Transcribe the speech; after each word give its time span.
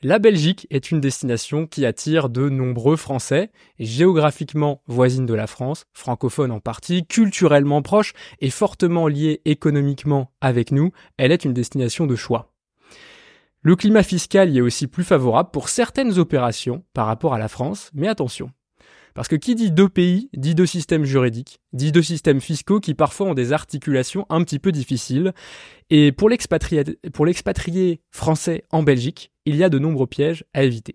La 0.00 0.20
Belgique 0.20 0.68
est 0.70 0.92
une 0.92 1.00
destination 1.00 1.66
qui 1.66 1.84
attire 1.84 2.28
de 2.28 2.48
nombreux 2.48 2.94
Français, 2.94 3.50
géographiquement 3.80 4.80
voisine 4.86 5.26
de 5.26 5.34
la 5.34 5.48
France, 5.48 5.86
francophone 5.92 6.52
en 6.52 6.60
partie, 6.60 7.04
culturellement 7.04 7.82
proche 7.82 8.12
et 8.40 8.50
fortement 8.50 9.08
liée 9.08 9.40
économiquement 9.44 10.30
avec 10.40 10.70
nous, 10.70 10.92
elle 11.16 11.32
est 11.32 11.44
une 11.44 11.52
destination 11.52 12.06
de 12.06 12.14
choix. 12.14 12.52
Le 13.62 13.74
climat 13.74 14.04
fiscal 14.04 14.50
y 14.50 14.58
est 14.58 14.60
aussi 14.60 14.86
plus 14.86 15.02
favorable 15.02 15.50
pour 15.52 15.68
certaines 15.68 16.16
opérations 16.20 16.84
par 16.94 17.06
rapport 17.06 17.34
à 17.34 17.38
la 17.40 17.48
France, 17.48 17.90
mais 17.92 18.06
attention, 18.06 18.52
parce 19.18 19.26
que 19.26 19.34
qui 19.34 19.56
dit 19.56 19.72
deux 19.72 19.88
pays, 19.88 20.30
dit 20.32 20.54
deux 20.54 20.64
systèmes 20.64 21.04
juridiques, 21.04 21.58
dit 21.72 21.90
deux 21.90 22.02
systèmes 22.02 22.40
fiscaux 22.40 22.78
qui 22.78 22.94
parfois 22.94 23.26
ont 23.26 23.34
des 23.34 23.52
articulations 23.52 24.26
un 24.30 24.44
petit 24.44 24.60
peu 24.60 24.70
difficiles. 24.70 25.32
Et 25.90 26.12
pour 26.12 26.28
l'expatrié 26.28 28.00
français 28.12 28.64
en 28.70 28.84
Belgique, 28.84 29.32
il 29.48 29.56
y 29.56 29.64
a 29.64 29.68
de 29.68 29.78
nombreux 29.78 30.06
pièges 30.06 30.44
à 30.54 30.62
éviter. 30.62 30.94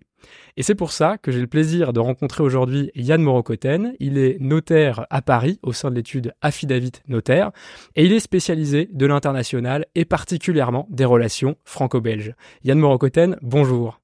Et 0.55 0.63
c'est 0.63 0.75
pour 0.75 0.91
ça 0.91 1.17
que 1.17 1.31
j'ai 1.31 1.41
le 1.41 1.47
plaisir 1.47 1.93
de 1.93 1.99
rencontrer 1.99 2.43
aujourd'hui 2.43 2.91
Yann 2.95 3.21
Morokoten. 3.21 3.93
Il 3.99 4.17
est 4.17 4.37
notaire 4.39 5.05
à 5.09 5.21
Paris 5.21 5.59
au 5.63 5.73
sein 5.73 5.89
de 5.89 5.95
l'étude 5.95 6.33
Affidavit 6.41 6.91
Notaire 7.07 7.51
et 7.95 8.05
il 8.05 8.13
est 8.13 8.19
spécialisé 8.19 8.89
de 8.91 9.05
l'international 9.05 9.85
et 9.95 10.05
particulièrement 10.05 10.87
des 10.89 11.05
relations 11.05 11.55
franco-belges. 11.65 12.35
Yann 12.63 12.79
Morokoten, 12.79 13.37
bonjour. 13.41 13.99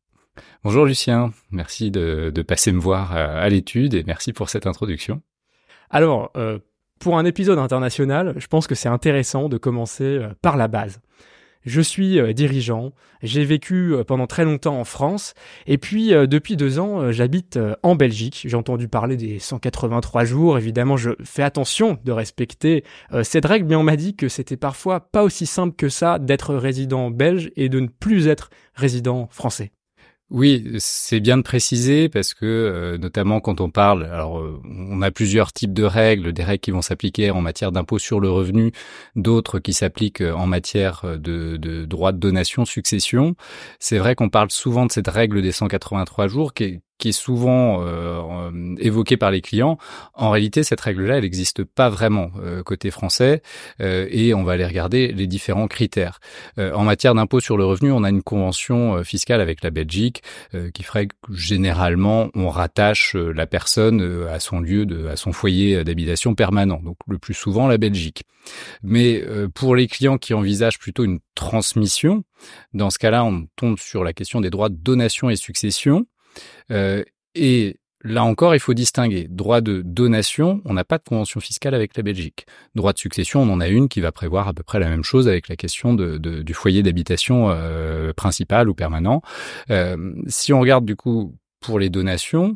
Bonjour 0.64 0.86
Lucien, 0.86 1.32
merci 1.52 1.92
de, 1.92 2.32
passer 2.48 2.72
me 2.72 2.80
voir 2.80 3.14
à, 3.14 3.48
l'étude 3.50 3.94
et 3.94 4.04
merci 4.06 4.34
pour 4.34 4.50
cette 4.50 4.68
introduction. 4.68 5.22
Alors, 5.90 6.32
euh, 6.38 6.60
pour 7.00 7.18
un 7.18 7.26
épisode 7.26 7.60
international, 7.60 8.34
je 8.38 8.48
pense 8.48 8.68
que 8.68 8.76
c'est 8.76 8.90
intéressant 8.90 9.50
de 9.50 9.58
commencer 9.58 10.04
euh, 10.04 10.30
par 10.42 10.58
la 10.58 10.68
base. 10.68 11.00
Je 11.66 11.82
suis 11.82 12.20
euh, 12.20 12.34
dirigeant, 12.34 12.94
j'ai 13.22 13.44
vécu 13.44 13.94
pendant 14.08 14.28
très 14.28 14.46
longtemps 14.46 14.80
en 14.80 14.86
France, 14.86 15.34
et 15.68 15.78
puis 15.78 16.10
depuis 16.10 16.56
deux 16.56 16.80
ans, 16.80 17.12
j'habite 17.12 17.60
en 17.84 17.96
Belgique. 17.96 18.46
J'ai 18.46 18.56
entendu 18.56 18.88
parler 18.88 19.18
des 19.18 19.40
183 19.40 20.24
jours, 20.24 20.58
évidemment 20.58 20.96
je 20.96 21.12
fais 21.24 21.44
attention 21.44 22.00
de 22.06 22.12
respecter 22.12 22.84
cette 23.24 23.46
règle, 23.46 23.68
mais 23.68 23.76
on 23.76 23.84
m'a 23.84 23.98
dit 23.98 24.16
que 24.16 24.30
c'était 24.30 24.58
parfois 24.58 25.02
pas 25.02 25.24
aussi 25.24 25.46
simple 25.46 25.76
que 25.76 25.90
ça 25.90 26.18
d'être 26.18 26.56
résident 26.56 27.12
belge 27.12 27.52
et 27.58 27.68
de 27.68 27.80
ne 27.80 27.88
plus 27.88 28.28
être 28.28 28.50
résident 28.76 29.28
français. 29.32 29.72
Oui, 30.32 30.76
c'est 30.78 31.20
bien 31.20 31.38
de 31.38 31.42
préciser 31.42 32.08
parce 32.08 32.36
que 32.36 32.46
euh, 32.46 32.98
notamment 33.00 33.40
quand 33.42 33.62
on 33.62 33.72
parle, 33.72 34.04
alors 34.06 34.40
euh, 34.40 34.62
on 34.64 35.02
a 35.02 35.10
plusieurs 35.10 35.52
types 35.52 35.74
de 35.74 35.84
règles, 35.84 36.34
des 36.34 36.44
règles 36.44 36.60
qui 36.62 36.70
vont 36.70 36.84
s'appliquer 36.84 37.32
en 37.32 37.42
matière 37.42 37.72
d'impôt 37.72 37.98
sur 37.98 38.20
le 38.20 38.30
revenu, 38.30 38.72
d'autres 39.16 39.58
qui 39.58 39.74
s'appliquent 39.74 40.22
en 40.22 40.46
matière 40.46 41.02
de, 41.18 41.58
de 41.58 41.84
droit 41.86 42.12
de 42.12 42.20
donation, 42.20 42.66
succession. 42.66 43.36
C'est 43.80 43.98
vrai 43.98 44.14
qu'on 44.14 44.30
parle 44.30 44.52
souvent 44.52 44.86
de 44.86 44.92
cette 44.92 45.08
règle 45.08 45.42
des 45.42 45.52
183 45.52 46.28
jours 46.28 46.54
qui 46.54 46.80
qui 47.00 47.10
est 47.10 47.14
souvent 47.14 47.82
euh, 47.82 48.76
évoquée 48.78 49.18
par 49.18 49.32
les 49.32 49.42
clients. 49.42 49.78
En 50.14 50.30
réalité, 50.30 50.64
cette 50.64 50.82
règle-là, 50.82 51.16
elle 51.18 51.24
n'existe 51.24 51.64
pas 51.64 51.90
vraiment 51.90 52.30
euh, 52.44 52.62
côté 52.62 52.92
français 52.92 53.42
euh, 53.80 54.08
et 54.12 54.34
on 54.34 54.44
va 54.44 54.54
aller 54.54 54.66
regarder 54.66 55.08
les 55.14 55.26
différents 55.26 55.68
critères. 55.68 56.20
Euh, 56.58 56.74
en 56.74 56.84
matière 56.84 57.16
d'impôt 57.16 57.40
sur 57.40 57.58
le 57.58 57.66
revenu, 57.66 57.92
on 57.92 58.04
a 58.04 58.10
une 58.10 58.22
convention 58.22 59.04
fiscale 59.04 59.42
avec 59.42 59.64
la 59.64 59.70
Belgique 59.70 60.22
qui 60.74 60.84
ferait 60.84 61.08
que 61.08 61.16
généralement 61.32 62.30
on 62.36 62.50
rattache 62.50 63.16
la 63.16 63.48
personne 63.48 64.28
à 64.30 64.40
son 64.40 64.60
lieu 64.60 64.86
de, 64.86 65.08
à 65.08 65.16
son 65.16 65.32
foyer 65.32 65.84
d'habitation 65.84 66.36
permanent. 66.36 66.82
Donc 66.84 66.98
le 67.08 67.18
plus 67.18 67.34
souvent 67.34 67.68
la 67.68 67.78
Belgique. 67.78 68.24
Mais 68.84 69.24
pour 69.54 69.76
les 69.76 69.88
clients 69.88 70.18
qui 70.18 70.34
envisagent 70.34 70.80
plutôt 70.80 71.06
une 71.06 71.20
transmission, 71.36 72.24
dans 72.74 72.90
ce 72.90 73.00
cas-là, 73.00 73.24
on 73.24 73.48
tombe 73.56 73.80
sur 73.80 74.04
la 74.04 74.14
question 74.14 74.42
des 74.42 74.50
droits 74.50 74.70
de 74.70 74.76
donation 74.76 75.30
et 75.30 75.36
succession. 75.36 76.06
Euh, 76.72 77.04
et 77.36 77.80
Là 78.04 78.24
encore, 78.24 78.56
il 78.56 78.62
faut 78.62 78.74
distinguer. 78.74 79.28
Droit 79.30 79.60
de 79.60 79.82
donation, 79.82 80.62
on 80.64 80.74
n'a 80.74 80.86
pas 80.86 80.98
de 80.98 81.04
convention 81.04 81.42
fiscale 81.42 81.76
avec 81.76 81.98
la 81.98 82.04
Belgique. 82.04 82.46
Droit 82.74 82.94
de 82.94 82.98
succession, 82.98 83.42
on 83.42 83.50
en 83.50 83.60
a 83.60 83.68
une 83.68 83.90
qui 83.90 84.00
va 84.00 84.14
prévoir 84.14 84.48
à 84.48 84.54
peu 84.54 84.64
près 84.64 84.80
la 84.80 84.88
même 84.88 85.04
chose 85.04 85.28
avec 85.28 85.50
la 85.50 85.58
question 85.58 85.94
du 85.96 86.54
foyer 86.54 86.82
d'habitation 86.82 87.50
euh, 87.50 88.14
principal 88.14 88.70
ou 88.70 88.74
permanent. 88.74 89.22
Euh, 89.70 90.14
si 90.28 90.54
on 90.54 90.62
regarde 90.62 90.86
du 90.86 90.96
coup 90.96 91.36
pour 91.60 91.78
les 91.78 91.90
donations, 91.90 92.56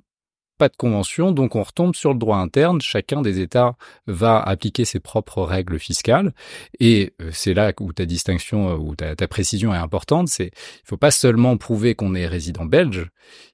pas 0.57 0.69
de 0.69 0.75
convention, 0.75 1.31
donc 1.31 1.55
on 1.55 1.63
retombe 1.63 1.95
sur 1.95 2.13
le 2.13 2.19
droit 2.19 2.37
interne. 2.37 2.81
Chacun 2.81 3.21
des 3.21 3.39
États 3.39 3.75
va 4.07 4.39
appliquer 4.39 4.85
ses 4.85 4.99
propres 4.99 5.43
règles 5.43 5.79
fiscales, 5.79 6.33
et 6.79 7.13
c'est 7.31 7.53
là 7.53 7.73
où 7.79 7.93
ta 7.93 8.05
distinction, 8.05 8.75
où 8.75 8.95
ta, 8.95 9.15
ta 9.15 9.27
précision 9.27 9.73
est 9.73 9.77
importante. 9.77 10.27
C'est 10.27 10.51
il 10.53 10.87
faut 10.87 10.97
pas 10.97 11.11
seulement 11.11 11.57
prouver 11.57 11.95
qu'on 11.95 12.15
est 12.15 12.27
résident 12.27 12.65
belge, 12.65 13.07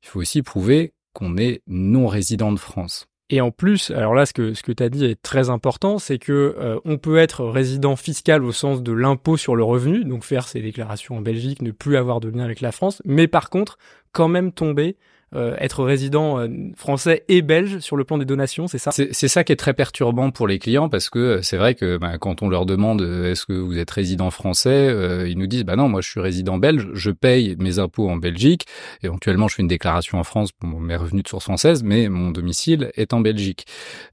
il 0.03 0.07
faut 0.07 0.19
aussi 0.19 0.41
prouver 0.41 0.93
qu'on 1.13 1.37
est 1.37 1.61
non 1.67 2.07
résident 2.07 2.51
de 2.51 2.59
France. 2.59 3.09
Et 3.31 3.41
en 3.41 3.51
plus, 3.51 3.91
alors 3.91 4.15
là, 4.15 4.25
ce 4.25 4.33
que, 4.33 4.55
ce 4.55 4.63
que 4.63 4.71
tu 4.71 4.81
as 4.81 4.89
dit 4.89 5.05
est 5.05 5.21
très 5.21 5.51
important, 5.51 5.99
c'est 5.99 6.17
que 6.17 6.55
euh, 6.59 6.79
on 6.83 6.97
peut 6.97 7.17
être 7.17 7.45
résident 7.45 7.95
fiscal 7.95 8.43
au 8.43 8.51
sens 8.51 8.81
de 8.81 8.91
l'impôt 8.91 9.37
sur 9.37 9.55
le 9.55 9.63
revenu, 9.63 10.03
donc 10.03 10.23
faire 10.23 10.47
ses 10.47 10.61
déclarations 10.61 11.17
en 11.17 11.21
Belgique, 11.21 11.61
ne 11.61 11.71
plus 11.71 11.95
avoir 11.95 12.21
de 12.21 12.29
lien 12.29 12.43
avec 12.43 12.59
la 12.59 12.71
France, 12.71 13.03
mais 13.05 13.27
par 13.27 13.51
contre, 13.51 13.77
quand 14.13 14.27
même 14.27 14.51
tomber 14.51 14.97
euh, 15.35 15.55
être 15.59 15.83
résident 15.83 16.39
euh, 16.39 16.47
français 16.75 17.23
et 17.27 17.43
belge 17.43 17.79
sur 17.79 17.95
le 17.95 18.03
plan 18.03 18.17
des 18.17 18.25
donations, 18.25 18.67
c'est 18.67 18.79
ça? 18.79 18.91
C'est 18.91 19.27
ça 19.27 19.43
qui 19.43 19.51
est 19.51 19.57
très 19.57 19.75
perturbant 19.75 20.31
pour 20.31 20.47
les 20.47 20.57
clients 20.57 20.89
parce 20.89 21.11
que 21.11 21.19
euh, 21.19 21.41
c'est 21.43 21.57
vrai 21.57 21.75
que 21.75 21.97
bah, 21.97 22.17
quand 22.17 22.41
on 22.41 22.49
leur 22.49 22.65
demande 22.65 23.01
est-ce 23.01 23.45
que 23.45 23.53
vous 23.53 23.77
êtes 23.77 23.91
résident 23.91 24.31
français, 24.31 24.91
ils 25.29 25.37
nous 25.37 25.45
disent 25.45 25.65
bah 25.65 25.75
non, 25.75 25.87
moi 25.87 26.01
je 26.01 26.09
suis 26.09 26.19
résident 26.19 26.57
belge, 26.57 26.89
je 26.93 27.11
paye 27.11 27.55
mes 27.59 27.77
impôts 27.77 28.09
en 28.09 28.17
Belgique, 28.17 28.65
éventuellement 29.03 29.47
je 29.47 29.55
fais 29.55 29.61
une 29.61 29.67
déclaration 29.67 30.17
en 30.17 30.23
France 30.23 30.51
pour 30.51 30.67
mes 30.67 30.95
revenus 30.95 31.23
de 31.23 31.29
source 31.29 31.43
française, 31.43 31.83
mais 31.83 32.09
mon 32.09 32.31
domicile 32.31 32.91
est 32.95 33.13
en 33.13 33.19
Belgique. 33.19 33.65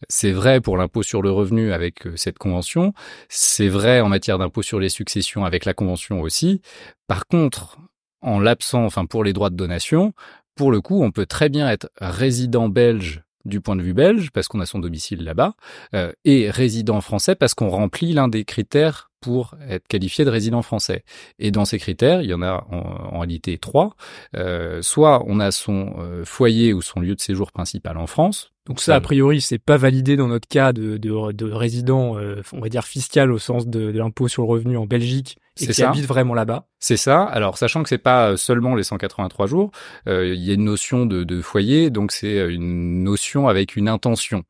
C'est 0.09 0.33
vrai 0.33 0.61
pour 0.61 0.77
l'impôt 0.77 1.03
sur 1.03 1.23
le 1.23 1.31
revenu 1.31 1.73
avec 1.73 2.01
cette 2.17 2.39
convention, 2.39 2.93
c'est 3.29 3.69
vrai 3.69 4.01
en 4.01 4.09
matière 4.09 4.39
d'impôt 4.39 4.63
sur 4.63 4.81
les 4.81 4.91
successions 4.91 5.45
avec 5.45 5.65
la 5.65 5.73
convention 5.73 6.21
aussi. 6.21 6.61
Par 7.07 7.27
contre, 7.27 7.79
en 8.21 8.41
l'absent, 8.41 8.85
enfin 8.85 9.07
pour 9.07 9.25
les 9.25 9.33
droits 9.33 9.51
de 9.51 9.57
donation, 9.57 10.13
pour 10.57 10.73
le 10.73 10.81
coup, 10.81 11.03
on 11.03 11.11
peut 11.13 11.27
très 11.27 11.49
bien 11.49 11.69
être 11.69 11.91
résident 11.99 12.69
belge 12.69 13.23
du 13.45 13.61
point 13.61 13.77
de 13.77 13.83
vue 13.83 13.95
belge, 13.95 14.31
parce 14.33 14.49
qu'on 14.49 14.59
a 14.61 14.67
son 14.67 14.81
domicile 14.81 15.23
là-bas, 15.23 15.55
euh, 15.95 16.11
et 16.25 16.51
résident 16.51 17.01
français 17.01 17.37
parce 17.37 17.55
qu'on 17.55 17.69
remplit 17.69 18.13
l'un 18.13 18.27
des 18.27 18.45
critères 18.45 19.11
pour 19.21 19.55
être 19.69 19.87
qualifié 19.87 20.25
de 20.25 20.31
résident 20.31 20.63
français. 20.63 21.05
Et 21.39 21.53
dans 21.53 21.65
ces 21.65 21.79
critères, 21.79 22.23
il 22.23 22.29
y 22.29 22.35
en 22.35 22.43
a 22.43 22.67
en, 22.71 23.21
réalité 23.21 23.59
trois. 23.59 23.95
Euh, 24.37 24.83
soit 24.83 25.23
on 25.27 25.39
a 25.39 25.53
son 25.53 25.95
euh, 25.99 26.25
foyer 26.25 26.73
ou 26.73 26.83
son 26.83 27.01
lieu 27.01 27.15
de 27.15 27.21
séjour 27.21 27.53
principal 27.53 27.99
en 27.99 28.07
France, 28.07 28.53
donc 28.67 28.81
ça, 28.81 28.97
a 28.97 29.01
priori, 29.01 29.41
c'est 29.41 29.59
pas 29.59 29.77
validé 29.77 30.17
dans 30.17 30.27
notre 30.27 30.49
cas 30.49 30.73
de, 30.73 30.97
de, 30.97 31.33
de 31.33 31.53
résident, 31.53 32.19
euh, 32.19 32.43
on 32.53 32.61
va 32.61 32.69
dire 32.69 32.85
fiscal 32.85 33.31
au 33.31 33.39
sens 33.39 33.69
de, 33.69 33.93
de 33.93 33.99
l'impôt 33.99 34.27
sur 34.27 34.43
le 34.43 34.49
revenu 34.49 34.77
en 34.77 34.87
Belgique 34.87 35.39
et 35.61 35.67
qui 35.67 35.75
ça. 35.75 35.91
habite 35.91 36.07
vraiment 36.07 36.35
là-bas. 36.35 36.67
C'est 36.79 36.97
ça. 36.97 37.23
Alors, 37.23 37.59
sachant 37.59 37.83
que 37.83 37.89
c'est 37.89 37.99
pas 37.99 38.37
seulement 38.37 38.75
les 38.75 38.83
183 38.83 39.47
jours, 39.47 39.71
euh, 40.09 40.35
il 40.35 40.43
y 40.43 40.51
a 40.51 40.55
une 40.55 40.65
notion 40.65 41.07
de, 41.07 41.25
de 41.25 41.41
foyer, 41.41 41.91
donc 41.91 42.13
c'est 42.13 42.53
une 42.53 43.03
notion 43.05 43.49
avec 43.49 43.77
une 43.77 43.89
intention. 43.89 44.45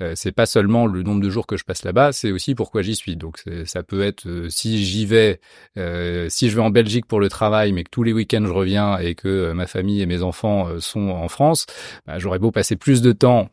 Euh, 0.00 0.12
c'est 0.14 0.32
pas 0.32 0.46
seulement 0.46 0.86
le 0.86 1.02
nombre 1.02 1.22
de 1.22 1.30
jours 1.30 1.46
que 1.46 1.56
je 1.56 1.64
passe 1.64 1.84
là-bas, 1.84 2.12
c'est 2.12 2.30
aussi 2.30 2.54
pourquoi 2.54 2.82
j'y 2.82 2.94
suis. 2.94 3.16
Donc 3.16 3.42
ça 3.64 3.82
peut 3.82 4.02
être 4.02 4.26
euh, 4.26 4.48
si 4.48 4.84
j'y 4.84 5.06
vais, 5.06 5.40
euh, 5.78 6.28
si 6.28 6.50
je 6.50 6.56
vais 6.56 6.62
en 6.62 6.70
Belgique 6.70 7.06
pour 7.06 7.20
le 7.20 7.28
travail, 7.28 7.72
mais 7.72 7.84
que 7.84 7.90
tous 7.90 8.02
les 8.02 8.12
week-ends 8.12 8.44
je 8.46 8.52
reviens 8.52 8.98
et 8.98 9.14
que 9.14 9.52
ma 9.52 9.66
famille 9.66 10.00
et 10.02 10.06
mes 10.06 10.22
enfants 10.22 10.68
sont 10.80 11.10
en 11.10 11.28
France, 11.28 11.66
bah, 12.06 12.18
j'aurais 12.18 12.38
beau 12.38 12.50
passer 12.50 12.76
plus 12.76 13.02
de 13.02 13.12
temps 13.12 13.50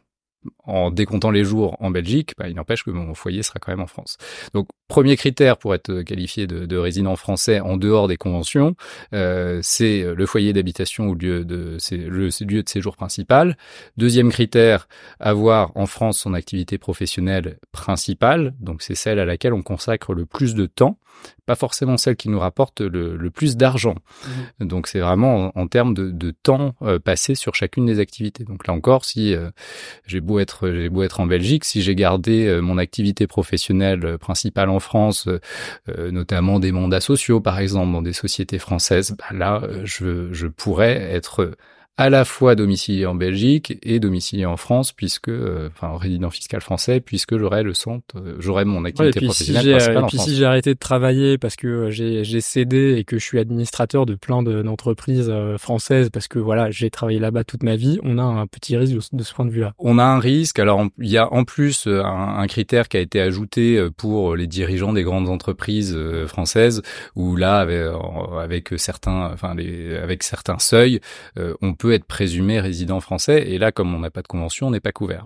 en 0.64 0.92
décomptant 0.92 1.32
les 1.32 1.44
jours 1.44 1.78
en 1.80 1.92
Belgique, 1.92 2.34
bah, 2.38 2.50
il 2.50 2.56
n'empêche 2.56 2.84
que 2.84 2.92
mon 2.92 3.14
foyer 3.14 3.44
sera 3.44 3.60
quand 3.60 3.72
même 3.72 3.82
en 3.82 3.88
France. 3.88 4.18
Donc, 4.54 4.68
premier 4.92 5.16
critère 5.16 5.56
pour 5.56 5.74
être 5.74 6.02
qualifié 6.02 6.48
de, 6.48 6.66
de 6.66 6.78
résident 6.78 7.16
français 7.16 7.62
en 7.62 7.78
dehors 7.78 8.10
des 8.10 8.18
conventions, 8.18 8.76
euh, 9.14 9.62
c'est 9.64 10.04
le 10.04 10.26
foyer 10.26 10.52
d'habitation 10.52 11.08
ou 11.08 11.16
lieu 11.16 11.46
de, 11.46 11.78
le 11.92 12.30
lieu 12.46 12.62
de 12.62 12.70
séjour 12.70 12.98
principal. 12.98 13.56
Deuxième 13.96 14.32
critère, 14.32 14.90
avoir 15.22 15.72
en 15.76 15.86
France 15.86 16.20
son 16.20 16.34
activité 16.34 16.78
professionnelle 16.78 17.58
principale, 17.72 18.54
donc 18.60 18.82
c'est 18.82 18.96
celle 18.96 19.20
à 19.20 19.24
laquelle 19.24 19.54
on 19.54 19.62
consacre 19.62 20.14
le 20.14 20.26
plus 20.26 20.56
de 20.56 20.66
temps 20.66 20.98
pas 21.46 21.56
forcément 21.56 21.98
celle 21.98 22.16
qui 22.16 22.30
nous 22.30 22.40
rapporte 22.40 22.82
le, 22.82 23.30
plus 23.30 23.58
d'argent. 23.58 23.96
Mmh. 24.60 24.66
Donc 24.66 24.88
c'est 24.88 25.00
vraiment 25.00 25.52
en, 25.58 25.68
termes 25.68 25.94
de, 25.94 26.32
temps 26.32 26.76
euh, 26.82 27.00
passé 27.00 27.36
sur 27.36 27.56
chacune 27.56 27.86
des 27.86 28.00
activités. 28.00 28.44
Donc 28.44 28.68
là 28.68 28.74
encore, 28.74 29.06
si 29.06 29.34
euh, 29.34 29.50
j'ai 30.06 30.22
beau 30.22 30.40
être 30.40 30.72
j'ai 30.72 30.90
beau 30.90 31.04
être 31.04 31.20
en 31.20 31.26
Belgique, 31.26 31.66
si 31.66 31.82
j'ai 31.82 31.96
gardé 31.96 32.46
euh, 32.46 32.62
mon 32.62 32.78
activité 32.78 33.28
professionnelle 33.28 34.18
principale 34.18 34.70
en 34.70 34.80
France, 34.82 35.30
notamment 35.88 36.60
des 36.60 36.72
mandats 36.72 37.02
sociaux 37.02 37.40
par 37.42 37.60
exemple 37.60 37.92
dans 37.92 38.02
des 38.02 38.14
sociétés 38.14 38.60
françaises, 38.60 39.16
bah 39.18 39.26
là 39.32 39.62
je, 39.84 40.32
je 40.32 40.48
pourrais 40.48 40.96
être 41.14 41.52
à 42.02 42.10
la 42.10 42.26
fois 42.26 42.56
domicilié 42.56 43.06
en 43.06 43.14
Belgique 43.14 43.78
et 43.84 44.00
domicilié 44.00 44.48
en 44.48 44.58
France, 44.58 44.92
puisque, 44.92 45.30
euh, 45.30 45.70
enfin, 45.72 45.96
résident 46.00 46.32
fiscal 46.32 46.60
français, 46.60 47.00
puisque 47.00 47.38
j'aurais 47.38 47.62
le 47.62 47.76
centre, 47.76 48.18
euh, 48.18 48.38
j'aurais 48.40 48.66
mon 48.66 48.86
activité 48.86 49.04
ouais, 49.04 49.10
et 49.10 49.20
puis 49.20 49.26
professionnelle 49.28 49.80
si 49.80 49.86
j'ai, 49.86 49.94
et 49.94 50.02
puis 50.08 50.18
si 50.18 50.36
j'ai 50.36 50.46
arrêté 50.46 50.74
de 50.74 50.80
travailler 50.80 51.38
parce 51.38 51.56
que 51.56 51.68
euh, 51.68 51.92
j'ai, 51.92 52.24
j'ai 52.24 52.42
cédé 52.42 52.96
et 52.98 53.04
que 53.04 53.20
je 53.20 53.24
suis 53.24 53.38
administrateur 53.38 54.08
de 54.08 54.16
plein 54.16 54.42
de, 54.42 54.64
d'entreprises 54.64 55.30
euh, 55.30 55.60
françaises 55.60 56.10
parce 56.10 56.28
que 56.28 56.40
voilà, 56.40 56.72
j'ai 56.72 56.90
travaillé 56.90 57.20
là-bas 57.20 57.44
toute 57.44 57.62
ma 57.62 57.76
vie, 57.76 58.00
on 58.02 58.18
a 58.18 58.24
un 58.24 58.48
petit 58.48 58.76
risque 58.76 58.96
de, 58.96 59.18
de 59.18 59.24
ce 59.24 59.34
point 59.36 59.46
de 59.46 59.52
vue-là. 59.52 59.74
On 59.78 60.00
a 60.00 60.04
un 60.04 60.18
risque. 60.18 60.58
Alors, 60.58 60.84
il 60.98 61.10
y 61.10 61.20
a 61.20 61.32
en 61.32 61.44
plus 61.44 61.86
euh, 61.86 62.04
un, 62.04 62.40
un 62.40 62.48
critère 62.48 62.90
qui 62.90 62.98
a 62.98 63.00
été 63.00 63.22
ajouté 63.22 63.88
pour 63.96 64.36
les 64.36 64.48
dirigeants 64.48 64.94
des 64.94 65.04
grandes 65.04 65.30
entreprises 65.30 65.96
françaises, 66.26 66.82
où 67.16 67.36
là, 67.36 67.60
avec, 67.60 67.80
avec 68.42 68.70
certains, 68.78 69.30
enfin, 69.32 69.54
les, 69.54 69.96
avec 69.98 70.24
certains 70.24 70.58
seuils, 70.58 71.00
on 71.62 71.74
peut 71.74 71.91
être 71.94 72.06
présumé 72.06 72.60
résident 72.60 73.00
français. 73.00 73.50
Et 73.50 73.58
là, 73.58 73.72
comme 73.72 73.94
on 73.94 74.00
n'a 74.00 74.12
pas 74.12 74.22
de 74.22 74.28
convention, 74.28 74.68
on 74.68 74.72
n'est 74.72 74.80
pas 74.80 74.92
couvert. 74.92 75.26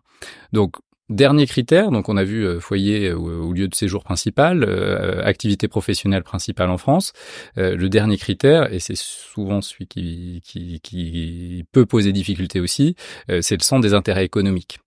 Donc, 0.54 0.76
Dernier 1.10 1.46
critère, 1.46 1.92
donc 1.92 2.10
on 2.10 2.18
a 2.18 2.24
vu 2.24 2.48
euh, 2.48 2.60
foyer 2.60 3.14
ou, 3.14 3.30
ou 3.30 3.54
lieu 3.54 3.68
de 3.68 3.76
séjour 3.76 4.04
principal, 4.04 4.64
euh, 4.64 5.24
activité 5.24 5.68
professionnelle 5.68 6.24
principale 6.24 6.72
en 6.72 6.80
France. 6.80 7.14
Euh, 7.60 7.76
le 7.76 7.90
dernier 7.90 8.18
critère, 8.18 8.74
et 8.74 8.80
c'est 8.80 8.98
souvent 8.98 9.62
celui 9.62 9.86
qui, 9.86 10.42
qui, 10.44 10.80
qui 10.80 11.64
peut 11.72 11.86
poser 11.86 12.12
difficulté 12.12 12.60
aussi, 12.60 12.96
euh, 13.30 13.42
c'est 13.44 13.56
le 13.56 13.62
centre 13.62 13.84
des 13.84 13.94
intérêts 13.94 14.26
économiques. 14.26 14.80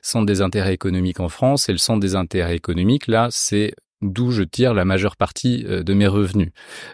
Centre 0.00 0.24
des 0.24 0.40
intérêts 0.40 0.72
économiques 0.72 1.20
en 1.20 1.28
France 1.28 1.68
et 1.68 1.72
le 1.72 1.78
centre 1.78 2.00
des 2.00 2.14
intérêts 2.14 2.56
économiques, 2.56 3.06
là, 3.06 3.28
c'est 3.30 3.74
d'où 4.02 4.30
je 4.30 4.42
tire 4.42 4.74
la 4.74 4.84
majeure 4.84 5.16
partie 5.16 5.64
euh, 5.66 5.82
de 5.82 5.94
mes 5.94 6.06
revenus. 6.06 6.50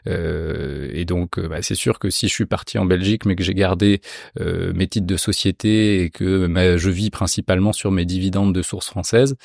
Euh, 0.07 0.91
et 0.93 1.05
donc, 1.05 1.39
euh, 1.39 1.49
bah, 1.49 1.63
c'est 1.63 1.75
sûr 1.75 1.99
que 1.99 2.11
si 2.11 2.29
je 2.29 2.33
suis 2.33 2.47
parti 2.47 2.79
en 2.79 2.85
Belgique, 2.85 3.25
mais 3.27 3.37
que 3.37 3.43
j'ai 3.43 3.55
gardé 3.55 4.01
euh, 4.41 4.73
mes 4.75 4.87
titres 4.87 5.07
de 5.07 5.17
société 5.17 6.03
et 6.03 6.11
que 6.11 6.47
bah, 6.47 6.77
je 6.77 6.91
vis 6.91 7.11
principalement 7.11 7.73
sur 7.73 7.91
mes 7.91 8.05
dividendes 8.05 8.55
de 8.55 8.63
source 8.63 8.87
française, 8.87 9.37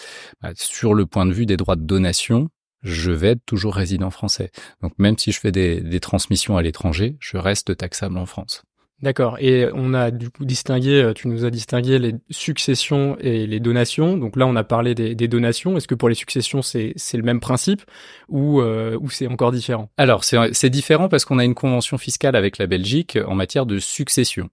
bah, 0.42 0.51
sur 0.56 0.94
le 0.94 1.06
point 1.06 1.25
de 1.25 1.33
vue 1.33 1.45
des 1.45 1.57
droits 1.57 1.75
de 1.75 1.83
donation, 1.83 2.50
je 2.83 3.12
vais 3.12 3.30
être 3.30 3.45
toujours 3.45 3.75
résident 3.75 4.12
français. 4.12 4.51
Donc, 4.81 4.94
même 5.00 5.18
si 5.18 5.31
je 5.31 5.39
fais 5.39 5.51
des 5.51 6.00
transmissions 6.00 6.57
à 6.57 6.62
l'étranger, 6.62 7.18
je 7.19 7.38
reste 7.38 7.75
taxable 7.75 8.18
en 8.18 8.25
France. 8.25 8.63
D'accord. 9.04 9.38
Et 9.40 9.68
on 9.76 9.94
a 9.94 10.10
du 10.10 10.32
coup 10.32 10.44
distingué, 10.44 11.04
euh, 11.04 11.14
tu 11.14 11.28
nous 11.28 11.46
as 11.46 11.52
distingué 11.52 12.00
les 12.00 12.16
successions 12.32 13.16
et 13.20 13.46
les 13.46 13.60
donations. 13.60 14.18
Donc 14.18 14.36
là, 14.36 14.48
on 14.48 14.56
a 14.56 14.64
parlé 14.64 14.96
des, 14.96 15.28
donations. 15.28 15.78
Est-ce 15.78 15.88
que 15.88 15.94
pour 15.94 16.10
les 16.10 16.16
successions, 16.16 16.64
c'est 16.64 16.96
le 17.14 17.22
même 17.22 17.40
principe 17.40 17.84
ou 18.28 18.60
euh, 18.60 18.98
c'est 19.12 19.28
encore 19.28 19.52
différent? 19.52 19.90
Alors, 19.98 20.24
c'est 20.24 20.70
différent 20.70 21.10
parce 21.10 21.26
qu'on 21.26 21.38
a 21.38 21.46
une 21.46 21.54
convention 21.54 22.00
fiscale 22.00 22.36
avec 22.36 22.58
la 22.58 22.66
Belgique 22.66 23.20
en 23.28 23.36
matière 23.36 23.68
de 23.68 23.78
succession. 23.78 24.50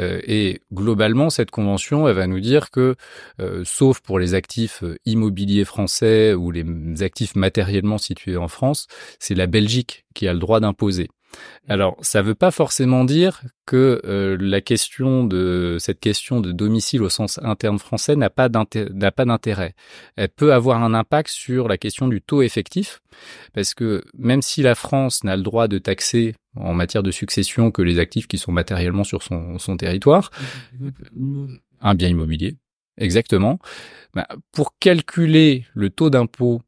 Euh, 0.00 0.20
et 0.24 0.62
globalement, 0.72 1.30
cette 1.30 1.52
convention, 1.52 2.08
elle 2.08 2.16
va 2.16 2.26
nous 2.26 2.40
dire 2.40 2.70
que, 2.70 2.96
sauf 3.62 4.00
pour 4.00 4.18
les 4.18 4.34
actifs 4.34 4.82
immobiliers 5.04 5.64
français 5.64 6.34
ou 6.34 6.50
les 6.50 6.64
actifs 7.02 7.36
matériellement 7.36 7.98
situés 7.98 8.36
en 8.36 8.48
France, 8.48 8.88
c'est 9.20 9.34
la 9.34 9.46
Belgique 9.46 10.05
qui 10.16 10.26
a 10.26 10.32
le 10.32 10.40
droit 10.40 10.58
d'imposer. 10.58 11.08
Alors, 11.68 11.96
ça 12.00 12.22
ne 12.22 12.28
veut 12.28 12.34
pas 12.34 12.50
forcément 12.50 13.04
dire 13.04 13.42
que 13.66 14.00
euh, 14.04 14.36
la 14.40 14.60
question 14.60 15.24
de 15.24 15.76
cette 15.78 16.00
question 16.00 16.40
de 16.40 16.52
domicile 16.52 17.02
au 17.02 17.08
sens 17.08 17.38
interne 17.42 17.78
français 17.78 18.16
n'a 18.16 18.30
pas 18.30 18.48
d'intérêt. 18.48 19.74
Elle 20.16 20.28
peut 20.28 20.54
avoir 20.54 20.82
un 20.82 20.94
impact 20.94 21.28
sur 21.28 21.68
la 21.68 21.76
question 21.76 22.08
du 22.08 22.22
taux 22.22 22.42
effectif, 22.42 23.00
parce 23.52 23.74
que 23.74 24.04
même 24.16 24.42
si 24.42 24.62
la 24.62 24.74
France 24.74 25.24
n'a 25.24 25.36
le 25.36 25.42
droit 25.42 25.68
de 25.68 25.78
taxer 25.78 26.34
en 26.54 26.72
matière 26.72 27.02
de 27.02 27.10
succession 27.10 27.70
que 27.70 27.82
les 27.82 27.98
actifs 27.98 28.28
qui 28.28 28.38
sont 28.38 28.52
matériellement 28.52 29.04
sur 29.04 29.22
son, 29.22 29.58
son 29.58 29.76
territoire, 29.76 30.30
un 31.80 31.94
bien 31.94 32.08
immobilier, 32.08 32.56
exactement. 32.96 33.58
Bah, 34.14 34.28
pour 34.52 34.78
calculer 34.78 35.66
le 35.74 35.90
taux 35.90 36.08
d'impôt 36.08 36.62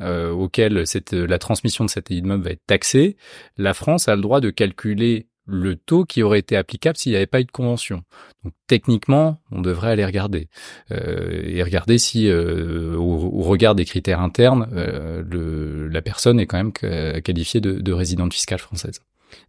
euh, 0.00 0.30
auquel 0.30 0.86
cette, 0.86 1.12
la 1.12 1.38
transmission 1.38 1.84
de 1.84 1.90
cet 1.90 2.10
immeuble 2.10 2.44
va 2.44 2.50
être 2.50 2.66
taxée, 2.66 3.16
la 3.56 3.74
France 3.74 4.08
a 4.08 4.16
le 4.16 4.22
droit 4.22 4.40
de 4.40 4.50
calculer 4.50 5.28
le 5.48 5.76
taux 5.76 6.04
qui 6.04 6.22
aurait 6.22 6.38
été 6.38 6.56
applicable 6.56 6.96
s'il 6.96 7.12
n'y 7.12 7.16
avait 7.16 7.26
pas 7.26 7.40
eu 7.40 7.44
de 7.44 7.50
convention. 7.50 8.02
Donc 8.44 8.52
techniquement, 8.66 9.40
on 9.50 9.62
devrait 9.62 9.90
aller 9.90 10.04
regarder 10.04 10.48
euh, 10.92 11.42
et 11.44 11.62
regarder 11.62 11.96
si, 11.98 12.28
euh, 12.28 12.94
au, 12.96 13.40
au, 13.40 13.42
regard 13.42 13.74
des 13.74 13.86
critères 13.86 14.20
internes, 14.20 14.68
euh, 14.74 15.22
le, 15.26 15.88
la 15.88 16.02
personne 16.02 16.38
est 16.38 16.46
quand 16.46 16.58
même 16.58 17.22
qualifiée 17.22 17.60
de, 17.60 17.72
de 17.72 17.92
résidente 17.92 18.34
fiscale 18.34 18.58
française. 18.58 19.00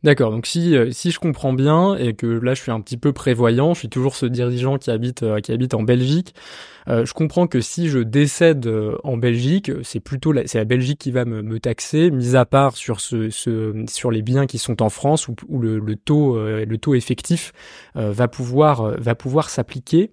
D'accord. 0.04 0.32
Donc 0.32 0.46
si 0.46 0.76
euh, 0.76 0.92
si 0.92 1.12
je 1.12 1.20
comprends 1.20 1.54
bien 1.54 1.96
et 1.96 2.14
que 2.14 2.28
là 2.28 2.54
je 2.54 2.62
suis 2.62 2.72
un 2.72 2.82
petit 2.82 2.98
peu 2.98 3.14
prévoyant, 3.14 3.74
je 3.74 3.80
suis 3.80 3.90
toujours 3.90 4.16
ce 4.16 4.26
dirigeant 4.26 4.78
qui 4.78 4.92
habite 4.92 5.24
euh, 5.24 5.40
qui 5.40 5.52
habite 5.52 5.74
en 5.74 5.84
Belgique. 5.84 6.34
Euh, 6.90 7.06
je 7.06 7.14
comprends 7.14 7.48
que 7.48 7.62
si 7.62 7.88
je 7.88 8.00
décède 8.00 8.66
euh, 8.66 8.98
en 9.04 9.18
Belgique, 9.18 9.72
c'est 9.84 10.00
plutôt 10.00 10.32
la, 10.32 10.48
c'est 10.48 10.58
la 10.58 10.66
Belgique 10.66 11.00
qui 11.00 11.12
va 11.12 11.24
me, 11.26 11.42
me, 11.42 11.60
taxer, 11.60 12.10
mis 12.10 12.36
à 12.36 12.46
part 12.46 12.76
sur 12.76 13.00
ce, 13.00 13.30
ce 13.30 13.86
sur 13.88 14.10
les 14.12 14.22
biens 14.22 14.48
qui 14.48 14.58
sont 14.58 14.82
en 14.82 14.90
France 14.90 15.28
où, 15.28 15.36
où 15.48 15.60
le, 15.60 15.80
le, 15.80 15.96
taux 15.96 16.36
euh, 16.36 16.66
le 16.66 16.78
taux 16.78 16.96
effectif 16.96 17.52
va 17.96 18.28
pouvoir 18.28 19.00
va 19.00 19.16
pouvoir 19.16 19.50
s'appliquer. 19.50 20.12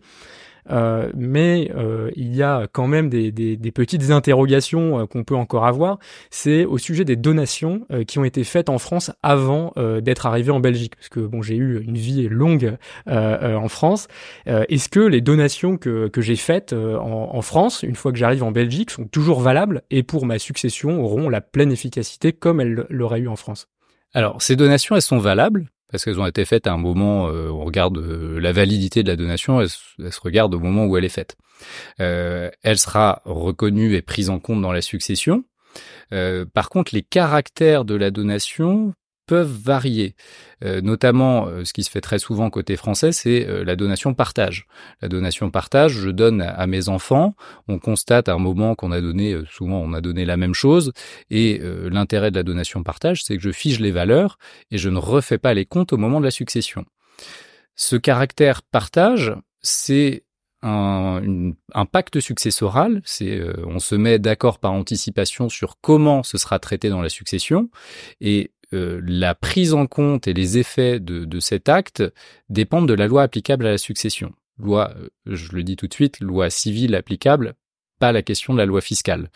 Euh, 0.70 1.10
mais 1.14 1.70
euh, 1.76 2.10
il 2.16 2.34
y 2.34 2.42
a 2.42 2.66
quand 2.72 2.86
même 2.86 3.08
des, 3.08 3.32
des, 3.32 3.56
des 3.56 3.72
petites 3.72 4.10
interrogations 4.10 5.00
euh, 5.00 5.06
qu'on 5.06 5.24
peut 5.24 5.36
encore 5.36 5.66
avoir. 5.66 5.98
C'est 6.30 6.64
au 6.64 6.78
sujet 6.78 7.04
des 7.04 7.16
donations 7.16 7.86
euh, 7.92 8.04
qui 8.04 8.18
ont 8.18 8.24
été 8.24 8.44
faites 8.44 8.68
en 8.68 8.78
France 8.78 9.10
avant 9.22 9.72
d'être 9.76 10.26
arrivé 10.26 10.50
en 10.50 10.60
Belgique, 10.60 10.96
parce 10.96 11.08
que 11.08 11.20
bon, 11.20 11.42
j'ai 11.42 11.56
eu 11.56 11.82
une 11.82 11.96
vie 11.96 12.28
longue 12.28 12.76
en 13.06 13.68
France. 13.68 14.08
Est-ce 14.46 14.88
que 14.88 15.00
les 15.00 15.20
donations 15.20 15.76
que, 15.76 16.08
que 16.08 16.20
j'ai 16.20 16.36
faites 16.36 16.72
en, 16.72 17.34
en, 17.34 17.42
France, 17.42 17.82
une 17.82 17.94
fois 17.94 18.12
que 18.12 18.18
j'arrive 18.18 18.42
en 18.42 18.52
Belgique, 18.52 18.90
sont 18.90 19.06
toujours 19.06 19.40
valables 19.40 19.82
et 19.90 20.02
pour 20.02 20.26
ma 20.26 20.38
succession 20.38 21.02
auront 21.02 21.28
la 21.28 21.40
pleine 21.40 21.72
efficacité 21.72 22.32
comme 22.32 22.60
elles 22.60 22.86
l'auraient 22.88 23.20
eu 23.20 23.28
en 23.28 23.36
France? 23.36 23.68
Alors, 24.14 24.40
ces 24.40 24.56
donations, 24.56 24.96
elles 24.96 25.02
sont 25.02 25.18
valables 25.18 25.66
parce 25.90 26.04
qu'elles 26.04 26.20
ont 26.20 26.26
été 26.26 26.44
faites 26.44 26.66
à 26.66 26.72
un 26.72 26.78
moment, 26.78 27.28
euh, 27.28 27.48
on 27.50 27.64
regarde 27.64 27.98
euh, 27.98 28.40
la 28.40 28.52
validité 28.52 29.02
de 29.02 29.08
la 29.08 29.16
donation, 29.16 29.60
elle, 29.60 29.68
se 29.68 30.20
regarde 30.20 30.54
au 30.54 30.58
moment 30.58 30.86
où 30.86 30.96
elle 30.96 31.04
est 31.04 31.08
faite. 31.08 31.36
Euh, 32.00 32.50
elle 32.62 32.78
sera 32.78 33.22
reconnue 33.24 33.94
et 33.94 34.02
prise 34.02 34.30
en 34.30 34.38
compte 34.38 34.60
dans 34.60 34.72
la 34.72 34.82
succession. 34.82 35.44
Euh, 36.12 36.44
par 36.44 36.70
contre, 36.70 36.94
les 36.94 37.02
caractères 37.02 37.84
de 37.84 37.94
la 37.94 38.10
donation 38.10 38.94
peuvent 39.26 39.50
varier. 39.50 40.14
Euh, 40.64 40.80
notamment, 40.80 41.46
euh, 41.46 41.64
ce 41.64 41.72
qui 41.72 41.82
se 41.82 41.90
fait 41.90 42.00
très 42.00 42.18
souvent 42.18 42.48
côté 42.48 42.76
français, 42.76 43.12
c'est 43.12 43.46
euh, 43.46 43.64
la 43.64 43.76
donation 43.76 44.14
partage. 44.14 44.66
La 45.02 45.08
donation 45.08 45.50
partage, 45.50 45.92
je 45.92 46.10
donne 46.10 46.40
à, 46.40 46.66
mes 46.66 46.88
enfants. 46.88 47.34
On 47.68 47.78
constate 47.78 48.28
à 48.28 48.34
un 48.34 48.38
moment 48.38 48.74
qu'on 48.74 48.92
a 48.92 49.00
donné, 49.00 49.32
euh, 49.32 49.44
souvent 49.50 49.78
on 49.78 49.92
a 49.92 50.00
donné 50.00 50.24
la 50.24 50.36
même 50.36 50.54
chose. 50.54 50.92
Et 51.30 51.60
euh, 51.62 51.90
l'intérêt 51.90 52.30
de 52.30 52.36
la 52.36 52.42
donation 52.42 52.82
partage, 52.82 53.24
c'est 53.24 53.36
que 53.36 53.42
je 53.42 53.50
fige 53.50 53.80
les 53.80 53.90
valeurs 53.90 54.38
et 54.70 54.78
je 54.78 54.88
ne 54.88 54.98
refais 54.98 55.38
pas 55.38 55.54
les 55.54 55.66
comptes 55.66 55.92
au 55.92 55.96
moment 55.96 56.20
de 56.20 56.24
la 56.24 56.30
succession. 56.30 56.84
Ce 57.74 57.96
caractère 57.96 58.62
partage, 58.62 59.34
c'est 59.60 60.24
un, 60.62 61.20
une, 61.22 61.54
un, 61.74 61.86
pacte 61.86 62.20
successoral. 62.20 63.02
C'est 63.04 63.38
euh, 63.38 63.52
on 63.66 63.78
se 63.78 63.94
met 63.94 64.18
d'accord 64.18 64.58
par 64.58 64.72
anticipation 64.72 65.48
sur 65.48 65.76
comment 65.80 66.22
ce 66.22 66.38
sera 66.38 66.58
traité 66.58 66.88
dans 66.88 67.02
la 67.02 67.08
succession 67.08 67.70
et 68.20 68.50
euh, 68.72 69.00
la 69.04 69.34
prise 69.34 69.74
en 69.74 69.86
compte 69.86 70.26
et 70.26 70.34
les 70.34 70.58
effets 70.58 70.98
de, 70.98 71.24
de, 71.24 71.40
cet 71.40 71.68
acte 71.68 72.02
dépendent 72.48 72.88
de 72.88 72.94
la 72.94 73.06
loi 73.06 73.22
applicable 73.22 73.66
à 73.66 73.70
la 73.70 73.78
succession. 73.78 74.32
Loi, 74.58 74.92
euh, 74.96 75.08
je 75.26 75.52
le 75.52 75.62
dis 75.62 75.76
tout 75.76 75.86
de 75.86 75.94
suite, 75.94 76.20
loi 76.20 76.50
civile 76.50 76.94
applicable, 76.94 77.54
pas 77.98 78.12
la 78.12 78.22
question 78.22 78.52
de 78.52 78.58
la 78.58 78.66
loi 78.66 78.80
fiscale. 78.80 79.30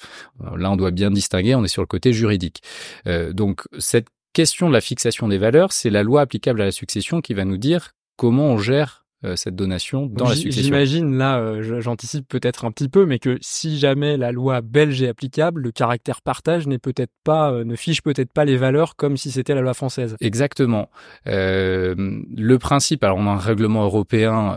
Là, 0.56 0.70
on 0.70 0.76
doit 0.76 0.90
bien 0.90 1.10
distinguer, 1.10 1.54
on 1.54 1.64
est 1.64 1.68
sur 1.68 1.82
le 1.82 1.86
côté 1.86 2.12
juridique. 2.12 2.62
Euh, 3.06 3.32
donc, 3.32 3.62
cette 3.78 4.08
question 4.32 4.68
de 4.68 4.72
la 4.72 4.80
fixation 4.80 5.28
des 5.28 5.38
valeurs, 5.38 5.72
c'est 5.72 5.90
la 5.90 6.02
loi 6.02 6.22
applicable 6.22 6.60
à 6.60 6.66
la 6.66 6.72
succession 6.72 7.20
qui 7.20 7.34
va 7.34 7.44
nous 7.44 7.56
dire 7.56 7.92
comment 8.16 8.46
on 8.46 8.58
gère 8.58 8.99
cette 9.36 9.54
donation 9.54 10.06
dans 10.06 10.28
la 10.28 10.34
succession. 10.34 10.62
J'imagine 10.62 11.18
là, 11.18 11.38
euh, 11.38 11.80
j'anticipe 11.80 12.26
peut-être 12.28 12.64
un 12.64 12.70
petit 12.70 12.88
peu, 12.88 13.06
mais 13.06 13.18
que 13.18 13.38
si 13.40 13.78
jamais 13.78 14.16
la 14.16 14.32
loi 14.32 14.60
belge 14.60 15.02
est 15.02 15.08
applicable, 15.08 15.62
le 15.62 15.72
caractère 15.72 16.22
partage 16.22 16.66
n'est 16.66 16.78
peut-être 16.78 17.12
pas, 17.24 17.52
euh, 17.52 17.64
ne 17.64 17.76
fiche 17.76 18.02
peut-être 18.02 18.32
pas 18.32 18.44
les 18.44 18.56
valeurs 18.56 18.96
comme 18.96 19.16
si 19.16 19.30
c'était 19.30 19.54
la 19.54 19.60
loi 19.60 19.74
française. 19.74 20.16
Exactement. 20.20 20.90
Euh, 21.26 21.94
le 22.34 22.58
principe, 22.58 23.04
alors 23.04 23.18
on 23.18 23.26
a 23.26 23.30
un 23.30 23.36
règlement 23.36 23.84
européen 23.84 24.56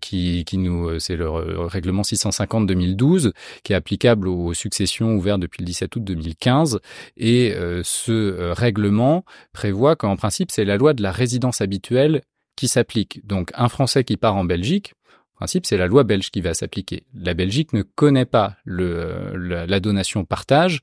qui, 0.00 0.44
qui 0.44 0.58
nous, 0.58 0.98
c'est 0.98 1.16
le 1.16 1.28
règlement 1.28 2.02
650-2012 2.02 3.32
qui 3.62 3.72
est 3.72 3.76
applicable 3.76 4.28
aux 4.28 4.54
successions 4.54 5.14
ouvertes 5.14 5.40
depuis 5.40 5.60
le 5.60 5.66
17 5.66 5.96
août 5.96 6.04
2015, 6.04 6.80
et 7.16 7.54
ce 7.82 8.52
règlement 8.52 9.24
prévoit 9.52 9.96
qu'en 9.96 10.16
principe 10.16 10.50
c'est 10.50 10.64
la 10.64 10.76
loi 10.76 10.94
de 10.94 11.02
la 11.02 11.12
résidence 11.12 11.60
habituelle 11.60 12.22
qui 12.60 12.68
s'applique. 12.68 13.26
Donc 13.26 13.50
un 13.54 13.68
Français 13.68 14.04
qui 14.04 14.18
part 14.18 14.36
en 14.36 14.44
Belgique, 14.44 14.92
principe, 15.34 15.64
c'est 15.64 15.78
la 15.78 15.86
loi 15.86 16.04
belge 16.04 16.30
qui 16.30 16.42
va 16.42 16.52
s'appliquer. 16.52 17.04
La 17.14 17.32
Belgique 17.32 17.72
ne 17.72 17.80
connaît 17.80 18.26
pas 18.26 18.56
le, 18.66 19.32
la, 19.66 19.80
donation 19.80 20.26
partage, 20.26 20.80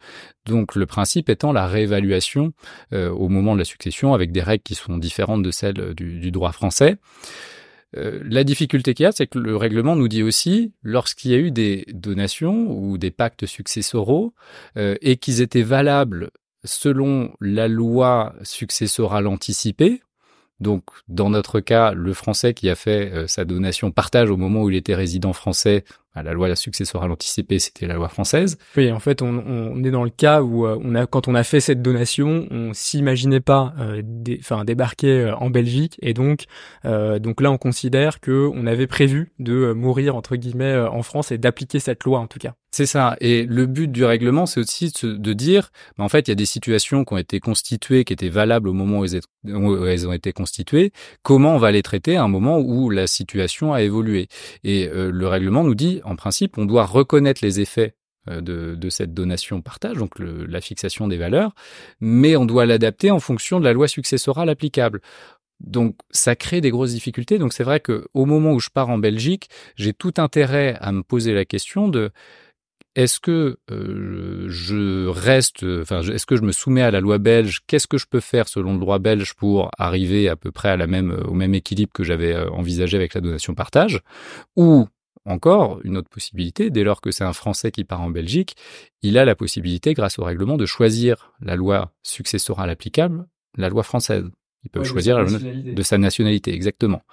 donc 0.47 0.73
le 0.73 0.87
principe 0.87 1.29
étant 1.29 1.51
la 1.51 1.67
réévaluation 1.67 2.53
euh, 2.91 3.11
au 3.11 3.29
moment 3.29 3.53
de 3.53 3.59
la 3.59 3.65
succession 3.65 4.15
avec 4.15 4.31
des 4.31 4.41
règles 4.41 4.63
qui 4.63 4.73
sont 4.73 4.97
différentes 4.97 5.43
de 5.43 5.51
celles 5.51 5.93
du, 5.93 6.19
du 6.19 6.31
droit 6.31 6.51
français. 6.51 6.97
Euh, 7.95 8.19
la 8.25 8.43
difficulté 8.43 8.95
qu'il 8.95 9.03
y 9.03 9.07
a, 9.07 9.11
c'est 9.11 9.27
que 9.27 9.37
le 9.37 9.55
règlement 9.55 9.95
nous 9.95 10.07
dit 10.07 10.23
aussi, 10.23 10.73
lorsqu'il 10.81 11.29
y 11.29 11.35
a 11.35 11.37
eu 11.37 11.51
des 11.51 11.85
donations 11.93 12.71
ou 12.71 12.97
des 12.97 13.11
pactes 13.11 13.45
successoraux 13.45 14.33
euh, 14.75 14.95
et 15.01 15.17
qu'ils 15.17 15.41
étaient 15.41 15.61
valables 15.61 16.31
selon 16.63 17.31
la 17.39 17.67
loi 17.67 18.33
successorale 18.41 19.27
anticipée, 19.27 20.01
donc, 20.59 20.83
dans 21.07 21.29
notre 21.29 21.59
cas, 21.59 21.93
le 21.93 22.13
Français 22.13 22.53
qui 22.53 22.69
a 22.69 22.75
fait 22.75 23.11
euh, 23.13 23.27
sa 23.27 23.45
donation 23.45 23.91
partage 23.91 24.29
au 24.29 24.37
moment 24.37 24.63
où 24.63 24.69
il 24.69 24.75
était 24.75 24.95
résident 24.95 25.33
français 25.33 25.83
la 26.23 26.33
loi 26.33 26.55
successorale 26.55 27.11
anticipée, 27.11 27.59
c'était 27.59 27.87
la 27.87 27.95
loi 27.95 28.09
française. 28.09 28.57
Oui, 28.75 28.91
en 28.91 28.99
fait, 28.99 29.21
on, 29.21 29.43
on 29.47 29.83
est 29.83 29.91
dans 29.91 30.03
le 30.03 30.09
cas 30.09 30.41
où 30.41 30.65
euh, 30.65 30.77
on 30.83 30.95
a, 30.95 31.05
quand 31.05 31.27
on 31.27 31.35
a 31.35 31.43
fait 31.43 31.59
cette 31.59 31.81
donation, 31.81 32.47
on 32.51 32.73
s'imaginait 32.73 33.39
pas, 33.39 33.73
euh, 33.79 34.01
enfin, 34.39 34.65
débarquer 34.65 35.21
euh, 35.21 35.35
en 35.35 35.49
Belgique, 35.49 35.97
et 36.01 36.13
donc, 36.13 36.45
euh, 36.85 37.19
donc 37.19 37.41
là, 37.41 37.51
on 37.51 37.57
considère 37.57 38.19
que 38.19 38.49
on 38.53 38.67
avait 38.67 38.87
prévu 38.87 39.31
de 39.39 39.73
mourir 39.73 40.15
entre 40.15 40.35
guillemets 40.35 40.77
en 40.77 41.03
France 41.03 41.31
et 41.31 41.37
d'appliquer 41.37 41.79
cette 41.79 42.03
loi 42.03 42.19
en 42.19 42.27
tout 42.27 42.39
cas. 42.39 42.55
C'est 42.77 42.85
ça. 42.85 43.17
Et 43.21 43.43
le 43.43 43.65
but 43.65 43.91
du 43.91 44.05
règlement, 44.05 44.45
c'est 44.45 44.59
aussi 44.59 44.93
de 45.01 45.33
dire, 45.33 45.71
bah, 45.97 46.03
en 46.03 46.09
fait, 46.09 46.27
il 46.27 46.29
y 46.29 46.31
a 46.31 46.35
des 46.35 46.45
situations 46.45 47.05
qui 47.05 47.13
ont 47.15 47.17
été 47.17 47.39
constituées, 47.39 48.03
qui 48.03 48.13
étaient 48.13 48.29
valables 48.29 48.69
au 48.69 48.73
moment 48.73 48.99
où 48.99 49.05
elles, 49.87 50.07
ont 50.07 50.13
été 50.13 50.31
constituées. 50.31 50.91
Comment 51.23 51.55
on 51.55 51.57
va 51.57 51.71
les 51.71 51.81
traiter 51.81 52.17
à 52.17 52.23
un 52.23 52.27
moment 52.27 52.59
où 52.59 52.91
la 52.91 53.07
situation 53.07 53.73
a 53.73 53.81
évolué? 53.81 54.27
Et 54.63 54.87
le 54.93 55.27
règlement 55.27 55.63
nous 55.63 55.73
dit, 55.73 56.01
en 56.03 56.15
principe, 56.15 56.59
on 56.59 56.65
doit 56.65 56.85
reconnaître 56.85 57.43
les 57.43 57.61
effets 57.61 57.95
euh, 58.29 58.41
de, 58.41 58.89
cette 58.91 59.11
donation 59.11 59.63
partage, 59.63 59.97
donc 59.97 60.19
la 60.19 60.61
fixation 60.61 61.07
des 61.07 61.17
valeurs, 61.17 61.55
mais 61.99 62.35
on 62.35 62.45
doit 62.45 62.67
l'adapter 62.67 63.09
en 63.09 63.19
fonction 63.19 63.59
de 63.59 63.65
la 63.65 63.73
loi 63.73 63.87
successorale 63.87 64.49
applicable. 64.49 65.01
Donc 65.59 65.95
ça 66.11 66.35
crée 66.35 66.61
des 66.61 66.69
grosses 66.69 66.91
difficultés. 66.91 67.39
Donc 67.39 67.53
c'est 67.53 67.63
vrai 67.63 67.79
que 67.79 68.05
au 68.13 68.25
moment 68.25 68.53
où 68.53 68.59
je 68.59 68.69
pars 68.69 68.89
en 68.89 68.99
Belgique, 68.99 69.49
j'ai 69.75 69.93
tout 69.93 70.13
intérêt 70.17 70.77
à 70.79 70.91
me 70.91 71.01
poser 71.01 71.33
la 71.33 71.45
question 71.45 71.87
de 71.87 72.11
est-ce 72.97 73.19
que 73.19 73.59
euh, 73.69 74.45
je 74.49 75.05
reste, 75.05 75.63
enfin, 75.63 76.01
est-ce 76.01 76.25
que 76.25 76.35
je 76.35 76.41
me 76.41 76.51
soumets 76.51 76.81
à 76.81 76.89
la 76.89 76.99
loi 76.99 77.19
belge? 77.19 77.61
Qu'est-ce 77.67 77.85
que 77.85 77.99
je 77.99 78.07
peux 78.09 78.19
faire 78.19 78.47
selon 78.47 78.73
le 78.73 78.79
droit 78.79 78.97
belge 78.97 79.35
pour 79.35 79.69
arriver 79.77 80.27
à 80.27 80.35
peu 80.35 80.51
près 80.51 80.69
à 80.69 80.77
la 80.77 80.87
même, 80.87 81.11
au 81.27 81.35
même 81.35 81.53
équilibre 81.53 81.91
que 81.93 82.03
j'avais 82.03 82.33
euh, 82.33 82.49
envisagé 82.49 82.97
avec 82.97 83.13
la 83.13 83.21
donation 83.21 83.53
partage? 83.53 84.01
Ou 84.55 84.87
encore, 85.25 85.79
une 85.83 85.95
autre 85.95 86.09
possibilité, 86.09 86.71
dès 86.71 86.83
lors 86.83 86.99
que 86.99 87.11
c'est 87.11 87.23
un 87.23 87.33
Français 87.33 87.69
qui 87.69 87.83
part 87.83 88.01
en 88.01 88.09
Belgique, 88.09 88.55
il 89.03 89.19
a 89.19 89.25
la 89.25 89.35
possibilité, 89.35 89.93
grâce 89.93 90.17
au 90.17 90.23
règlement, 90.23 90.57
de 90.57 90.65
choisir 90.65 91.31
la 91.39 91.55
loi 91.55 91.93
successorale 92.01 92.71
applicable, 92.71 93.27
la 93.57 93.69
loi 93.69 93.83
française. 93.83 94.25
Il 94.63 94.71
peut 94.71 94.83
choisir 94.83 95.23
de 95.23 95.81
sa 95.83 95.99
nationalité, 95.99 96.51
exactement. 96.51 97.03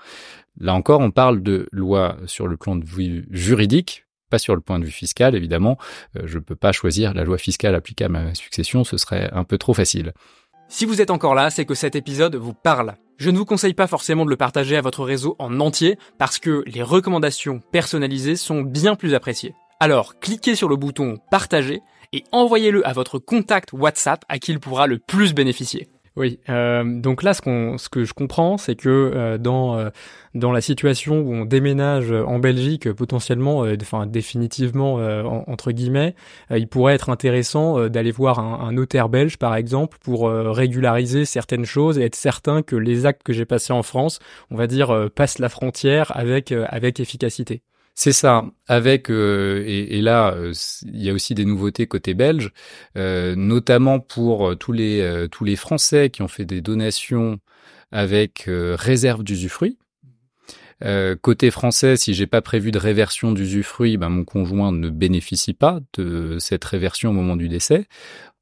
Là 0.58 0.72
encore, 0.74 1.00
on 1.00 1.10
parle 1.10 1.42
de 1.42 1.68
loi 1.72 2.16
sur 2.24 2.46
le 2.46 2.56
plan 2.56 2.74
de 2.74 2.86
vue 2.86 3.26
juridique, 3.30 4.04
pas 4.30 4.38
sur 4.38 4.54
le 4.54 4.60
point 4.60 4.78
de 4.78 4.84
vue 4.84 4.90
fiscal, 4.90 5.34
évidemment. 5.34 5.78
Euh, 6.16 6.22
je 6.24 6.38
ne 6.38 6.42
peux 6.42 6.56
pas 6.56 6.72
choisir 6.72 7.14
la 7.14 7.24
loi 7.24 7.38
fiscale 7.38 7.74
applicable 7.74 8.16
à 8.16 8.22
ma 8.22 8.34
succession, 8.34 8.84
ce 8.84 8.96
serait 8.96 9.30
un 9.32 9.44
peu 9.44 9.58
trop 9.58 9.74
facile. 9.74 10.12
Si 10.68 10.86
vous 10.86 11.00
êtes 11.00 11.10
encore 11.10 11.34
là, 11.34 11.50
c'est 11.50 11.66
que 11.66 11.74
cet 11.74 11.94
épisode 11.94 12.36
vous 12.36 12.54
parle. 12.54 12.94
Je 13.16 13.30
ne 13.30 13.38
vous 13.38 13.44
conseille 13.44 13.74
pas 13.74 13.86
forcément 13.86 14.24
de 14.24 14.30
le 14.30 14.36
partager 14.36 14.76
à 14.76 14.80
votre 14.80 15.04
réseau 15.04 15.36
en 15.38 15.60
entier 15.60 15.98
parce 16.18 16.38
que 16.38 16.64
les 16.66 16.82
recommandations 16.82 17.60
personnalisées 17.70 18.36
sont 18.36 18.62
bien 18.62 18.96
plus 18.96 19.14
appréciées. 19.14 19.54
Alors, 19.78 20.18
cliquez 20.18 20.56
sur 20.56 20.68
le 20.68 20.76
bouton 20.76 21.18
partager 21.30 21.80
et 22.12 22.24
envoyez-le 22.32 22.86
à 22.86 22.92
votre 22.92 23.18
contact 23.18 23.72
WhatsApp 23.72 24.24
à 24.28 24.38
qui 24.38 24.52
il 24.52 24.60
pourra 24.60 24.86
le 24.86 24.98
plus 24.98 25.34
bénéficier. 25.34 25.88
Oui, 26.16 26.38
euh, 26.48 26.84
donc 27.00 27.24
là, 27.24 27.34
ce, 27.34 27.40
ce 27.76 27.88
que 27.88 28.04
je 28.04 28.14
comprends, 28.14 28.56
c'est 28.56 28.76
que 28.76 28.88
euh, 28.88 29.36
dans 29.36 29.76
euh, 29.76 29.90
dans 30.34 30.52
la 30.52 30.60
situation 30.60 31.18
où 31.20 31.34
on 31.34 31.44
déménage 31.44 32.12
en 32.12 32.38
Belgique, 32.38 32.92
potentiellement, 32.92 33.64
enfin 33.82 34.06
définitivement 34.06 34.94
entre 35.46 35.72
guillemets, 35.72 36.14
il 36.50 36.68
pourrait 36.68 36.94
être 36.94 37.08
intéressant 37.08 37.88
d'aller 37.88 38.10
voir 38.10 38.38
un, 38.40 38.66
un, 38.66 38.72
notaire 38.72 39.08
belge, 39.08 39.38
par 39.38 39.54
exemple, 39.54 39.98
pour 40.02 40.28
régulariser 40.28 41.24
certaines 41.24 41.64
choses 41.64 41.98
et 41.98 42.02
être 42.02 42.16
certain 42.16 42.62
que 42.62 42.74
les 42.74 43.06
actes 43.06 43.22
que 43.22 43.32
j'ai 43.32 43.44
passés 43.44 43.72
en 43.72 43.82
France, 43.84 44.18
on 44.50 44.56
va 44.56 44.66
dire, 44.66 45.08
passent 45.14 45.38
la 45.38 45.48
frontière 45.48 46.16
avec 46.16 46.52
avec 46.52 46.98
efficacité. 46.98 47.62
C'est 47.94 48.12
ça. 48.12 48.44
Avec 48.66 49.08
euh, 49.08 49.62
et, 49.66 50.00
là, 50.02 50.34
euh, 50.34 50.52
il 50.84 51.02
y 51.02 51.10
a 51.10 51.12
aussi 51.12 51.34
des 51.34 51.44
nouveautés 51.44 51.86
côté 51.86 52.14
belge, 52.14 52.52
euh, 52.96 53.36
notamment 53.36 54.00
pour 54.00 54.56
tous 54.58 54.72
les 54.72 55.26
tous 55.30 55.44
les 55.44 55.56
Français 55.56 56.10
qui 56.10 56.22
ont 56.22 56.28
fait 56.28 56.44
des 56.44 56.60
donations 56.60 57.38
avec 57.92 58.44
réserve 58.48 59.22
d'usufruit. 59.22 59.78
côté 61.22 61.50
français, 61.50 61.96
si 61.96 62.14
j'ai 62.14 62.26
pas 62.26 62.42
prévu 62.42 62.72
de 62.72 62.78
réversion 62.78 63.32
d'usufruit, 63.32 63.96
ben 63.96 64.08
mon 64.08 64.24
conjoint 64.24 64.72
ne 64.72 64.90
bénéficie 64.90 65.54
pas 65.54 65.80
de 65.94 66.38
cette 66.40 66.64
réversion 66.64 67.10
au 67.10 67.12
moment 67.12 67.36
du 67.36 67.48
décès. 67.48 67.86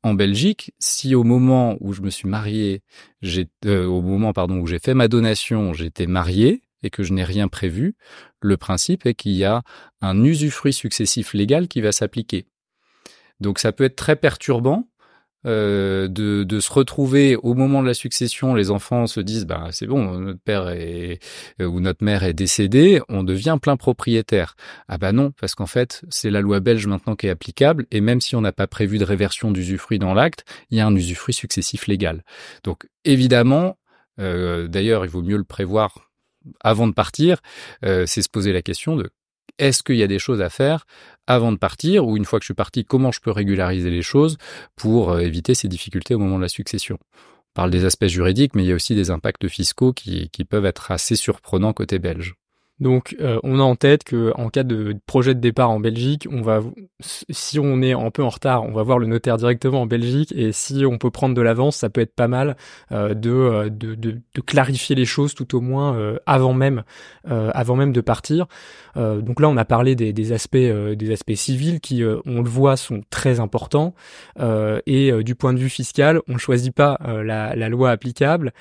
En 0.03 0.15
Belgique, 0.15 0.73
si 0.79 1.15
au 1.15 1.25
moment 1.25 1.77
où 1.81 1.93
je 1.93 2.03
me 2.03 2.11
suis 2.11 2.29
marié, 2.29 2.83
j'ai 3.21 3.49
au 3.67 4.01
moment 4.01 4.33
pardon 4.33 4.59
où 4.59 4.67
j'ai 4.67 4.79
fait 4.79 4.95
ma 4.95 5.09
donation, 5.09 5.75
j'étais 5.75 6.07
marié, 6.07 6.63
et 6.83 6.91
que 6.91 7.03
je 7.03 7.13
n'ai 7.13 7.25
rien 7.25 7.49
prévu, 7.49 7.95
le 8.43 8.57
principe 8.57 9.07
est 9.07 9.15
qu'il 9.15 9.33
y 9.33 9.45
a 9.45 9.63
un 10.01 10.23
usufruit 10.23 10.73
successif 10.73 11.35
légal 11.35 11.69
qui 11.69 11.81
va 11.81 11.93
s'appliquer. 11.93 12.47
Donc 13.41 13.59
ça 13.59 13.73
peut 13.73 13.85
être 13.85 13.97
très 13.97 14.17
perturbant 14.17 14.89
euh, 15.45 16.07
de, 16.07 16.45
de, 16.45 16.61
se 16.61 16.73
retrouver 16.73 17.35
au 17.35 17.55
moment 17.55 17.83
de 17.83 17.89
la 17.89 17.95
succession, 17.95 18.55
les 18.55 18.71
enfants 18.71 19.09
se 19.09 19.19
disent 19.19 19.45
bah 19.45 19.69
c'est 19.73 19.89
bon, 19.89 20.19
notre 20.21 20.39
père 20.39 20.69
est 20.69 21.19
euh, 21.61 21.67
ou 21.67 21.81
notre 21.81 22.05
mère 22.05 22.23
est 22.23 22.33
décédée, 22.33 23.01
on 23.09 23.25
devient 23.25 23.59
plein 23.61 23.77
propriétaire. 23.77 24.55
Ah 24.87 24.99
bah 24.99 25.11
non, 25.11 25.33
parce 25.41 25.57
qu'en 25.57 25.67
fait 25.67 26.03
c'est 26.11 26.31
la 26.31 26.41
loi 26.41 26.61
belge 26.61 26.87
maintenant 26.87 27.17
qui 27.17 27.27
est 27.27 27.31
applicable 27.31 27.87
et 27.91 28.01
même 28.01 28.21
si 28.21 28.37
on 28.37 28.41
n'a 28.41 28.53
pas 28.53 28.69
prévu 28.69 28.99
de 28.99 29.05
réversion 29.05 29.51
d'usufruit 29.51 29.99
dans 29.99 30.15
l'acte, 30.15 30.45
il 30.71 30.79
y 30.79 30.81
a 30.81 30.87
un 30.87 30.95
usufruit 30.95 31.35
successif 31.35 31.89
légal. 31.89 32.23
Donc 32.63 32.87
évidemment, 33.05 33.79
euh, 34.21 34.69
d'ailleurs 34.69 35.05
il 35.05 35.11
vaut 35.11 35.23
mieux 35.23 35.39
le 35.39 35.45
prévoir 35.45 36.12
avant 36.61 36.87
de 36.87 36.93
partir, 36.93 37.39
euh, 37.85 38.05
c'est 38.07 38.23
se 38.23 38.29
poser 38.29 38.53
la 38.53 38.63
question 38.63 38.97
de 38.97 39.11
est-ce 39.59 39.83
qu'il 39.83 39.97
y 39.97 40.03
a 40.03 40.07
des 40.07 40.19
choses 40.19 40.41
à 40.41 40.51
faire 40.51 40.87
avant 41.27 41.53
de 41.53 41.59
partir 41.59 42.07
ou 42.07 42.17
une 42.17 42.25
fois 42.25 42.39
que 42.39 42.45
je 42.45 42.47
suis 42.47 42.55
parti, 42.55 42.85
comment 42.85 43.13
je 43.13 43.21
peux 43.21 43.31
régulariser 43.31 43.91
les 43.91 44.03
choses 44.03 44.39
pour 44.77 45.13
euh, 45.13 45.21
éviter 45.21 45.55
ces 45.55 45.69
difficultés 45.69 46.15
au 46.15 46.19
moment 46.19 46.37
de 46.37 46.43
la 46.43 46.49
succession? 46.49 46.99
On 47.03 47.55
parle 47.55 47.71
des 47.71 47.85
aspects 47.85 48.07
juridiques, 48.07 48.55
mais 48.55 48.65
il 48.65 48.69
y 48.69 48.73
a 48.73 48.75
aussi 48.75 48.95
des 48.95 49.11
impacts 49.11 49.47
fiscaux 49.49 49.93
qui, 49.93 50.31
qui 50.31 50.45
peuvent 50.45 50.65
être 50.65 50.91
assez 50.91 51.17
surprenants 51.17 51.75
côté 51.75 51.99
belge. 51.99 52.35
Donc, 52.81 53.15
euh, 53.21 53.39
on 53.45 53.61
a 53.61 53.63
en 53.63 53.77
tête 53.77 54.03
que 54.03 54.33
en 54.37 54.49
cas 54.49 54.65
de 54.65 54.97
projet 55.07 55.35
de 55.35 55.41
départ 55.41 55.71
en 55.71 55.79
Belgique, 55.79 56.27
on 56.31 56.43
va, 56.43 56.63
si 57.01 57.61
on 57.61 57.81
est 57.81 57.93
un 57.93 58.11
peu 58.11 58.25
en 58.25 58.29
retard, 58.29 58.65
on 58.65 58.73
va 58.73 58.83
voir 58.83 58.99
le 58.99 59.07
notaire 59.07 59.37
directement 59.37 59.83
en 59.83 59.87
Belgique, 59.87 60.33
et 60.37 60.51
si 60.51 60.85
on 60.85 60.99
peut 60.99 61.11
prendre 61.11 61.35
de 61.35 61.43
l'avance, 61.43 61.77
ça 61.77 61.91
peut 61.91 62.01
être 62.01 62.15
pas 62.15 62.27
mal 62.27 62.57
euh, 62.91 63.15
euh, 63.25 63.69
de, 63.71 64.21
clarifier 64.45 64.97
les 64.97 65.05
choses 65.05 65.35
tout 65.35 65.57
au 65.57 65.61
moins 65.61 66.17
avant 66.27 66.55
même, 66.55 66.83
avant 67.25 67.77
même 67.77 67.93
de 67.93 68.01
partir. 68.01 68.47
donc 68.97 69.41
là, 69.41 69.49
on 69.49 69.57
a 69.57 69.65
parlé 69.65 69.95
des, 69.95 70.13
des 70.13 70.33
aspects, 70.33 70.57
des 70.57 71.13
aspects 71.13 71.35
civils 71.35 71.81
qui, 71.81 72.03
on 72.05 72.43
le 72.43 72.49
voit, 72.49 72.77
sont 72.77 73.03
très 73.11 73.39
importants. 73.39 73.95
et 74.87 75.13
du 75.23 75.35
point 75.35 75.53
de 75.53 75.59
vue 75.59 75.69
fiscal, 75.69 76.21
on 76.29 76.35
ne 76.35 76.39
choisit 76.39 76.75
pas 76.75 76.99
la, 77.05 77.55
la, 77.55 77.69
loi 77.69 77.91
applicable. 77.91 78.53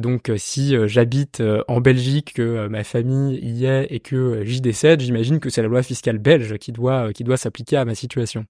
donc, 0.00 0.32
si 0.36 0.74
j'habite 0.88 1.42
en 1.68 1.80
Belgique, 1.80 2.32
que 2.34 2.66
ma 2.66 2.82
famille 2.82 3.38
y 3.38 3.57
et 3.64 4.00
que 4.00 4.44
j'y 4.44 4.60
décède, 4.60 5.00
j'imagine 5.00 5.40
que 5.40 5.50
c'est 5.50 5.62
la 5.62 5.68
loi 5.68 5.82
fiscale 5.82 6.18
belge 6.18 6.56
qui 6.58 6.72
doit, 6.72 7.12
qui 7.12 7.24
doit 7.24 7.36
s'appliquer 7.36 7.76
à 7.76 7.84
ma 7.84 7.94
situation. 7.94 8.46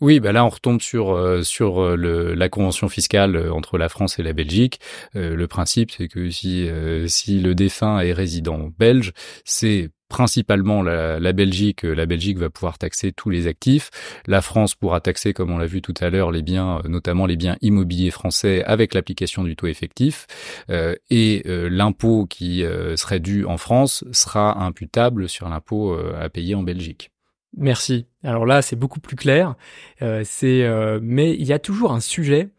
Oui, 0.00 0.20
bah 0.20 0.30
là 0.30 0.44
on 0.44 0.48
retombe 0.48 0.80
sur 0.80 1.10
euh, 1.10 1.42
sur 1.42 1.82
euh, 1.82 2.34
la 2.36 2.48
convention 2.48 2.88
fiscale 2.88 3.34
euh, 3.34 3.52
entre 3.52 3.78
la 3.78 3.88
France 3.88 4.20
et 4.20 4.22
la 4.22 4.32
Belgique. 4.32 4.78
le 5.14 5.46
principe 5.46 5.90
c'est 5.90 6.06
que 6.06 6.30
si 6.30 6.68
si 7.08 7.40
le 7.40 7.54
défunt 7.54 8.00
est 8.00 8.12
résident 8.12 8.70
belge, 8.78 9.12
c'est 9.44 9.90
principalement 10.08 10.82
la, 10.82 11.20
la, 11.20 11.32
Belgique. 11.32 11.82
La 11.82 12.06
Belgique 12.06 12.38
va 12.38 12.50
pouvoir 12.50 12.78
taxer 12.78 13.12
tous 13.12 13.30
les 13.30 13.46
actifs. 13.46 13.90
La 14.26 14.40
France 14.40 14.74
pourra 14.74 15.00
taxer, 15.00 15.32
comme 15.32 15.50
on 15.50 15.58
l'a 15.58 15.66
vu 15.66 15.82
tout 15.82 15.94
à 16.00 16.10
l'heure, 16.10 16.30
les 16.30 16.42
biens, 16.42 16.80
notamment 16.84 17.26
les 17.26 17.36
biens 17.36 17.56
immobiliers 17.60 18.10
français, 18.10 18.64
avec 18.64 18.94
l'application 18.94 19.44
du 19.44 19.56
taux 19.56 19.66
effectif. 19.66 20.26
et 20.68 21.42
l'impôt 21.44 22.26
qui 22.26 22.64
serait 22.96 23.20
dû 23.20 23.44
en 23.44 23.56
France 23.58 24.04
sera 24.12 24.62
imputable 24.62 25.28
sur 25.28 25.48
l'impôt 25.48 25.94
à 25.94 26.28
payer 26.28 26.54
en 26.54 26.62
Belgique. 26.62 27.10
Merci. 27.56 28.06
Alors 28.22 28.46
là, 28.46 28.62
c'est 28.62 28.76
beaucoup 28.76 29.00
plus 29.00 29.16
clair. 29.16 29.54
Euh, 30.02 30.24
euh, 30.42 31.00
mais 31.02 31.34
il 31.34 31.44
y 31.44 31.52
a 31.52 31.58
toujours 31.58 31.92
un 31.92 32.00
sujet 32.00 32.50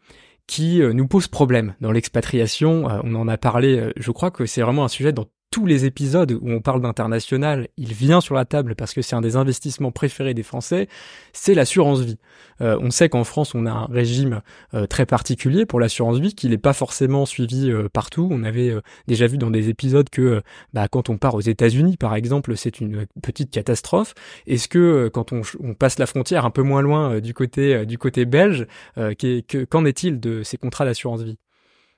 qui 0.46 0.82
euh, 0.82 0.92
nous 0.92 1.06
pose 1.06 1.28
problème 1.28 1.74
dans 1.80 1.92
l'expatriation. 1.92 2.86
on 3.04 3.14
en 3.14 3.28
a 3.28 3.38
parlé. 3.38 3.92
je 3.96 4.10
crois 4.10 4.30
que 4.30 4.46
c'est 4.46 4.62
vraiment 4.62 4.84
un 4.84 4.88
sujet 4.88 5.12
dont 5.12 5.28
tous 5.50 5.66
les 5.66 5.84
épisodes 5.84 6.30
où 6.30 6.48
on 6.48 6.60
parle 6.60 6.80
d'international, 6.80 7.68
il 7.76 7.92
vient 7.92 8.20
sur 8.20 8.36
la 8.36 8.44
table 8.44 8.76
parce 8.76 8.94
que 8.94 9.02
c'est 9.02 9.16
un 9.16 9.20
des 9.20 9.34
investissements 9.34 9.90
préférés 9.90 10.32
des 10.32 10.44
Français, 10.44 10.88
c'est 11.32 11.54
l'assurance 11.54 12.00
vie. 12.00 12.18
Euh, 12.60 12.78
on 12.80 12.90
sait 12.90 13.08
qu'en 13.08 13.24
France, 13.24 13.54
on 13.56 13.66
a 13.66 13.70
un 13.72 13.86
régime 13.86 14.42
euh, 14.74 14.86
très 14.86 15.06
particulier 15.06 15.66
pour 15.66 15.80
l'assurance 15.80 16.18
vie 16.18 16.34
qui 16.34 16.48
n'est 16.48 16.58
pas 16.58 16.72
forcément 16.72 17.26
suivi 17.26 17.68
euh, 17.68 17.88
partout. 17.92 18.28
On 18.30 18.44
avait 18.44 18.72
déjà 19.08 19.26
vu 19.26 19.38
dans 19.38 19.50
des 19.50 19.68
épisodes 19.68 20.08
que 20.08 20.40
bah, 20.72 20.86
quand 20.86 21.08
on 21.08 21.18
part 21.18 21.34
aux 21.34 21.40
États-Unis, 21.40 21.96
par 21.96 22.14
exemple, 22.14 22.56
c'est 22.56 22.80
une 22.80 23.06
petite 23.20 23.50
catastrophe. 23.50 24.14
Est-ce 24.46 24.68
que 24.68 25.08
quand 25.08 25.32
on, 25.32 25.42
passe 25.74 25.98
la 25.98 26.06
frontière 26.06 26.44
un 26.44 26.50
peu 26.50 26.62
moins 26.62 26.82
loin 26.82 27.20
du 27.20 27.34
côté 27.34 27.86
du 27.86 27.98
côté 27.98 28.24
belge, 28.24 28.66
qu'en 28.96 29.84
est-il 29.84 30.20
de 30.20 30.42
ces 30.42 30.56
contrats 30.56 30.84
d'assurance 30.84 31.22
vie? 31.22 31.38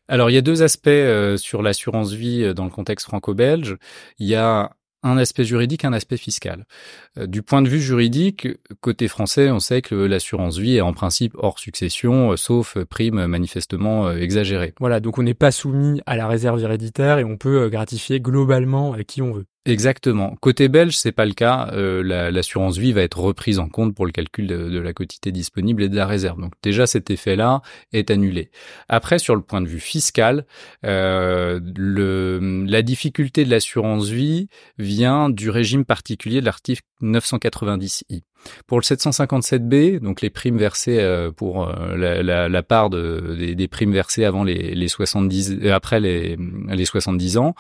Alors 0.09 0.31
il 0.31 0.35
y 0.35 0.39
a 0.39 0.43
deux 0.43 0.63
aspects 0.63 0.91
sur 1.37 1.63
l'assurance 1.63 2.13
vie 2.13 2.55
dans 2.55 2.65
le 2.65 2.71
contexte 2.71 3.07
franco-belge. 3.07 3.77
Il 4.19 4.27
y 4.27 4.35
a 4.35 4.77
un 5.03 5.17
aspect 5.19 5.45
juridique, 5.45 5.85
un 5.85 5.93
aspect 5.93 6.17
fiscal. 6.17 6.67
Euh, 7.19 7.27
du 7.27 7.43
point 7.43 7.63
de 7.63 7.69
vue 7.69 7.81
juridique, 7.81 8.49
côté 8.81 9.09
français, 9.09 9.51
on 9.51 9.59
sait 9.59 9.83
que 9.83 9.95
l'assurance 9.95 10.59
vie 10.59 10.77
est 10.77 10.81
en 10.81 10.93
principe 10.93 11.35
hors 11.37 11.59
succession, 11.59 12.33
euh, 12.33 12.37
sauf 12.37 12.79
prime 12.85 13.27
manifestement 13.27 14.07
euh, 14.07 14.17
exagérée. 14.17 14.75
Voilà, 14.81 15.01
donc 15.01 15.19
on 15.19 15.23
n'est 15.23 15.35
pas 15.35 15.51
soumis 15.51 16.01
à 16.07 16.17
la 16.17 16.29
réserve 16.29 16.61
héréditaire 16.61 17.19
et 17.19 17.25
on 17.25 17.37
peut 17.37 17.69
gratifier 17.69 18.21
globalement 18.21 18.95
qui 19.07 19.23
on 19.23 19.33
veut. 19.33 19.47
Exactement. 19.65 20.35
Côté 20.41 20.67
belge, 20.69 20.97
c'est 20.97 21.13
pas 21.13 21.25
le 21.25 21.35
cas. 21.35 21.71
Euh, 21.73 22.03
l'assurance 22.33 22.79
vie 22.79 22.93
va 22.93 23.03
être 23.03 23.21
reprise 23.21 23.61
en 23.61 23.69
compte 23.69 23.95
pour 23.95 24.07
le 24.07 24.13
calcul 24.13 24.49
de, 24.49 24.79
la 24.81 24.93
quotité 24.93 25.31
disponible 25.31 25.85
et 25.85 25.89
de 25.89 25.95
la 25.95 26.07
réserve. 26.07 26.41
Donc 26.41 26.53
déjà, 26.65 26.89
cet 26.89 27.11
effet-là 27.11 27.63
est 27.93 28.11
annulé. 28.11 28.51
Après, 28.89 29.21
sur 29.21 29.37
le 29.37 29.43
point 29.43 29.61
de 29.61 29.69
vue 29.69 29.79
fiscal, 29.79 30.47
euh, 30.85 31.61
le, 31.77 32.65
la 32.67 32.83
difficulté 32.83 33.45
de 33.45 33.51
l'assurance 33.51 34.09
vie 34.09 34.49
vient 34.79 35.31
du 35.31 35.49
régime 35.49 35.85
particulier 35.85 36.41
de 36.41 36.47
l'article 36.47 36.83
990i. 37.01 38.23
Pour 38.67 38.79
le 38.79 38.83
757B, 38.83 40.01
donc 40.01 40.21
les 40.21 40.31
primes 40.31 40.59
versées 40.59 40.99
euh, 40.99 41.31
pour 41.31 41.69
euh, 41.69 41.97
la, 41.97 42.49
la, 42.49 42.63
part 42.63 42.91
de, 42.91 43.55
des, 43.55 43.69
primes 43.69 43.93
versées 43.93 44.25
avant 44.25 44.43
les, 44.43 44.75
les 44.75 44.89
70, 44.89 45.59
euh, 45.63 45.73
après 45.73 46.01
les 46.01 46.37
70 46.85 47.39
ans, 47.39 47.55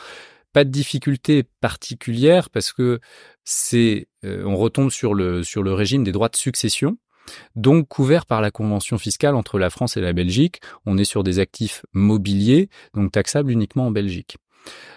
pas 0.53 0.65
de 0.65 0.71
difficulté 0.71 1.45
particulière 1.61 2.51
parce 2.51 2.73
que 2.73 3.01
c'est, 3.45 4.09
euh, 4.25 4.45
on 4.45 4.57
retombe 4.57 4.91
sur 4.91 5.15
le, 5.15 5.43
sur 5.43 5.63
le 5.63 5.73
régime 5.73 6.05
des 6.05 6.13
droits 6.13 6.29
de 6.29 6.37
succession. 6.37 6.99
Donc 7.55 7.89
couvert 7.89 8.27
par 8.27 8.41
la 8.41 8.51
convention 8.51 8.99
fiscale 8.99 9.35
entre 9.35 9.59
la 9.59 9.71
France 9.71 9.97
et 9.97 10.01
la 10.01 10.13
Belgique, 10.13 10.61
on 10.87 10.99
est 10.99 11.05
sur 11.05 11.23
des 11.23 11.39
actifs 11.39 11.85
mobiliers, 11.93 12.69
donc 12.95 13.13
taxables 13.13 13.51
uniquement 13.51 13.87
en 13.87 13.91
Belgique. 13.91 14.37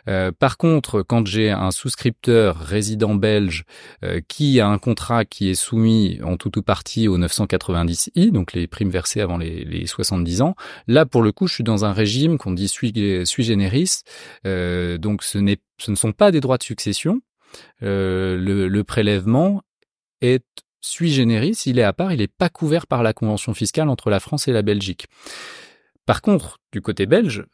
Euh, 0.08 0.32
par 0.32 0.58
contre, 0.58 1.02
quand 1.02 1.26
j'ai 1.26 1.50
un 1.50 1.72
souscripteur 1.72 2.58
résident 2.58 3.16
belge 3.16 3.66
euh, 4.04 4.22
qui 4.28 4.60
a 4.60 4.68
un 4.68 4.78
contrat 4.78 5.26
qui 5.26 5.50
est 5.50 5.56
soumis 5.56 6.20
en 6.24 6.38
tout 6.38 6.58
ou 6.58 6.62
partie 6.62 7.08
au 7.08 7.18
990i, 7.18 8.32
donc 8.32 8.54
les 8.54 8.68
primes 8.68 8.90
versées 8.90 9.22
avant 9.22 9.38
les, 9.38 9.66
les 9.66 9.88
70 9.88 10.42
ans, 10.42 10.56
là 10.88 11.06
pour 11.06 11.22
le 11.22 11.32
coup, 11.32 11.48
je 11.48 11.54
suis 11.56 11.64
dans 11.64 11.86
un 11.86 11.94
régime 11.94 12.38
qu'on 12.38 12.52
dit 12.52 12.68
sui, 12.68 12.94
generis, 13.26 14.04
euh, 14.46 14.98
donc 14.98 15.24
ce 15.24 15.40
ne 15.40 15.96
sont 15.96 16.12
pas 16.12 16.32
des 16.32 16.42
droits 16.42 16.58
de 16.58 16.64
succession. 16.64 17.22
Le, 17.82 18.68
le, 18.68 18.84
prélèvement 18.84 19.62
est 20.22 20.44
sui 20.82 21.12
generis, 21.12 21.56
il 21.66 21.80
est 21.80 21.84
à 21.84 21.94
part, 21.94 22.12
il 22.12 22.20
n'est 22.20 22.28
pas 22.28 22.50
couvert 22.50 22.86
par 22.86 23.02
la 23.02 23.14
convention 23.14 23.54
fiscale 23.54 23.88
entre 23.88 24.10
la 24.10 24.20
France 24.20 24.48
et 24.50 24.52
la 24.52 24.62
Belgique. 24.62 25.08
Par 26.06 26.22
contre, 26.22 26.60
du 26.72 26.82
côté 26.82 27.06
belge, 27.06 27.46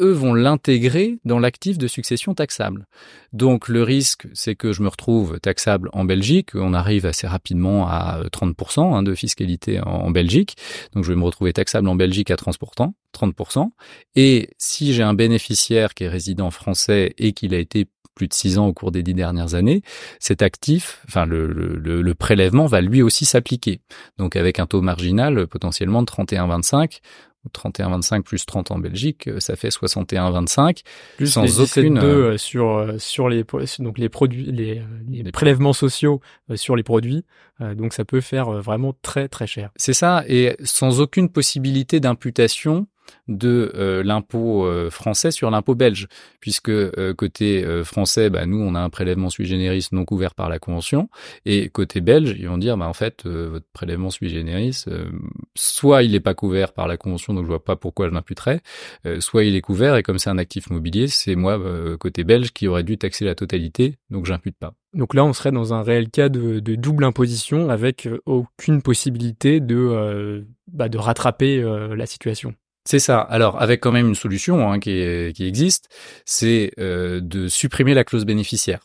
eux 0.00 0.12
vont 0.12 0.34
l'intégrer 0.34 1.18
dans 1.24 1.38
l'actif 1.38 1.78
de 1.78 1.86
succession 1.86 2.34
taxable. 2.34 2.86
Donc 3.32 3.68
le 3.68 3.82
risque, 3.82 4.26
c'est 4.32 4.54
que 4.54 4.72
je 4.72 4.82
me 4.82 4.88
retrouve 4.88 5.40
taxable 5.40 5.90
en 5.92 6.04
Belgique. 6.04 6.50
On 6.54 6.74
arrive 6.74 7.06
assez 7.06 7.26
rapidement 7.26 7.88
à 7.88 8.22
30% 8.32 8.94
hein, 8.94 9.02
de 9.02 9.14
fiscalité 9.14 9.80
en, 9.80 10.10
Belgique. 10.10 10.56
Donc 10.94 11.04
je 11.04 11.12
vais 11.12 11.18
me 11.18 11.24
retrouver 11.24 11.52
taxable 11.52 11.88
en 11.88 11.94
Belgique 11.94 12.30
à 12.30 12.36
30%. 12.36 12.92
30%. 13.14 13.68
Et 14.16 14.50
si 14.58 14.92
j'ai 14.92 15.02
un 15.02 15.14
bénéficiaire 15.14 15.94
qui 15.94 16.04
est 16.04 16.08
résident 16.08 16.50
français 16.50 17.14
et 17.18 17.32
qu'il 17.32 17.54
a 17.54 17.58
été 17.58 17.86
plus 18.14 18.28
de 18.28 18.34
6 18.34 18.58
ans 18.58 18.66
au 18.66 18.72
cours 18.72 18.90
des 18.90 19.04
dix 19.04 19.14
dernières 19.14 19.54
années, 19.54 19.82
cet 20.18 20.42
actif, 20.42 21.02
enfin 21.06 21.24
le, 21.24 21.46
le, 21.46 22.02
le 22.02 22.14
prélèvement 22.14 22.66
va 22.66 22.80
lui 22.80 23.00
aussi 23.00 23.24
s'appliquer. 23.24 23.80
Donc 24.18 24.34
avec 24.34 24.58
un 24.58 24.66
taux 24.66 24.82
marginal 24.82 25.46
potentiellement 25.46 26.02
de 26.02 26.06
31,25, 26.10 26.98
31-25 27.48 28.22
plus 28.22 28.46
30 28.46 28.70
en 28.70 28.78
Belgique, 28.78 29.28
euh, 29.28 29.40
ça 29.40 29.56
fait 29.56 29.68
61-25. 29.68 30.82
Plus 31.16 31.26
sans 31.26 31.60
aucune 31.60 31.98
euh, 31.98 32.36
sur 32.36 32.76
euh, 32.76 32.98
sur 32.98 33.28
les 33.28 33.44
donc 33.78 33.98
les 33.98 34.08
produits 34.08 34.50
les, 34.52 34.82
les 35.08 35.32
prélèvements 35.32 35.72
sociaux 35.72 36.20
sur 36.54 36.76
les 36.76 36.82
produits. 36.82 37.24
donc 37.60 37.92
ça 37.92 38.04
peut 38.04 38.20
faire 38.20 38.50
vraiment 38.50 38.94
très 39.02 39.28
très 39.28 39.46
cher. 39.46 39.70
C'est 39.76 39.92
ça 39.92 40.24
et 40.28 40.56
sans 40.62 41.00
aucune 41.00 41.28
possibilité 41.28 42.00
d'imputation 42.00 42.86
de 43.28 43.72
euh, 43.74 44.02
l'impôt 44.02 44.64
euh, 44.64 44.90
français 44.90 45.30
sur 45.30 45.50
l'impôt 45.50 45.74
belge, 45.74 46.08
puisque 46.40 46.70
euh, 46.70 47.14
côté 47.14 47.64
français, 47.84 48.30
bah, 48.30 48.46
nous, 48.46 48.58
on 48.58 48.74
a 48.74 48.80
un 48.80 48.90
prélèvement 48.90 49.30
sui 49.30 49.46
generis 49.46 49.88
non 49.92 50.04
couvert 50.04 50.34
par 50.34 50.48
la 50.48 50.58
convention, 50.58 51.08
et 51.44 51.68
côté 51.68 52.00
belge, 52.00 52.34
ils 52.38 52.48
vont 52.48 52.58
dire, 52.58 52.76
bah, 52.76 52.86
en 52.86 52.92
fait, 52.92 53.26
votre 53.26 53.66
prélèvement 53.72 54.10
sui 54.10 54.28
generis, 54.28 54.84
soit 55.54 56.02
il 56.02 56.12
n'est 56.12 56.20
pas 56.20 56.34
couvert 56.34 56.72
par 56.72 56.88
la 56.88 56.96
convention, 56.96 57.34
donc 57.34 57.44
je 57.44 57.48
vois 57.48 57.64
pas 57.64 57.76
pourquoi 57.76 58.08
je 58.08 58.14
l'imputerais, 58.14 58.60
soit 59.20 59.44
il 59.44 59.56
est 59.56 59.60
couvert, 59.60 59.96
et 59.96 60.02
comme 60.02 60.18
c'est 60.18 60.30
un 60.30 60.38
actif 60.38 60.70
mobilier, 60.70 61.08
c'est 61.08 61.34
moi, 61.34 61.60
côté 61.98 62.24
belge, 62.24 62.52
qui 62.52 62.66
aurait 62.68 62.84
dû 62.84 62.98
taxer 62.98 63.24
la 63.24 63.34
totalité, 63.34 63.96
donc 64.10 64.26
j'impute 64.26 64.56
pas. 64.58 64.74
Donc 64.94 65.14
là, 65.14 65.24
on 65.24 65.32
serait 65.32 65.52
dans 65.52 65.74
un 65.74 65.82
réel 65.82 66.08
cas 66.08 66.28
de, 66.28 66.60
double 66.60 67.04
imposition 67.04 67.68
avec 67.68 68.08
aucune 68.26 68.82
possibilité 68.82 69.60
de, 69.60 70.46
bah, 70.72 70.88
de 70.88 70.98
rattraper 70.98 71.60
la 71.62 72.06
situation. 72.06 72.54
C'est 72.90 73.00
ça. 73.00 73.20
Alors, 73.20 73.60
avec 73.60 73.82
quand 73.82 73.92
même 73.92 74.08
une 74.08 74.14
solution 74.14 74.72
hein, 74.72 74.80
qui, 74.80 74.90
existe, 74.92 75.90
c'est 76.24 76.72
euh, 76.78 77.20
de 77.20 77.46
supprimer 77.46 77.92
la 77.92 78.02
clause 78.02 78.24
bénéficiaire. 78.24 78.80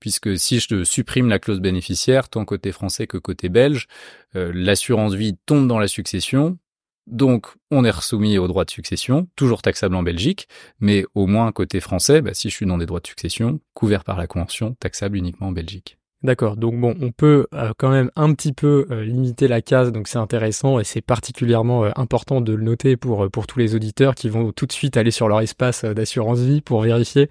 Puisque 0.00 0.36
si 0.36 0.58
je 0.58 0.82
supprime 0.82 1.28
la 1.28 1.38
clause 1.38 1.60
bénéficiaire, 1.60 2.28
tant 2.28 2.44
côté 2.44 2.72
français 2.72 3.06
que 3.06 3.18
côté 3.18 3.48
belge, 3.48 3.86
euh, 4.34 4.50
l'assurance 4.52 5.14
vie 5.14 5.36
tombe 5.46 5.68
dans 5.68 5.78
la 5.78 5.86
succession. 5.86 6.58
Donc, 7.06 7.46
on 7.70 7.84
est 7.84 8.02
soumis 8.02 8.36
aux 8.36 8.48
droits 8.48 8.64
de 8.64 8.70
succession, 8.72 9.28
toujours 9.36 9.62
taxable 9.62 9.94
en 9.94 10.02
Belgique, 10.02 10.48
mais 10.80 11.04
au 11.14 11.28
moins 11.28 11.52
côté 11.52 11.78
français, 11.78 12.22
bah, 12.22 12.34
si 12.34 12.50
je 12.50 12.54
suis 12.56 12.66
dans 12.66 12.78
des 12.78 12.86
droits 12.86 12.98
de 12.98 13.06
succession, 13.06 13.60
couvert 13.74 14.02
par 14.02 14.16
la 14.16 14.26
convention, 14.26 14.74
taxable 14.80 15.16
uniquement 15.16 15.46
en 15.46 15.52
Belgique. 15.52 15.98
D'accord, 16.22 16.56
donc 16.56 16.74
bon, 16.80 16.94
on 17.02 17.12
peut 17.12 17.46
euh, 17.52 17.72
quand 17.76 17.90
même 17.90 18.10
un 18.16 18.32
petit 18.32 18.54
peu 18.54 18.86
euh, 18.90 19.04
limiter 19.04 19.48
la 19.48 19.60
case, 19.60 19.92
donc 19.92 20.08
c'est 20.08 20.18
intéressant 20.18 20.80
et 20.80 20.84
c'est 20.84 21.02
particulièrement 21.02 21.84
euh, 21.84 21.90
important 21.94 22.40
de 22.40 22.54
le 22.54 22.62
noter 22.64 22.96
pour 22.96 23.30
pour 23.30 23.46
tous 23.46 23.58
les 23.58 23.74
auditeurs 23.74 24.14
qui 24.14 24.30
vont 24.30 24.50
tout 24.50 24.64
de 24.64 24.72
suite 24.72 24.96
aller 24.96 25.10
sur 25.10 25.28
leur 25.28 25.42
espace 25.42 25.84
d'assurance 25.84 26.38
vie 26.40 26.62
pour 26.62 26.80
vérifier 26.80 27.28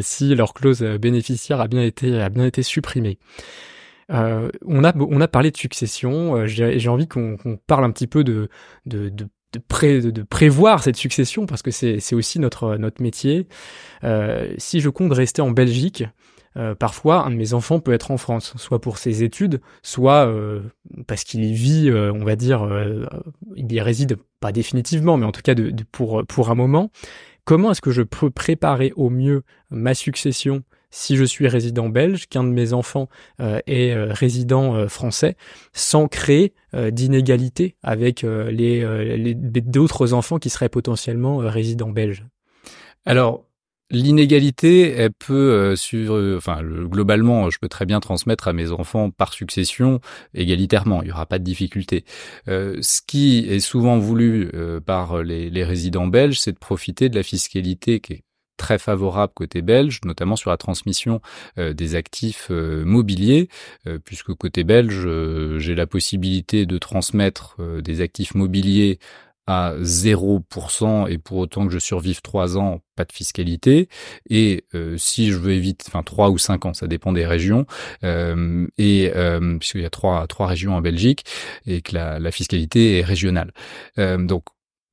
si 0.00 0.34
leur 0.34 0.54
clause 0.54 0.82
bénéficiaire 0.82 1.60
a 1.60 1.68
bien 1.68 1.82
été 1.82 2.20
a 2.20 2.30
bien 2.30 2.46
été 2.46 2.62
supprimée. 2.62 3.18
on 4.08 4.84
a 4.84 4.96
on 4.96 5.20
a 5.20 5.28
parlé 5.28 5.50
de 5.50 5.56
succession, 5.56 6.46
j'ai 6.46 6.88
envie 6.88 7.08
qu'on 7.08 7.36
parle 7.66 7.84
un 7.84 7.90
petit 7.90 8.06
peu 8.06 8.24
de 8.24 8.48
de, 8.86 9.10
de 9.10 9.28
de, 9.52 9.58
pré, 9.58 10.00
de, 10.00 10.22
prévoir 10.22 10.82
cette 10.82 10.96
succession 10.96 11.44
parce 11.44 11.60
que 11.60 11.70
c'est 11.70 12.14
aussi 12.14 12.38
notre 12.38 12.76
notre 12.76 13.02
métier. 13.02 13.46
si 14.58 14.80
je 14.80 14.88
compte 14.88 15.12
rester 15.12 15.42
en 15.42 15.50
Belgique, 15.50 16.04
euh, 16.56 16.74
parfois 16.74 17.24
un 17.24 17.30
de 17.30 17.36
mes 17.36 17.54
enfants 17.54 17.80
peut 17.80 17.92
être 17.92 18.10
en 18.10 18.16
France, 18.16 18.54
soit 18.56 18.80
pour 18.80 18.98
ses 18.98 19.22
études, 19.22 19.60
soit 19.82 20.26
euh, 20.26 20.60
parce 21.06 21.24
qu'il 21.24 21.44
y 21.44 21.52
vit, 21.52 21.88
euh, 21.88 22.12
on 22.12 22.24
va 22.24 22.36
dire, 22.36 22.68
il 23.56 23.72
y 23.72 23.80
réside 23.80 24.16
pas 24.40 24.52
définitivement, 24.52 25.16
mais 25.16 25.26
en 25.26 25.32
tout 25.32 25.42
cas 25.42 25.54
de, 25.54 25.72
pour 25.90 26.24
pour 26.26 26.50
un 26.50 26.54
moment. 26.54 26.90
Comment 27.44 27.72
est-ce 27.72 27.80
que 27.80 27.90
je 27.90 28.02
peux 28.02 28.30
préparer 28.30 28.92
au 28.94 29.10
mieux 29.10 29.42
ma 29.70 29.94
succession 29.94 30.62
si 30.90 31.16
je 31.16 31.24
suis 31.24 31.48
résident 31.48 31.88
belge, 31.88 32.28
qu'un 32.28 32.44
de 32.44 32.50
mes 32.50 32.72
enfants 32.74 33.08
est 33.40 33.94
résident 33.94 34.86
français, 34.88 35.36
sans 35.72 36.06
créer 36.06 36.52
d'inégalité 36.72 37.76
avec 37.82 38.22
les 38.22 39.34
d'autres 39.34 40.12
enfants 40.12 40.38
qui 40.38 40.50
seraient 40.50 40.68
potentiellement 40.68 41.38
résidents 41.38 41.90
belges? 41.90 42.26
Alors, 43.06 43.44
L'inégalité, 43.92 44.90
elle 44.90 45.12
peut 45.12 45.34
euh, 45.34 45.76
sur, 45.76 46.14
euh, 46.14 46.36
enfin, 46.38 46.62
globalement, 46.62 47.50
je 47.50 47.58
peux 47.58 47.68
très 47.68 47.84
bien 47.84 48.00
transmettre 48.00 48.48
à 48.48 48.54
mes 48.54 48.72
enfants 48.72 49.10
par 49.10 49.34
succession 49.34 50.00
égalitairement. 50.32 51.02
Il 51.02 51.08
y 51.08 51.12
aura 51.12 51.26
pas 51.26 51.38
de 51.38 51.44
difficulté. 51.44 52.06
Euh, 52.48 52.78
ce 52.80 53.02
qui 53.06 53.40
est 53.40 53.60
souvent 53.60 53.98
voulu 53.98 54.50
par 54.86 55.22
les, 55.22 55.50
les, 55.50 55.64
résidents 55.64 56.06
belges, 56.06 56.40
c'est 56.40 56.52
de 56.52 56.58
profiter 56.58 57.10
de 57.10 57.16
la 57.16 57.22
fiscalité 57.22 58.00
qui 58.00 58.14
est 58.14 58.22
très 58.56 58.78
favorable 58.78 59.32
côté 59.34 59.60
belge, 59.60 60.00
notamment 60.06 60.36
sur 60.36 60.50
la 60.50 60.56
transmission 60.56 61.20
des 61.56 61.94
actifs 61.94 62.50
mobiliers, 62.50 63.48
puisque 64.04 64.32
côté 64.34 64.64
belge, 64.64 65.06
j'ai 65.58 65.74
la 65.74 65.86
possibilité 65.86 66.64
de 66.66 66.78
transmettre 66.78 67.56
des 67.82 68.00
actifs 68.00 68.34
mobiliers 68.34 68.98
à 69.46 69.74
0% 69.80 71.08
et 71.08 71.18
pour 71.18 71.38
autant 71.38 71.66
que 71.66 71.72
je 71.72 71.78
survive 71.78 72.22
3 72.22 72.58
ans, 72.58 72.80
pas 72.96 73.04
de 73.04 73.12
fiscalité. 73.12 73.88
Et 74.30 74.64
euh, 74.74 74.96
si 74.98 75.30
je 75.30 75.36
veux 75.36 75.52
éviter, 75.52 75.84
enfin 75.88 76.02
3 76.02 76.30
ou 76.30 76.38
5 76.38 76.66
ans, 76.66 76.74
ça 76.74 76.86
dépend 76.86 77.12
des 77.12 77.26
régions, 77.26 77.66
euh, 78.04 78.66
et 78.78 79.10
euh, 79.16 79.58
puisqu'il 79.58 79.82
y 79.82 79.86
a 79.86 79.90
trois, 79.90 80.26
trois 80.26 80.46
régions 80.46 80.74
en 80.74 80.80
Belgique 80.80 81.24
et 81.66 81.82
que 81.82 81.94
la, 81.94 82.18
la 82.18 82.30
fiscalité 82.30 82.98
est 82.98 83.02
régionale. 83.04 83.52
Euh, 83.98 84.18
donc 84.18 84.44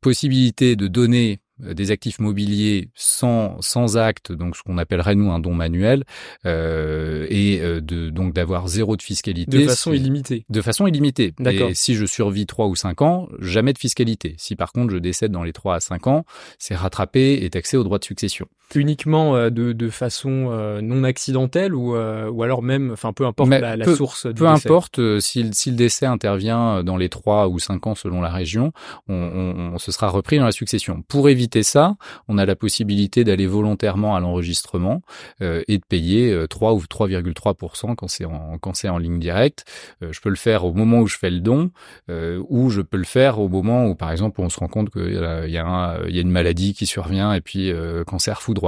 possibilité 0.01 0.75
de 0.75 0.87
donner 0.87 1.39
des 1.59 1.91
actifs 1.91 2.19
mobiliers 2.19 2.89
sans 2.95 3.61
sans 3.61 3.97
acte, 3.97 4.31
donc 4.31 4.55
ce 4.55 4.63
qu'on 4.63 4.77
appellerait 4.77 5.15
nous 5.15 5.31
un 5.31 5.39
don 5.39 5.53
manuel, 5.53 6.03
euh, 6.45 7.25
et 7.29 7.59
euh, 7.61 7.81
de 7.81 8.09
donc 8.09 8.33
d'avoir 8.33 8.67
zéro 8.67 8.95
de 8.95 9.01
fiscalité 9.01 9.57
de 9.57 9.67
façon 9.67 9.93
illimitée. 9.93 10.45
De 10.49 10.61
façon 10.61 10.87
illimitée. 10.87 11.33
Et 11.45 11.73
si 11.73 11.95
je 11.95 12.05
survis 12.05 12.45
trois 12.45 12.67
ou 12.67 12.75
cinq 12.75 13.01
ans, 13.01 13.27
jamais 13.39 13.73
de 13.73 13.79
fiscalité. 13.79 14.35
Si 14.37 14.55
par 14.55 14.71
contre 14.71 14.93
je 14.93 14.97
décède 14.97 15.31
dans 15.31 15.43
les 15.43 15.53
trois 15.53 15.75
à 15.75 15.79
cinq 15.79 16.07
ans, 16.07 16.25
c'est 16.57 16.75
rattrapé 16.75 17.43
et 17.43 17.49
taxé 17.49 17.77
au 17.77 17.83
droit 17.83 17.99
de 17.99 18.05
succession 18.05 18.47
uniquement 18.75 19.35
euh, 19.35 19.49
de, 19.49 19.73
de 19.73 19.89
façon 19.89 20.49
euh, 20.51 20.81
non 20.81 21.03
accidentelle 21.03 21.73
ou, 21.73 21.95
euh, 21.95 22.29
ou 22.29 22.43
alors 22.43 22.61
même, 22.61 22.91
enfin 22.91 23.13
peu 23.13 23.25
importe 23.25 23.49
la, 23.49 23.75
la 23.75 23.95
source 23.95 24.27
du 24.27 24.33
Peu 24.33 24.47
importe 24.47 25.19
si, 25.19 25.49
si, 25.53 25.71
le 25.71 25.75
décès 25.75 26.05
intervient 26.05 26.83
dans 26.83 26.97
les 26.97 27.09
trois 27.09 27.47
ou 27.47 27.59
cinq 27.59 27.87
ans 27.87 27.95
selon 27.95 28.21
la 28.21 28.29
région, 28.29 28.71
on, 29.07 29.15
on, 29.15 29.73
on, 29.73 29.77
se 29.77 29.91
sera 29.91 30.09
repris 30.09 30.37
dans 30.37 30.45
la 30.45 30.51
succession. 30.51 31.03
Pour 31.07 31.29
éviter 31.29 31.48
ça, 31.63 31.95
on 32.27 32.37
a 32.37 32.45
la 32.45 32.55
possibilité 32.55 33.23
d'aller 33.23 33.47
volontairement 33.47 34.15
à 34.15 34.19
l'enregistrement 34.19 35.01
et 35.41 35.77
de 35.77 35.83
payer 35.87 36.45
3 36.49 36.73
ou 36.73 36.79
3,3% 36.79 37.95
quand 37.95 38.07
c'est 38.07 38.25
en, 38.25 38.57
quand 38.59 38.75
c'est 38.75 38.89
en 38.89 38.97
ligne 38.97 39.19
directe. 39.19 39.65
je 40.01 40.19
peux 40.21 40.29
le 40.29 40.35
faire 40.35 40.65
au 40.65 40.73
moment 40.73 40.99
où 40.99 41.07
je 41.07 41.17
fais 41.17 41.29
le 41.29 41.39
don 41.39 41.71
ou 42.07 42.69
je 42.69 42.81
peux 42.81 42.97
le 42.97 43.03
faire 43.03 43.39
au 43.39 43.49
moment 43.49 43.87
où, 43.87 43.95
par 43.95 44.11
exemple, 44.11 44.41
on 44.41 44.49
se 44.49 44.59
rend 44.59 44.67
compte 44.67 44.89
qu'il 44.89 45.13
y, 45.13 45.57
a 45.57 45.65
un, 45.65 46.07
y 46.07 46.17
a 46.17 46.21
une 46.21 46.31
maladie 46.31 46.73
qui 46.73 46.85
survient 46.85 47.33
et 47.33 47.41
puis 47.41 47.71
cancer 48.05 48.41
foudre 48.41 48.59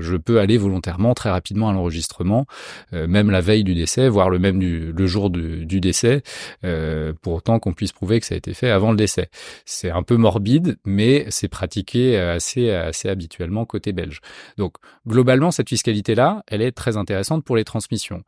je 0.00 0.16
peux 0.16 0.40
aller 0.40 0.56
volontairement 0.58 1.14
très 1.14 1.30
rapidement 1.30 1.68
à 1.68 1.72
l'enregistrement, 1.72 2.46
euh, 2.92 3.06
même 3.06 3.30
la 3.30 3.40
veille 3.40 3.64
du 3.64 3.74
décès, 3.74 4.08
voire 4.08 4.30
le 4.30 4.38
même 4.38 4.58
du, 4.58 4.92
le 4.92 5.06
jour 5.06 5.30
du, 5.30 5.66
du 5.66 5.80
décès, 5.80 6.22
euh, 6.64 7.12
pour 7.22 7.34
autant 7.34 7.58
qu'on 7.58 7.72
puisse 7.72 7.92
prouver 7.92 8.20
que 8.20 8.26
ça 8.26 8.34
a 8.34 8.38
été 8.38 8.54
fait 8.54 8.70
avant 8.70 8.90
le 8.90 8.96
décès. 8.96 9.28
C'est 9.64 9.90
un 9.90 10.02
peu 10.02 10.16
morbide, 10.16 10.76
mais 10.84 11.26
c'est 11.28 11.48
pratiqué 11.48 12.18
assez 12.30 13.08
habituellement 13.08 13.64
côté 13.64 13.92
belge. 13.92 14.20
Donc 14.56 14.76
globalement, 15.06 15.50
cette 15.50 15.68
fiscalité-là, 15.68 16.42
elle 16.46 16.62
est 16.62 16.72
très 16.72 16.96
intéressante 16.96 17.44
pour 17.44 17.56
les 17.56 17.64
transmissions. 17.64 18.22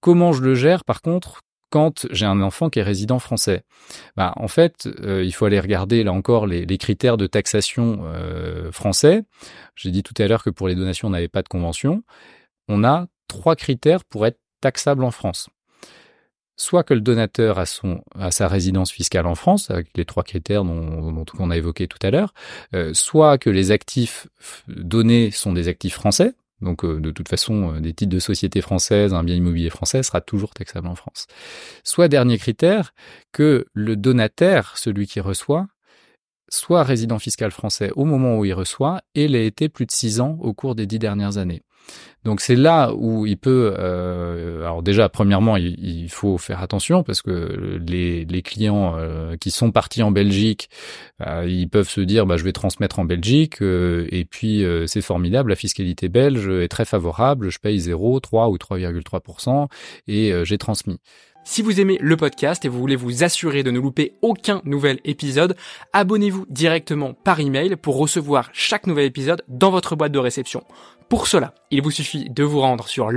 Comment 0.00 0.32
je 0.32 0.42
le 0.42 0.54
gère, 0.54 0.84
par 0.84 1.02
contre, 1.02 1.42
quand 1.70 2.06
j'ai 2.10 2.26
un 2.26 2.40
enfant 2.42 2.68
qui 2.68 2.80
est 2.80 2.82
résident 2.82 3.18
français? 3.18 3.62
Bah, 4.16 4.32
En 4.36 4.48
fait, 4.48 4.88
euh, 5.02 5.24
il 5.24 5.32
faut 5.32 5.44
aller 5.44 5.60
regarder 5.60 6.02
là 6.02 6.12
encore 6.12 6.46
les, 6.46 6.66
les 6.66 6.78
critères 6.78 7.16
de 7.16 7.26
taxation 7.26 8.00
euh, 8.04 8.72
français. 8.72 9.22
J'ai 9.76 9.90
dit 9.90 10.02
tout 10.02 10.14
à 10.18 10.26
l'heure 10.26 10.42
que 10.42 10.50
pour 10.50 10.68
les 10.68 10.74
donations, 10.74 11.08
on 11.08 11.12
n'avait 11.12 11.28
pas 11.28 11.42
de 11.42 11.48
convention. 11.48 12.02
On 12.68 12.84
a 12.84 13.06
trois 13.28 13.56
critères 13.56 14.04
pour 14.04 14.26
être 14.26 14.40
taxable 14.60 15.04
en 15.04 15.10
France. 15.10 15.48
Soit 16.60 16.84
que 16.84 16.92
le 16.92 17.00
donateur 17.00 17.58
a, 17.58 17.64
son, 17.64 18.04
a 18.18 18.30
sa 18.30 18.46
résidence 18.46 18.92
fiscale 18.92 19.26
en 19.26 19.34
France, 19.34 19.70
avec 19.70 19.88
les 19.96 20.04
trois 20.04 20.24
critères 20.24 20.62
dont, 20.62 21.10
dont 21.10 21.24
on 21.38 21.50
a 21.50 21.56
évoqué 21.56 21.88
tout 21.88 21.98
à 22.02 22.10
l'heure, 22.10 22.34
euh, 22.74 22.92
soit 22.92 23.38
que 23.38 23.48
les 23.48 23.70
actifs 23.70 24.28
donnés 24.68 25.30
sont 25.30 25.54
des 25.54 25.68
actifs 25.68 25.94
français, 25.94 26.34
donc 26.60 26.84
euh, 26.84 27.00
de 27.00 27.10
toute 27.12 27.30
façon, 27.30 27.72
euh, 27.72 27.80
des 27.80 27.94
titres 27.94 28.12
de 28.12 28.18
société 28.18 28.60
française, 28.60 29.14
un 29.14 29.24
bien 29.24 29.36
immobilier 29.36 29.70
français 29.70 30.02
sera 30.02 30.20
toujours 30.20 30.52
taxable 30.52 30.88
en 30.88 30.96
France. 30.96 31.28
Soit 31.82 32.08
dernier 32.08 32.36
critère, 32.36 32.92
que 33.32 33.64
le 33.72 33.96
donataire, 33.96 34.76
celui 34.76 35.06
qui 35.06 35.20
reçoit, 35.20 35.66
soit 36.50 36.82
résident 36.82 37.18
fiscal 37.18 37.52
français 37.52 37.90
au 37.96 38.04
moment 38.04 38.36
où 38.36 38.44
il 38.44 38.52
reçoit 38.52 39.00
et 39.14 39.28
l'ait 39.28 39.46
été 39.46 39.70
plus 39.70 39.86
de 39.86 39.92
six 39.92 40.20
ans 40.20 40.36
au 40.40 40.52
cours 40.52 40.74
des 40.74 40.86
dix 40.86 40.98
dernières 40.98 41.38
années. 41.38 41.62
Donc 42.24 42.40
c'est 42.40 42.56
là 42.56 42.92
où 42.94 43.24
il 43.24 43.38
peut. 43.38 43.74
Euh, 43.78 44.62
alors 44.62 44.82
déjà, 44.82 45.08
premièrement, 45.08 45.56
il, 45.56 46.08
faut 46.10 46.38
faire 46.38 46.60
attention 46.60 47.02
parce 47.02 47.22
que 47.22 47.80
les, 47.86 48.42
clients 48.42 48.94
euh, 48.96 49.36
qui 49.36 49.50
sont 49.50 49.70
partis 49.70 50.02
en 50.02 50.10
Belgique, 50.10 50.68
euh, 51.26 51.46
ils 51.48 51.68
peuvent 51.68 51.88
se 51.88 52.00
dire, 52.00 52.26
bah, 52.26 52.36
je 52.36 52.44
vais 52.44 52.52
transmettre 52.52 52.98
en 52.98 53.04
Belgique 53.04 53.62
euh, 53.62 54.06
et 54.10 54.24
puis 54.24 54.64
c'est 54.86 55.00
formidable, 55.00 55.50
la 55.50 55.56
fiscalité 55.56 56.08
belge 56.08 56.48
est 56.48 56.68
très 56.68 56.84
favorable, 56.84 57.50
je 57.50 57.58
paye 57.58 57.78
0, 57.78 58.20
3 58.20 58.48
ou 58.48 58.56
3,3% 58.56 59.68
et 60.08 60.32
j'ai 60.44 60.58
transmis. 60.58 60.98
Si 61.44 61.62
vous 61.62 61.80
aimez 61.80 61.98
le 62.00 62.16
podcast 62.16 62.64
et 62.64 62.68
vous 62.68 62.78
voulez 62.78 62.96
vous 62.96 63.24
assurer 63.24 63.62
de 63.62 63.70
ne 63.70 63.80
louper 63.80 64.12
aucun 64.20 64.60
nouvel 64.64 65.00
épisode, 65.04 65.56
abonnez-vous 65.92 66.46
directement 66.50 67.14
par 67.14 67.40
email 67.40 67.76
pour 67.76 67.96
recevoir 67.96 68.50
chaque 68.52 68.86
nouvel 68.86 69.06
épisode 69.06 69.42
dans 69.48 69.70
votre 69.70 69.96
boîte 69.96 70.12
de 70.12 70.18
réception. 70.18 70.62
Pour 71.10 71.26
cela, 71.26 71.52
il 71.72 71.82
vous 71.82 71.90
suffit 71.90 72.30
de 72.30 72.44
vous 72.44 72.60
rendre 72.60 72.86
sur 72.86 73.10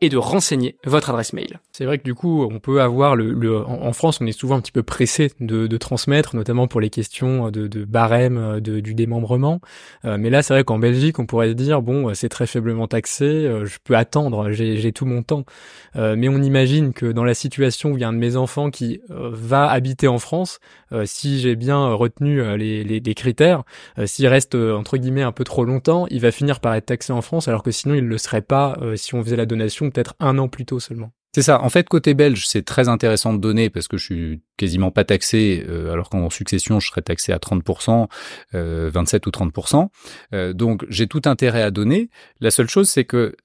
et 0.00 0.08
de 0.08 0.16
renseigner 0.16 0.76
votre 0.84 1.10
adresse 1.10 1.32
mail. 1.32 1.60
C'est 1.72 1.84
vrai 1.84 1.98
que 1.98 2.04
du 2.04 2.14
coup, 2.14 2.44
on 2.50 2.58
peut 2.58 2.80
avoir 2.80 3.16
le, 3.16 3.64
en 3.66 3.92
France, 3.92 4.18
on 4.20 4.26
est 4.26 4.32
souvent 4.32 4.56
un 4.56 4.60
petit 4.60 4.72
peu 4.72 4.82
pressé 4.82 5.32
de, 5.40 5.76
transmettre, 5.76 6.36
notamment 6.36 6.68
pour 6.68 6.80
les 6.80 6.90
questions 6.90 7.50
de, 7.50 7.66
de 7.66 7.84
barème 7.84 8.60
de, 8.60 8.80
du 8.80 8.94
démembrement. 8.94 9.60
Euh, 10.04 10.16
mais 10.18 10.30
là, 10.30 10.42
c'est 10.42 10.54
vrai 10.54 10.64
qu'en 10.64 10.78
Belgique, 10.78 11.18
on 11.18 11.26
pourrait 11.26 11.48
se 11.48 11.54
dire 11.54 11.82
bon, 11.82 12.14
c'est 12.14 12.28
très 12.28 12.46
faiblement 12.46 12.88
taxé, 12.88 13.24
euh, 13.24 13.66
je 13.66 13.78
peux 13.82 13.96
attendre, 13.96 14.50
j'ai 14.52 14.92
tout 14.92 15.06
mon 15.06 15.22
temps. 15.22 15.44
Euh, 15.96 16.14
mais 16.16 16.28
on 16.28 16.40
imagine 16.42 16.92
que 16.92 17.06
dans 17.06 17.24
la 17.24 17.34
situation 17.34 17.92
où 17.92 17.98
il 17.98 18.00
y 18.00 18.04
a 18.04 18.08
un 18.08 18.12
de 18.12 18.18
mes 18.18 18.36
enfants 18.36 18.70
qui 18.70 19.00
va 19.08 19.68
habiter 19.68 20.08
en 20.08 20.18
France, 20.18 20.60
si 21.04 21.40
j'ai 21.40 21.56
bien 21.56 21.92
retenu 21.92 22.56
les, 22.56 22.84
les, 22.84 23.00
les 23.00 23.14
critères, 23.14 23.64
s'il 24.04 24.26
reste 24.26 24.54
entre 24.54 24.96
guillemets 24.96 25.22
un 25.22 25.32
peu 25.32 25.44
trop 25.44 25.64
longtemps, 25.64 26.06
il 26.10 26.20
va 26.20 26.30
finir 26.30 26.60
par 26.60 26.74
être 26.74 26.86
taxé 26.86 27.12
en 27.12 27.22
France, 27.22 27.48
alors 27.48 27.62
que 27.62 27.70
sinon 27.70 27.94
il 27.94 28.04
ne 28.04 28.08
le 28.08 28.18
serait 28.18 28.42
pas 28.42 28.76
euh, 28.82 28.96
si 28.96 29.14
faisait 29.22 29.36
la 29.36 29.46
donation 29.46 29.90
peut-être 29.90 30.14
un 30.20 30.38
an 30.38 30.48
plus 30.48 30.64
tôt 30.64 30.80
seulement. 30.80 31.12
C'est 31.34 31.42
ça. 31.42 31.60
En 31.60 31.68
fait, 31.68 31.86
côté 31.86 32.14
belge, 32.14 32.46
c'est 32.46 32.64
très 32.64 32.88
intéressant 32.88 33.34
de 33.34 33.38
donner 33.38 33.68
parce 33.68 33.88
que 33.88 33.98
je 33.98 34.04
suis 34.04 34.42
quasiment 34.56 34.90
pas 34.90 35.04
taxé, 35.04 35.66
euh, 35.68 35.92
alors 35.92 36.08
qu'en 36.08 36.30
succession, 36.30 36.80
je 36.80 36.88
serais 36.88 37.02
taxé 37.02 37.30
à 37.30 37.36
30%, 37.36 38.08
27 38.52 38.54
euh, 38.54 39.28
ou 39.28 39.30
30%. 39.30 40.54
donc, 40.54 40.86
j'ai 40.88 41.06
tout 41.06 41.20
intérêt 41.26 41.60
à 41.60 41.70
donner. 41.70 42.08
La 42.40 42.50
seule 42.50 42.70
chose, 42.70 42.88
c'est 42.88 43.04
que 43.04 43.36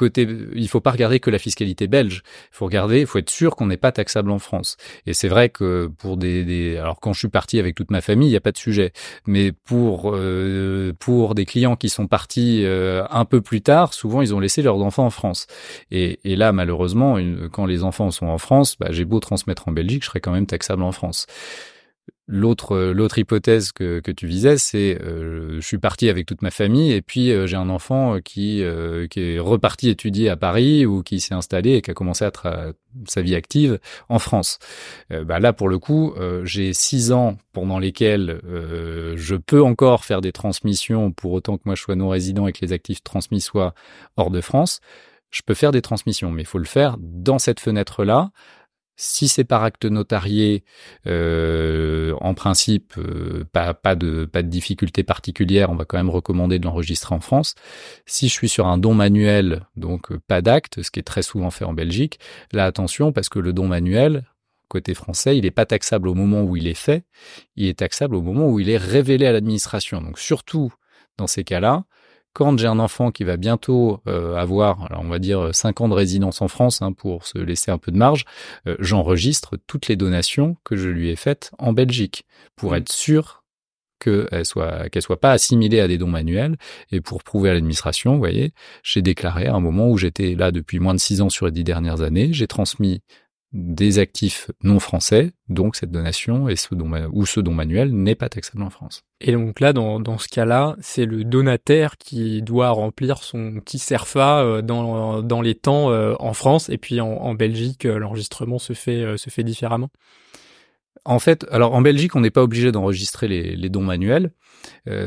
côté, 0.00 0.26
il 0.54 0.68
faut 0.68 0.80
pas 0.80 0.90
regarder 0.92 1.20
que 1.20 1.30
la 1.30 1.38
fiscalité 1.38 1.86
belge. 1.86 2.22
Il 2.52 2.56
faut 2.56 2.64
regarder, 2.64 3.00
il 3.00 3.06
faut 3.06 3.18
être 3.18 3.28
sûr 3.28 3.54
qu'on 3.54 3.66
n'est 3.66 3.76
pas 3.76 3.92
taxable 3.92 4.30
en 4.30 4.38
France. 4.38 4.78
Et 5.06 5.12
c'est 5.12 5.28
vrai 5.28 5.50
que 5.50 5.90
pour 5.98 6.16
des, 6.16 6.44
des, 6.44 6.78
alors 6.78 6.98
quand 7.00 7.12
je 7.12 7.18
suis 7.18 7.28
parti 7.28 7.58
avec 7.58 7.74
toute 7.74 7.90
ma 7.90 8.00
famille, 8.00 8.28
il 8.28 8.32
n'y 8.32 8.36
a 8.36 8.40
pas 8.40 8.52
de 8.52 8.58
sujet. 8.58 8.92
Mais 9.26 9.52
pour 9.52 10.12
euh, 10.14 10.92
pour 10.98 11.34
des 11.34 11.44
clients 11.44 11.76
qui 11.76 11.90
sont 11.90 12.06
partis 12.06 12.62
euh, 12.64 13.04
un 13.10 13.26
peu 13.26 13.42
plus 13.42 13.60
tard, 13.60 13.92
souvent 13.92 14.22
ils 14.22 14.34
ont 14.34 14.40
laissé 14.40 14.62
leurs 14.62 14.78
enfants 14.78 15.04
en 15.04 15.10
France. 15.10 15.46
Et, 15.90 16.18
et 16.24 16.34
là, 16.34 16.52
malheureusement, 16.52 17.18
quand 17.52 17.66
les 17.66 17.84
enfants 17.84 18.10
sont 18.10 18.26
en 18.26 18.38
France, 18.38 18.76
bah, 18.80 18.88
j'ai 18.90 19.04
beau 19.04 19.20
transmettre 19.20 19.68
en 19.68 19.72
Belgique, 19.72 20.02
je 20.02 20.08
serai 20.08 20.20
quand 20.20 20.32
même 20.32 20.46
taxable 20.46 20.82
en 20.82 20.92
France. 20.92 21.26
L'autre 22.32 22.78
l'autre 22.78 23.18
hypothèse 23.18 23.72
que, 23.72 23.98
tu 24.12 24.28
visais, 24.28 24.56
c'est 24.56 24.96
euh, 25.02 25.56
je 25.56 25.66
suis 25.66 25.78
parti 25.78 26.08
avec 26.08 26.26
toute 26.26 26.42
ma 26.42 26.52
famille 26.52 26.92
et 26.92 27.02
puis 27.02 27.32
euh, 27.32 27.48
j'ai 27.48 27.56
un 27.56 27.68
enfant 27.68 28.20
qui 28.24 28.62
euh, 28.62 29.08
qui 29.08 29.20
est 29.20 29.40
reparti 29.40 29.88
étudier 29.88 30.28
à 30.28 30.36
Paris 30.36 30.86
ou 30.86 31.02
qui 31.02 31.18
s'est 31.18 31.34
installé 31.34 31.72
et 31.72 31.82
qui 31.82 31.90
a 31.90 31.94
commencé 31.94 32.24
à 32.24 32.30
sa 33.08 33.20
vie 33.20 33.34
active 33.34 33.80
en 34.08 34.20
France. 34.20 34.60
bah 35.10 35.40
là 35.40 35.52
pour 35.52 35.68
le 35.68 35.80
coup, 35.80 36.14
j'ai 36.44 36.72
six 36.72 37.10
ans 37.10 37.36
pendant 37.52 37.80
lesquels 37.80 38.40
je 39.16 39.34
peux 39.34 39.62
encore 39.62 40.04
faire 40.04 40.20
des 40.20 40.32
transmissions 40.32 41.10
pour 41.10 41.32
autant 41.32 41.56
que 41.56 41.62
moi 41.64 41.74
je 41.74 41.82
sois 41.82 41.96
non 41.96 42.10
résident 42.10 42.46
et 42.46 42.52
que 42.52 42.64
les 42.64 42.72
actifs 42.72 43.02
transmis 43.02 43.40
soient 43.40 43.74
hors 44.16 44.30
de 44.30 44.40
France. 44.40 44.80
Je 45.30 45.42
peux 45.46 45.54
faire 45.54 45.70
des 45.70 45.82
transmissions, 45.82 46.32
mais 46.32 46.42
il 46.42 46.46
faut 46.46 46.58
le 46.58 46.64
faire 46.64 46.96
dans 46.98 47.38
cette 47.38 47.60
fenêtre 47.60 48.04
là 48.04 48.30
si 49.00 49.28
c'est 49.28 49.44
par 49.44 49.64
acte 49.64 49.86
notarié, 49.86 50.62
euh, 51.06 52.14
en 52.20 52.34
principe, 52.34 52.92
euh, 52.98 53.44
pas, 53.50 53.72
de, 53.94 54.26
pas 54.26 54.42
de 54.42 54.48
difficulté 54.48 55.02
particulière, 55.04 55.70
on 55.70 55.74
va 55.74 55.86
quand 55.86 55.96
même 55.96 56.10
recommander 56.10 56.58
de 56.58 56.66
l'enregistrer 56.66 57.14
en 57.14 57.20
France. 57.20 57.54
Si 58.04 58.28
je 58.28 58.34
suis 58.34 58.50
sur 58.50 58.66
un 58.66 58.76
don 58.76 58.92
manuel, 58.92 59.62
donc 59.74 60.12
euh, 60.12 60.20
pas 60.26 60.42
d'acte, 60.42 60.82
ce 60.82 60.90
qui 60.90 61.00
est 61.00 61.04
très 61.04 61.22
souvent 61.22 61.50
fait 61.50 61.64
en 61.64 61.72
Belgique, 61.72 62.20
là 62.52 62.66
attention 62.66 63.10
parce 63.10 63.30
que 63.30 63.38
le 63.38 63.54
don 63.54 63.68
manuel, 63.68 64.24
côté 64.68 64.92
français, 64.92 65.36
il 65.38 65.44
n'est 65.44 65.50
pas 65.50 65.66
taxable 65.66 66.06
au 66.06 66.14
moment 66.14 66.42
où 66.42 66.56
il 66.56 66.66
est 66.66 66.74
fait, 66.74 67.04
il 67.56 67.68
est 67.68 67.78
taxable 67.78 68.14
au 68.14 68.22
moment 68.22 68.48
où 68.50 68.60
il 68.60 68.68
est 68.68 68.76
révélé 68.76 69.24
à 69.26 69.32
l'administration. 69.32 70.02
Donc 70.02 70.18
surtout 70.18 70.74
dans 71.16 71.26
ces 71.26 71.42
cas-là, 71.42 71.84
quand 72.32 72.58
j'ai 72.58 72.66
un 72.66 72.78
enfant 72.78 73.10
qui 73.10 73.24
va 73.24 73.36
bientôt 73.36 74.00
euh, 74.06 74.36
avoir, 74.36 74.84
alors 74.84 75.02
on 75.02 75.08
va 75.08 75.18
dire 75.18 75.54
5 75.54 75.80
ans 75.80 75.88
de 75.88 75.94
résidence 75.94 76.42
en 76.42 76.48
France 76.48 76.82
hein, 76.82 76.92
pour 76.92 77.26
se 77.26 77.38
laisser 77.38 77.70
un 77.70 77.78
peu 77.78 77.90
de 77.92 77.96
marge, 77.96 78.24
euh, 78.66 78.76
j'enregistre 78.78 79.56
toutes 79.66 79.88
les 79.88 79.96
donations 79.96 80.56
que 80.64 80.76
je 80.76 80.88
lui 80.88 81.10
ai 81.10 81.16
faites 81.16 81.50
en 81.58 81.72
Belgique 81.72 82.24
pour 82.56 82.72
mmh. 82.72 82.76
être 82.76 82.92
sûr 82.92 83.40
qu'elle 83.98 84.46
soit 84.46 84.88
qu'elle 84.88 85.02
soit 85.02 85.20
pas 85.20 85.32
assimilée 85.32 85.80
à 85.80 85.86
des 85.86 85.98
dons 85.98 86.08
manuels 86.08 86.56
et 86.90 87.00
pour 87.00 87.22
prouver 87.22 87.50
à 87.50 87.54
l'administration, 87.54 88.14
vous 88.14 88.18
voyez, 88.18 88.52
j'ai 88.82 89.02
déclaré 89.02 89.46
à 89.46 89.54
un 89.54 89.60
moment 89.60 89.88
où 89.90 89.98
j'étais 89.98 90.34
là 90.34 90.52
depuis 90.52 90.78
moins 90.78 90.94
de 90.94 91.00
6 91.00 91.20
ans 91.20 91.28
sur 91.28 91.46
les 91.46 91.52
10 91.52 91.64
dernières 91.64 92.00
années, 92.00 92.32
j'ai 92.32 92.46
transmis 92.46 93.02
des 93.52 93.98
actifs 93.98 94.50
non 94.62 94.78
français, 94.78 95.32
donc 95.48 95.74
cette 95.74 95.90
donation 95.90 96.48
et 96.48 96.54
ce 96.54 96.72
don, 96.74 96.88
ou 97.12 97.26
ce 97.26 97.40
don 97.40 97.52
manuel 97.52 97.92
n'est 97.92 98.14
pas 98.14 98.28
taxable 98.28 98.62
en 98.62 98.70
France. 98.70 99.02
Et 99.20 99.32
donc 99.32 99.58
là, 99.58 99.72
dans, 99.72 99.98
dans 99.98 100.18
ce 100.18 100.28
cas-là, 100.28 100.76
c'est 100.80 101.04
le 101.04 101.24
donataire 101.24 101.98
qui 101.98 102.42
doit 102.42 102.70
remplir 102.70 103.24
son 103.24 103.60
petit 103.60 103.78
CERFA 103.78 104.42
euh, 104.42 104.62
dans, 104.62 105.22
dans 105.22 105.40
les 105.42 105.56
temps 105.56 105.90
euh, 105.90 106.14
en 106.20 106.32
France, 106.32 106.68
et 106.68 106.78
puis 106.78 107.00
en, 107.00 107.08
en 107.08 107.34
Belgique, 107.34 107.86
euh, 107.86 107.98
l'enregistrement 107.98 108.60
se 108.60 108.72
fait, 108.72 109.16
se 109.18 109.30
fait 109.30 109.42
différemment. 109.42 109.90
En 111.04 111.18
fait, 111.18 111.44
alors 111.50 111.74
en 111.74 111.80
Belgique, 111.80 112.14
on 112.14 112.20
n'est 112.20 112.30
pas 112.30 112.42
obligé 112.42 112.70
d'enregistrer 112.70 113.26
les, 113.26 113.56
les, 113.56 113.68
dons 113.68 113.82
manuels. 113.82 114.32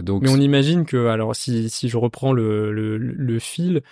donc... 0.01 0.23
Mais 0.23 0.29
on 0.29 0.37
imagine 0.37 0.85
que, 0.85 1.07
alors 1.07 1.35
si, 1.35 1.69
si 1.69 1.87
je 1.87 1.97
reprends 1.97 2.33
le, 2.33 2.71
le, 2.73 2.97
le 2.97 3.39
fil, 3.39 3.83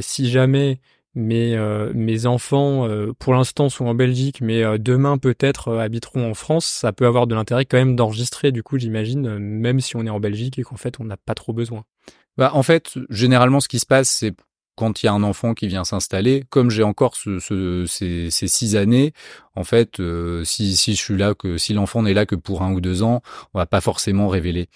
si 0.00 0.28
jamais 0.28 0.80
mes, 1.14 1.56
euh, 1.56 1.92
mes 1.94 2.26
enfants, 2.26 2.86
euh, 2.86 3.12
pour 3.18 3.34
l'instant, 3.34 3.68
sont 3.68 3.86
en 3.86 3.94
Belgique, 3.94 4.40
mais 4.40 4.62
euh, 4.62 4.78
demain 4.78 5.18
peut-être 5.18 5.76
habiteront 5.76 6.30
en 6.30 6.34
France. 6.34 6.66
Ça 6.66 6.92
peut 6.92 7.06
avoir 7.06 7.26
de 7.26 7.34
l'intérêt 7.34 7.64
quand 7.64 7.78
même 7.78 7.96
d'enregistrer, 7.96 8.52
du 8.52 8.62
coup, 8.62 8.78
j'imagine, 8.78 9.38
même 9.38 9.80
si 9.80 9.96
on 9.96 10.06
est 10.06 10.10
en 10.10 10.20
Belgique 10.20 10.58
et 10.58 10.62
qu'en 10.62 10.76
fait, 10.76 11.00
on 11.00 11.04
n'a 11.04 11.16
pas 11.16 11.34
trop 11.34 11.52
besoin. 11.52 11.84
Bah, 12.36 12.52
en 12.54 12.62
fait, 12.62 12.94
généralement, 13.10 13.60
ce 13.60 13.68
qui 13.68 13.80
se 13.80 13.86
passe, 13.86 14.08
c'est 14.08 14.34
quand 14.78 15.02
il 15.02 15.06
y 15.06 15.08
a 15.08 15.12
un 15.12 15.24
enfant 15.24 15.54
qui 15.54 15.66
vient 15.66 15.82
s'installer, 15.82 16.44
comme 16.50 16.70
j'ai 16.70 16.84
encore 16.84 17.16
ce, 17.16 17.40
ce, 17.40 17.84
ces, 17.88 18.30
six 18.30 18.76
années, 18.76 19.12
en 19.56 19.64
fait, 19.64 19.98
euh, 19.98 20.44
si, 20.44 20.76
si 20.76 20.94
je 20.94 21.02
suis 21.02 21.16
là 21.16 21.34
que 21.34 21.58
si 21.58 21.74
l'enfant 21.74 22.04
n'est 22.04 22.14
là 22.14 22.26
que 22.26 22.36
pour 22.36 22.62
un 22.62 22.72
ou 22.72 22.80
deux 22.80 23.02
ans, 23.02 23.20
on 23.54 23.58
va 23.58 23.66
pas 23.66 23.80
forcément 23.80 24.28
révéler. 24.28 24.68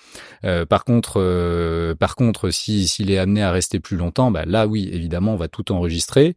Euh, 0.45 0.67
par 0.67 0.85
contre, 0.85 1.21
euh, 1.21 1.95
par 1.95 2.17
contre, 2.17 2.51
si 2.51 2.89
s'il 2.89 3.13
est 3.13 3.19
amené 3.19 3.45
à 3.45 3.53
rester 3.53 3.79
plus 3.79 3.97
longtemps, 3.97 4.33
bah 4.33 4.45
là 4.45 4.67
oui, 4.67 4.91
évidemment, 4.93 5.35
on 5.35 5.37
va 5.37 5.47
tout 5.47 5.71
enregistrer. 5.71 6.35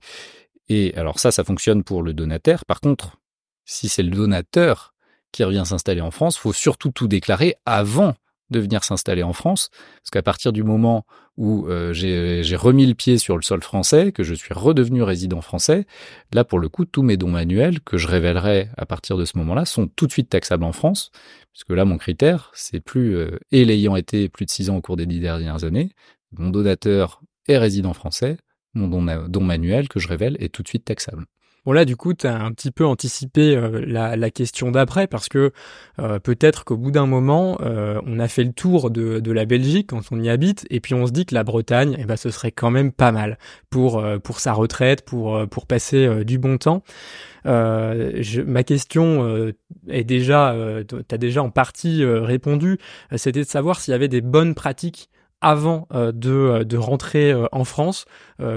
Et 0.70 0.94
alors 0.96 1.18
ça, 1.18 1.32
ça 1.32 1.44
fonctionne 1.44 1.84
pour 1.84 2.04
le 2.04 2.14
donataire. 2.14 2.66
Par 2.66 2.82
contre, 2.82 3.18
si 3.66 3.90
c'est 3.90 4.04
le 4.04 4.12
donateur 4.12 4.94
qui 5.32 5.44
revient 5.44 5.64
s'installer 5.66 6.02
en 6.02 6.12
France, 6.12 6.38
faut 6.38 6.54
surtout 6.54 6.92
tout 6.92 7.08
déclarer 7.08 7.56
avant 7.66 8.14
de 8.52 8.60
venir 8.60 8.84
s'installer 8.84 9.24
en 9.24 9.34
France, 9.34 9.70
parce 9.98 10.12
qu'à 10.12 10.22
partir 10.22 10.54
du 10.54 10.64
moment 10.64 11.06
où 11.38 11.68
euh, 11.68 11.94
j'ai 11.94 12.56
remis 12.56 12.86
le 12.86 12.94
pied 12.94 13.18
sur 13.18 13.36
le 13.36 13.42
sol 13.42 13.62
français, 13.62 14.12
que 14.12 14.24
je 14.24 14.34
suis 14.34 14.54
redevenu 14.54 15.04
résident 15.04 15.42
français, 15.42 15.86
là 16.34 16.44
pour 16.44 16.60
le 16.60 16.70
coup, 16.70 16.86
tous 16.86 17.02
mes 17.02 17.18
dons 17.18 17.30
manuels 17.30 17.82
que 17.82 17.98
je 17.98 18.08
révélerai 18.08 18.70
à 18.78 18.86
partir 18.86 19.18
de 19.18 19.26
ce 19.26 19.38
moment-là 19.40 19.66
sont 19.66 19.88
tout 19.88 20.08
de 20.08 20.12
suite 20.12 20.30
taxables 20.30 20.64
en 20.64 20.72
France, 20.72 21.12
puisque 21.52 21.72
là 21.72 21.86
mon 21.86 21.98
critère, 21.98 22.52
c'est 22.54 22.80
plus, 22.80 23.16
euh, 23.16 23.40
et 23.52 23.66
l'ayant 23.66 23.96
été 23.96 24.30
plus 24.30 24.46
de 24.46 24.52
six 24.52 24.70
ans 24.70 24.78
au 24.78 24.82
cours 24.82 24.98
des 24.98 25.06
dix 25.06 25.20
dernières 25.20 25.64
années, 25.64 25.92
mon 26.32 26.50
donateur 26.50 27.22
est 27.48 27.58
résident 27.58 27.94
français, 27.94 28.38
mon 28.74 28.88
don, 28.88 29.28
don 29.28 29.42
manuel 29.42 29.88
que 29.88 30.00
je 30.00 30.08
révèle 30.08 30.38
est 30.40 30.54
tout 30.54 30.64
de 30.64 30.68
suite 30.68 30.86
taxable. 30.86 31.26
Bon 31.66 31.72
là, 31.72 31.84
du 31.84 31.96
coup, 31.96 32.14
tu 32.14 32.28
as 32.28 32.40
un 32.40 32.52
petit 32.52 32.70
peu 32.70 32.86
anticipé 32.86 33.56
euh, 33.56 33.84
la, 33.88 34.30
question 34.30 34.70
d'après 34.70 35.08
parce 35.08 35.30
que 35.30 35.52
euh, 36.00 36.20
peut-être 36.20 36.64
qu'au 36.64 36.78
bout 36.78 36.92
d'un 36.92 37.08
moment, 37.08 37.58
euh, 37.62 38.00
on 38.06 38.20
a 38.20 38.28
fait 38.28 38.44
le 38.44 38.54
tour 38.54 38.92
de, 38.92 39.32
la 39.32 39.46
Belgique 39.46 39.90
quand 39.90 40.04
on 40.12 40.22
y 40.22 40.30
habite 40.30 40.68
et 40.70 40.80
puis 40.80 40.94
on 40.94 41.08
se 41.08 41.12
dit 41.12 41.26
que 41.26 41.34
la 41.34 41.44
Bretagne, 41.44 41.96
eh 41.98 42.06
ben, 42.06 42.18
ce 42.18 42.30
serait 42.30 42.52
quand 42.52 42.70
même 42.70 42.92
pas 42.92 43.12
mal 43.12 43.40
pour 43.72 44.04
pour 44.24 44.40
sa 44.40 44.54
retraite, 44.54 45.04
pour 45.04 45.48
pour 45.50 45.66
passer 45.66 46.24
du 46.24 46.38
bon 46.38 46.58
temps. 46.58 46.84
Ma 47.44 48.64
question 48.64 49.54
est 49.90 50.04
déjà, 50.04 50.56
tu 50.88 50.96
as 51.12 51.18
déjà 51.18 51.44
en 51.44 51.50
partie 51.50 52.06
répondu. 52.06 52.78
C'était 53.16 53.42
de 53.42 53.48
savoir 53.48 53.80
s'il 53.82 53.92
y 53.92 53.96
avait 53.96 54.08
des 54.08 54.22
bonnes 54.22 54.56
pratiques 54.56 55.10
avant 55.42 55.88
euh, 55.94 56.12
de, 56.12 56.32
euh, 56.32 56.64
de 56.64 56.78
rentrer 56.78 57.32
euh, 57.32 57.46
en 57.52 57.64
France 57.64 58.06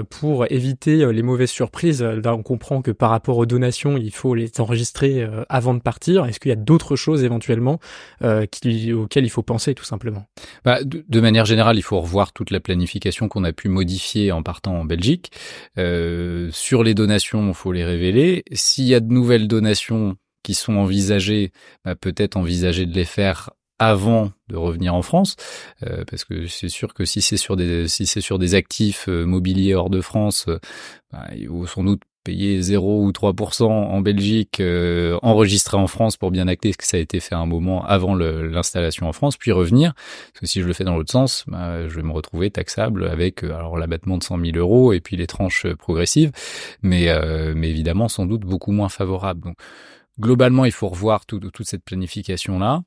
pour 0.09 0.45
éviter 0.51 1.09
les 1.13 1.21
mauvaises 1.21 1.51
surprises. 1.51 2.03
Là, 2.03 2.35
on 2.35 2.43
comprend 2.43 2.81
que 2.81 2.91
par 2.91 3.11
rapport 3.11 3.37
aux 3.37 3.45
donations, 3.45 3.95
il 3.95 4.11
faut 4.11 4.35
les 4.35 4.51
enregistrer 4.59 5.25
avant 5.47 5.73
de 5.73 5.79
partir. 5.79 6.25
Est-ce 6.25 6.41
qu'il 6.41 6.49
y 6.49 6.51
a 6.51 6.57
d'autres 6.57 6.97
choses 6.97 7.23
éventuellement 7.23 7.79
auxquelles 8.21 9.23
il 9.23 9.29
faut 9.29 9.41
penser 9.41 9.75
tout 9.75 9.85
simplement? 9.85 10.25
Bah, 10.65 10.79
de, 10.83 11.21
manière 11.21 11.45
générale, 11.45 11.77
il 11.77 11.81
faut 11.81 11.97
revoir 11.97 12.33
toute 12.33 12.51
la 12.51 12.59
planification 12.59 13.29
qu'on 13.29 13.45
a 13.45 13.53
pu 13.53 13.69
modifier 13.69 14.33
en 14.33 14.43
partant 14.43 14.75
en 14.75 14.83
Belgique. 14.83 15.31
sur 15.77 16.83
les 16.83 16.93
donations, 16.93 17.47
il 17.47 17.53
faut 17.53 17.71
les 17.71 17.85
révéler. 17.85 18.43
S'il 18.51 18.83
y 18.83 18.95
a 18.95 18.99
de 18.99 19.13
nouvelles 19.13 19.47
donations 19.47 20.17
qui 20.43 20.55
sont 20.55 20.75
envisagées, 20.75 21.53
bah, 21.85 21.95
peut-être 21.95 22.35
envisager 22.35 22.85
de 22.85 22.93
les 22.93 23.05
faire 23.05 23.51
avant 23.79 24.31
de 24.49 24.57
revenir 24.57 24.93
en 24.93 25.01
France, 25.01 25.37
euh, 25.87 26.03
parce 26.09 26.25
que 26.25 26.47
c'est 26.47 26.69
sûr 26.69 26.93
que 26.93 27.05
si 27.05 27.21
c'est 27.21 27.37
sur 27.37 27.55
des 27.55 27.87
si 27.87 28.05
c'est 28.05 28.21
sur 28.21 28.37
des 28.37 28.53
actifs 28.55 29.07
euh, 29.07 29.25
mobiliers 29.25 29.73
hors 29.73 29.89
de 29.89 30.01
France, 30.01 30.45
euh, 30.49 30.59
bah, 31.11 31.27
il 31.35 31.47
faut 31.47 31.65
sans 31.65 31.83
doute 31.83 32.01
payer 32.25 32.61
0 32.61 33.05
ou 33.05 33.11
3% 33.11 33.63
en 33.63 34.01
Belgique, 34.01 34.61
enregistrer 35.21 35.77
en 35.77 35.87
France 35.87 36.17
pour 36.17 36.31
bien 36.31 36.49
acter 36.49 36.73
que 36.73 36.85
ça 36.85 36.97
a 36.97 36.99
été 36.99 37.21
fait 37.21 37.33
un 37.33 37.45
moment 37.45 37.83
avant 37.85 38.13
l'installation 38.13 39.07
en 39.07 39.13
France, 39.13 39.37
puis 39.37 39.53
revenir. 39.53 39.93
Parce 40.33 40.41
que 40.41 40.45
si 40.45 40.61
je 40.61 40.67
le 40.67 40.73
fais 40.73 40.83
dans 40.83 40.97
l'autre 40.97 41.11
sens, 41.11 41.45
bah, 41.47 41.87
je 41.87 41.95
vais 41.95 42.03
me 42.03 42.11
retrouver 42.11 42.51
taxable 42.51 43.07
avec 43.07 43.43
alors 43.43 43.77
l'abattement 43.77 44.17
de 44.17 44.23
100 44.23 44.37
000 44.37 44.57
euros 44.57 44.91
et 44.91 44.99
puis 44.99 45.15
les 45.15 45.27
tranches 45.27 45.65
progressives, 45.75 46.31
mais, 46.83 47.07
mais 47.55 47.69
évidemment 47.69 48.09
sans 48.09 48.25
doute 48.25 48.41
beaucoup 48.41 48.73
moins 48.73 48.89
favorable. 48.89 49.41
Donc, 49.41 49.55
Globalement, 50.19 50.65
il 50.65 50.73
faut 50.73 50.89
revoir 50.89 51.25
toute 51.25 51.63
cette 51.63 51.83
planification-là. 51.85 52.81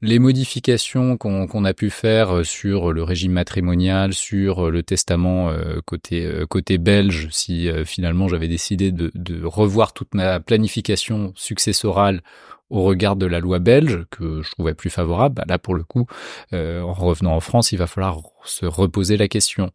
Les 0.00 0.18
modifications 0.18 1.16
qu'on 1.16 1.64
a 1.64 1.74
pu 1.74 1.90
faire 1.90 2.38
euh, 2.38 2.44
sur 2.44 2.92
le 2.92 3.04
régime 3.04 3.32
matrimonial, 3.32 4.14
sur 4.14 4.66
euh, 4.66 4.70
le 4.70 4.82
testament 4.82 5.50
euh, 5.50 5.80
côté, 5.84 6.78
belge, 6.78 7.28
si 7.30 7.68
finalement 7.84 8.26
j'avais 8.26 8.48
décidé 8.48 8.90
de, 8.90 9.44
revoir 9.44 9.92
toute 9.92 10.14
ma 10.14 10.40
planification 10.40 11.32
successorale 11.36 12.22
au 12.70 12.82
regard 12.82 13.16
de 13.16 13.26
la 13.26 13.38
loi 13.38 13.58
belge, 13.58 14.04
que 14.10 14.42
je 14.42 14.50
trouvais 14.50 14.74
plus 14.74 14.90
favorable, 14.90 15.34
bah 15.36 15.44
là 15.46 15.58
pour 15.58 15.74
le 15.74 15.84
coup, 15.84 16.06
en 16.52 16.92
revenant 16.92 17.34
en 17.34 17.40
France, 17.40 17.72
il 17.72 17.76
va 17.76 17.86
falloir 17.86 18.20
se 18.44 18.64
reposer 18.64 19.16
la 19.16 19.28
question. 19.28 19.70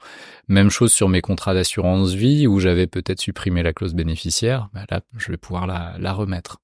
Même 0.47 0.69
chose 0.69 0.91
sur 0.91 1.07
mes 1.07 1.21
contrats 1.21 1.53
d'assurance 1.53 2.13
vie, 2.13 2.47
où 2.47 2.59
j'avais 2.59 2.87
peut-être 2.87 3.21
supprimé 3.21 3.61
la 3.61 3.73
clause 3.73 3.93
bénéficiaire, 3.93 4.69
bah 4.73 4.85
là 4.89 5.01
je 5.17 5.31
vais 5.31 5.37
pouvoir 5.37 5.67
la 5.67 6.13
remettre. 6.13 6.57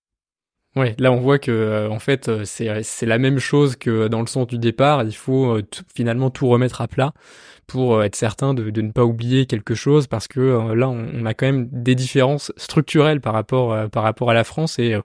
Ouais, 0.75 0.95
là 0.97 1.11
on 1.11 1.19
voit 1.19 1.37
que 1.37 1.51
euh, 1.51 1.87
en 1.89 1.99
fait 1.99 2.29
euh, 2.29 2.45
c'est 2.45 2.81
c'est 2.81 3.05
la 3.05 3.19
même 3.19 3.37
chose 3.37 3.75
que 3.75 4.07
dans 4.07 4.21
le 4.21 4.27
sens 4.27 4.47
du 4.47 4.57
départ. 4.57 5.03
Il 5.03 5.15
faut 5.15 5.57
euh, 5.57 5.63
finalement 5.95 6.31
tout 6.31 6.47
remettre 6.47 6.81
à 6.81 6.87
plat 6.87 7.13
pour 7.67 8.03
être 8.03 8.15
certain 8.15 8.55
de, 8.55 8.71
de, 8.71 8.81
ne 8.81 8.91
pas 8.91 9.05
oublier 9.05 9.45
quelque 9.45 9.75
chose 9.75 10.07
parce 10.07 10.27
que 10.27 10.73
là 10.73 10.89
on, 10.89 11.25
a 11.25 11.33
quand 11.33 11.45
même 11.45 11.69
des 11.71 11.95
différences 11.95 12.51
structurelles 12.57 13.21
par 13.21 13.33
rapport 13.33 13.89
par 13.89 14.03
rapport 14.03 14.29
à 14.31 14.33
la 14.33 14.43
France 14.43 14.79
et 14.79 14.97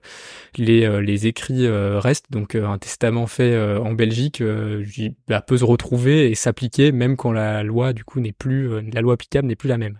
les 0.57 1.01
les 1.01 1.27
écrits 1.27 1.69
restent 1.69 2.29
donc 2.31 2.55
un 2.55 2.77
testament 2.77 3.27
fait 3.27 3.57
en 3.57 3.93
Belgique 3.93 4.43
bah, 5.29 5.41
peut 5.41 5.57
se 5.57 5.63
retrouver 5.63 6.29
et 6.29 6.35
s'appliquer 6.35 6.91
même 6.91 7.15
quand 7.15 7.31
la 7.31 7.63
loi 7.63 7.93
du 7.93 8.03
coup 8.03 8.19
n'est 8.19 8.33
plus 8.33 8.81
la 8.91 8.99
loi 8.99 9.13
applicable 9.13 9.47
n'est 9.47 9.55
plus 9.55 9.69
la 9.69 9.77
même. 9.77 9.99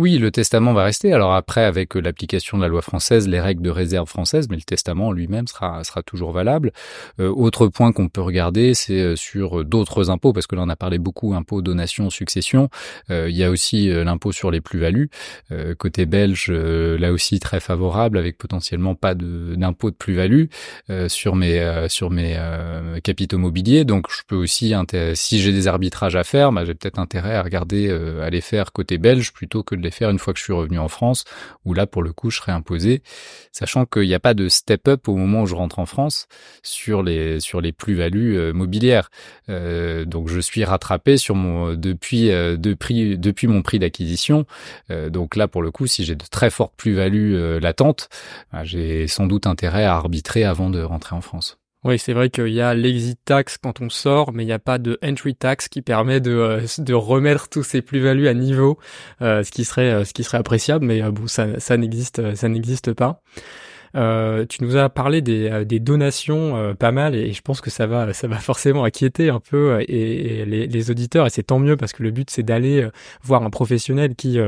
Oui, 0.00 0.16
le 0.16 0.30
testament 0.30 0.72
va 0.72 0.84
rester. 0.84 1.12
Alors 1.12 1.34
après, 1.34 1.62
avec 1.62 1.94
euh, 1.94 2.00
l'application 2.00 2.56
de 2.56 2.62
la 2.62 2.68
loi 2.68 2.80
française, 2.80 3.28
les 3.28 3.38
règles 3.38 3.60
de 3.60 3.68
réserve 3.68 4.08
française, 4.08 4.48
mais 4.48 4.56
le 4.56 4.62
testament 4.62 5.12
lui-même 5.12 5.46
sera, 5.46 5.84
sera 5.84 6.02
toujours 6.02 6.32
valable. 6.32 6.72
Euh, 7.20 7.28
autre 7.28 7.68
point 7.68 7.92
qu'on 7.92 8.08
peut 8.08 8.22
regarder, 8.22 8.72
c'est 8.72 8.98
euh, 8.98 9.14
sur 9.14 9.62
d'autres 9.62 10.08
impôts, 10.08 10.32
parce 10.32 10.46
que 10.46 10.56
là 10.56 10.62
on 10.64 10.70
a 10.70 10.76
parlé 10.76 10.96
beaucoup 10.96 11.34
impôts, 11.34 11.60
donations, 11.60 12.08
succession. 12.08 12.70
il 13.10 13.36
y 13.36 13.44
a 13.44 13.50
aussi 13.50 13.88
l'impôt 13.90 14.32
sur 14.32 14.50
les 14.50 14.62
plus-values. 14.62 15.10
côté 15.78 16.06
belge, 16.06 16.50
là 16.50 17.12
aussi 17.12 17.38
très 17.38 17.60
favorable, 17.60 18.16
avec 18.16 18.38
potentiellement 18.38 18.94
pas 18.94 19.14
d'impôt 19.14 19.90
de, 19.90 19.96
plus-value 19.96 20.44
sur 21.08 21.36
mes 21.36 21.86
sur 21.88 22.10
mes 22.10 22.38
capitaux 23.02 23.38
mobiliers. 23.38 23.84
Donc 23.84 24.06
je 24.10 24.22
peux 24.26 24.36
aussi, 24.36 24.74
si 25.14 25.40
j'ai 25.40 25.52
des 25.52 25.66
arbitrages 25.66 26.16
à 26.16 26.24
faire, 26.24 26.52
bah, 26.52 26.64
j'ai 26.64 26.74
peut-être 26.74 26.98
intérêt 26.98 27.34
à 27.34 27.42
regarder 27.42 27.90
à 28.22 28.30
les 28.30 28.40
faire 28.40 28.72
côté 28.72 28.96
belge 28.96 29.32
plutôt 29.32 29.62
que 29.62 29.74
de 29.74 29.82
les 29.82 29.89
faire 29.90 30.10
une 30.10 30.18
fois 30.18 30.32
que 30.32 30.38
je 30.38 30.44
suis 30.44 30.52
revenu 30.52 30.78
en 30.78 30.88
France, 30.88 31.24
où 31.64 31.74
là, 31.74 31.86
pour 31.86 32.02
le 32.02 32.12
coup, 32.12 32.30
je 32.30 32.38
serai 32.38 32.52
imposé, 32.52 33.02
sachant 33.52 33.86
qu'il 33.86 34.02
n'y 34.02 34.14
a 34.14 34.20
pas 34.20 34.34
de 34.34 34.48
step-up 34.48 35.08
au 35.08 35.16
moment 35.16 35.42
où 35.42 35.46
je 35.46 35.54
rentre 35.54 35.78
en 35.78 35.86
France 35.86 36.26
sur 36.62 37.02
les, 37.02 37.40
sur 37.40 37.60
les 37.60 37.72
plus-values 37.72 38.36
euh, 38.36 38.52
mobilières. 38.52 39.10
Euh, 39.48 40.04
donc, 40.04 40.28
je 40.28 40.40
suis 40.40 40.64
rattrapé 40.64 41.16
sur 41.16 41.34
mon, 41.34 41.74
depuis, 41.74 42.30
euh, 42.30 42.56
de 42.56 42.74
prix, 42.74 43.18
depuis 43.18 43.46
mon 43.46 43.62
prix 43.62 43.78
d'acquisition. 43.78 44.46
donc 45.08 45.36
là, 45.36 45.48
pour 45.48 45.62
le 45.62 45.70
coup, 45.70 45.86
si 45.86 46.04
j'ai 46.04 46.14
de 46.14 46.24
très 46.30 46.50
fortes 46.50 46.74
plus-values 46.76 47.60
latentes, 47.60 48.08
bah, 48.52 48.64
j'ai 48.64 49.06
sans 49.06 49.26
doute 49.26 49.46
intérêt 49.46 49.84
à 49.84 49.94
arbitrer 49.94 50.44
avant 50.44 50.70
de 50.70 50.82
rentrer 50.82 51.14
en 51.14 51.20
France. 51.20 51.59
Oui, 51.82 51.98
c'est 51.98 52.12
vrai 52.12 52.28
qu'il 52.28 52.48
y 52.48 52.60
a 52.60 52.74
l'exit 52.74 53.18
tax 53.24 53.56
quand 53.56 53.80
on 53.80 53.88
sort, 53.88 54.32
mais 54.34 54.42
il 54.42 54.46
n'y 54.46 54.52
a 54.52 54.58
pas 54.58 54.76
de 54.76 54.98
entry 55.02 55.34
tax 55.34 55.68
qui 55.68 55.80
permet 55.80 56.20
de, 56.20 56.30
euh, 56.30 56.66
de 56.76 56.92
remettre 56.92 57.48
tous 57.48 57.62
ces 57.62 57.80
plus-values 57.80 58.28
à 58.28 58.34
niveau, 58.34 58.78
euh, 59.22 59.42
ce 59.42 59.50
qui 59.50 59.64
serait 59.64 59.90
euh, 59.90 60.04
ce 60.04 60.12
qui 60.12 60.22
serait 60.22 60.36
appréciable, 60.36 60.84
mais 60.84 61.00
bon, 61.10 61.26
ça, 61.26 61.58
ça 61.58 61.78
n'existe 61.78 62.34
ça 62.34 62.48
n'existe 62.50 62.92
pas. 62.92 63.22
Euh, 63.96 64.46
tu 64.48 64.62
nous 64.64 64.76
as 64.76 64.88
parlé 64.88 65.20
des, 65.20 65.64
des 65.64 65.80
donations 65.80 66.74
pas 66.78 66.92
mal 66.92 67.14
et, 67.14 67.32
je 67.32 67.42
pense 67.42 67.60
que 67.60 67.70
ça 67.70 67.86
va 67.86 68.12
ça 68.12 68.28
va 68.28 68.36
forcément 68.36 68.84
inquiéter 68.84 69.30
un 69.30 69.40
peu 69.40 69.80
et, 69.88 70.44
les, 70.44 70.66
les, 70.66 70.90
auditeurs 70.90 71.26
et 71.26 71.30
c'est 71.30 71.42
tant 71.42 71.58
mieux 71.58 71.76
parce 71.76 71.92
que 71.92 72.02
le 72.02 72.10
but 72.10 72.30
c'est 72.30 72.42
d'aller 72.42 72.86
voir 73.22 73.42
un 73.42 73.50
professionnel 73.50 74.14
qui 74.14 74.38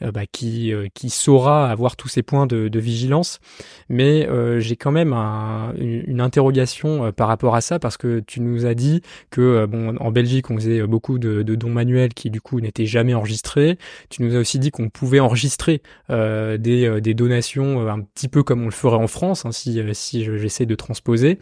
bah, 0.00 0.22
qui 0.30 0.72
qui 0.94 1.10
saura 1.10 1.70
avoir 1.70 1.96
tous 1.96 2.08
ces 2.08 2.22
points 2.22 2.46
de, 2.46 2.68
de 2.68 2.80
vigilance. 2.80 3.40
Mais 3.88 4.28
j'ai 4.60 4.76
quand 4.76 4.92
même 4.92 5.12
un, 5.12 5.72
une, 5.78 6.20
interrogation 6.20 7.12
par 7.12 7.28
rapport 7.28 7.54
à 7.54 7.60
ça 7.60 7.78
parce 7.78 7.96
que 7.96 8.20
tu 8.20 8.40
nous 8.40 8.66
as 8.66 8.74
dit 8.74 9.02
que 9.30 9.66
bon 9.66 9.96
en 9.98 10.10
Belgique 10.10 10.50
on 10.50 10.56
faisait 10.56 10.86
beaucoup 10.86 11.18
de, 11.18 11.42
de 11.42 11.54
dons 11.54 11.70
manuels 11.70 12.14
qui 12.14 12.30
du 12.30 12.40
coup 12.40 12.60
n'étaient 12.60 12.86
jamais 12.86 13.14
enregistrés. 13.14 13.78
Tu 14.08 14.22
nous 14.22 14.36
as 14.36 14.38
aussi 14.38 14.58
dit 14.58 14.70
qu'on 14.70 14.88
pouvait 14.88 15.20
enregistrer 15.20 15.82
euh, 16.10 16.56
des, 16.56 16.86
euh, 16.86 17.00
des, 17.00 17.14
donations 17.14 17.86
euh, 17.86 17.90
un 17.90 18.00
petit 18.00 18.28
peu 18.28 18.42
comme 18.42 18.62
on 18.62 18.66
le 18.66 18.70
ferait 18.80 18.96
en 18.96 19.06
France, 19.06 19.44
hein, 19.46 19.52
si, 19.52 19.80
si 19.92 20.24
j'essaie 20.24 20.66
de 20.66 20.74
transposer. 20.74 21.38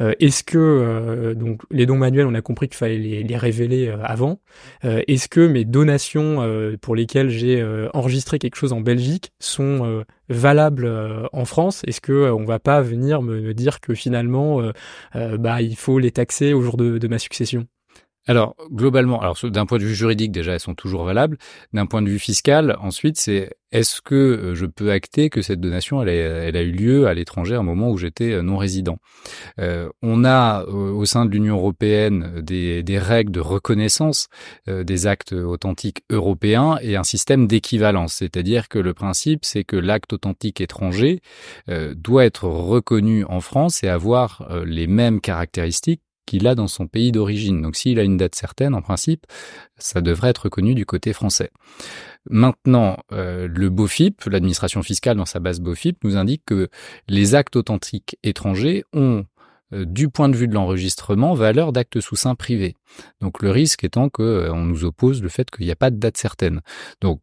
Est-ce 0.00 0.42
que 0.44 1.34
donc 1.34 1.62
les 1.70 1.86
dons 1.86 1.96
manuels, 1.96 2.26
on 2.26 2.34
a 2.34 2.42
compris 2.42 2.68
qu'il 2.68 2.76
fallait 2.76 2.98
les, 2.98 3.36
révéler 3.36 3.92
avant. 4.02 4.40
Est-ce 4.82 5.28
que 5.28 5.46
mes 5.46 5.64
donations 5.64 6.76
pour 6.80 6.94
lesquelles 6.94 7.30
j'ai 7.30 7.64
enregistré 7.94 8.38
quelque 8.38 8.56
chose 8.56 8.72
en 8.72 8.80
Belgique 8.80 9.32
sont 9.40 10.04
valables 10.28 10.90
en 11.32 11.44
France? 11.44 11.82
Est-ce 11.86 12.00
que 12.00 12.30
on 12.30 12.44
va 12.44 12.58
pas 12.58 12.82
venir 12.82 13.22
me, 13.22 13.54
dire 13.54 13.80
que 13.80 13.94
finalement, 13.94 14.62
bah 15.14 15.62
il 15.62 15.76
faut 15.76 15.98
les 15.98 16.10
taxer 16.10 16.52
au 16.52 16.62
jour 16.62 16.76
de 16.76 17.08
ma 17.08 17.18
succession? 17.18 17.66
Alors 18.28 18.54
globalement, 18.70 19.20
alors 19.20 19.36
d'un 19.42 19.66
point 19.66 19.78
de 19.78 19.84
vue 19.84 19.94
juridique 19.94 20.30
déjà, 20.30 20.52
elles 20.52 20.60
sont 20.60 20.74
toujours 20.74 21.04
valables. 21.04 21.38
D'un 21.72 21.86
point 21.86 22.02
de 22.02 22.08
vue 22.08 22.20
fiscal, 22.20 22.76
ensuite, 22.80 23.18
c'est 23.18 23.50
est-ce 23.72 24.00
que 24.00 24.14
euh, 24.14 24.54
je 24.54 24.66
peux 24.66 24.92
acter 24.92 25.30
que 25.30 25.42
cette 25.42 25.60
donation, 25.60 26.02
elle, 26.02 26.56
a 26.56 26.62
eu 26.62 26.70
lieu 26.70 27.06
à 27.06 27.14
l'étranger 27.14 27.54
à 27.54 27.58
un 27.58 27.64
moment 27.64 27.90
où 27.90 27.96
j'étais 27.98 28.32
euh, 28.32 28.42
non 28.42 28.58
résident 28.58 28.98
euh, 29.58 29.88
On 30.02 30.24
a 30.24 30.64
au 30.64 31.04
sein 31.04 31.24
de 31.24 31.30
l'Union 31.30 31.56
européenne 31.56 32.40
des, 32.42 32.84
règles 32.98 33.32
de 33.32 33.40
reconnaissance 33.40 34.28
des 34.68 35.06
actes 35.06 35.32
authentiques 35.32 36.02
européens 36.10 36.78
et 36.82 36.96
un 36.96 37.02
système 37.02 37.46
d'équivalence, 37.46 38.14
c'est-à-dire 38.14 38.68
que 38.68 38.78
le 38.78 38.92
principe, 38.92 39.44
c'est 39.44 39.64
que 39.64 39.76
l'acte 39.76 40.12
authentique 40.12 40.60
étranger 40.60 41.20
doit 41.96 42.24
être 42.24 42.44
reconnu 42.44 43.24
en 43.24 43.40
France 43.40 43.82
et 43.82 43.88
avoir 43.88 44.46
les 44.64 44.86
mêmes 44.86 45.20
caractéristiques 45.20 46.02
qu'il 46.26 46.46
a 46.46 46.54
dans 46.54 46.68
son 46.68 46.86
pays 46.86 47.12
d'origine. 47.12 47.62
Donc 47.62 47.76
s'il 47.76 47.98
a 47.98 48.02
une 48.02 48.16
date 48.16 48.34
certaine, 48.34 48.74
en 48.74 48.82
principe, 48.82 49.26
ça 49.76 50.00
devrait 50.00 50.30
être 50.30 50.44
reconnu 50.44 50.74
du 50.74 50.86
côté 50.86 51.12
français. 51.12 51.50
Maintenant, 52.30 52.98
euh, 53.12 53.48
le 53.48 53.68
BOFIP, 53.68 54.24
l'administration 54.26 54.82
fiscale 54.82 55.16
dans 55.16 55.26
sa 55.26 55.40
base 55.40 55.60
BOFIP, 55.60 56.04
nous 56.04 56.16
indique 56.16 56.42
que 56.46 56.68
les 57.08 57.34
actes 57.34 57.56
authentiques 57.56 58.16
étrangers 58.22 58.84
ont 58.92 59.24
euh, 59.72 59.84
du 59.84 60.08
point 60.08 60.28
de 60.28 60.36
vue 60.36 60.48
de 60.48 60.54
l'enregistrement, 60.54 61.34
valeur 61.34 61.72
d'actes 61.72 62.00
sous 62.00 62.16
sein 62.16 62.34
privés. 62.34 62.76
Donc 63.20 63.42
le 63.42 63.50
risque 63.50 63.82
étant 63.84 64.08
qu'on 64.08 64.22
euh, 64.22 64.54
nous 64.54 64.84
oppose 64.84 65.22
le 65.22 65.28
fait 65.28 65.50
qu'il 65.50 65.66
n'y 65.66 65.72
a 65.72 65.76
pas 65.76 65.90
de 65.90 65.96
date 65.96 66.16
certaine. 66.16 66.60
Donc 67.00 67.20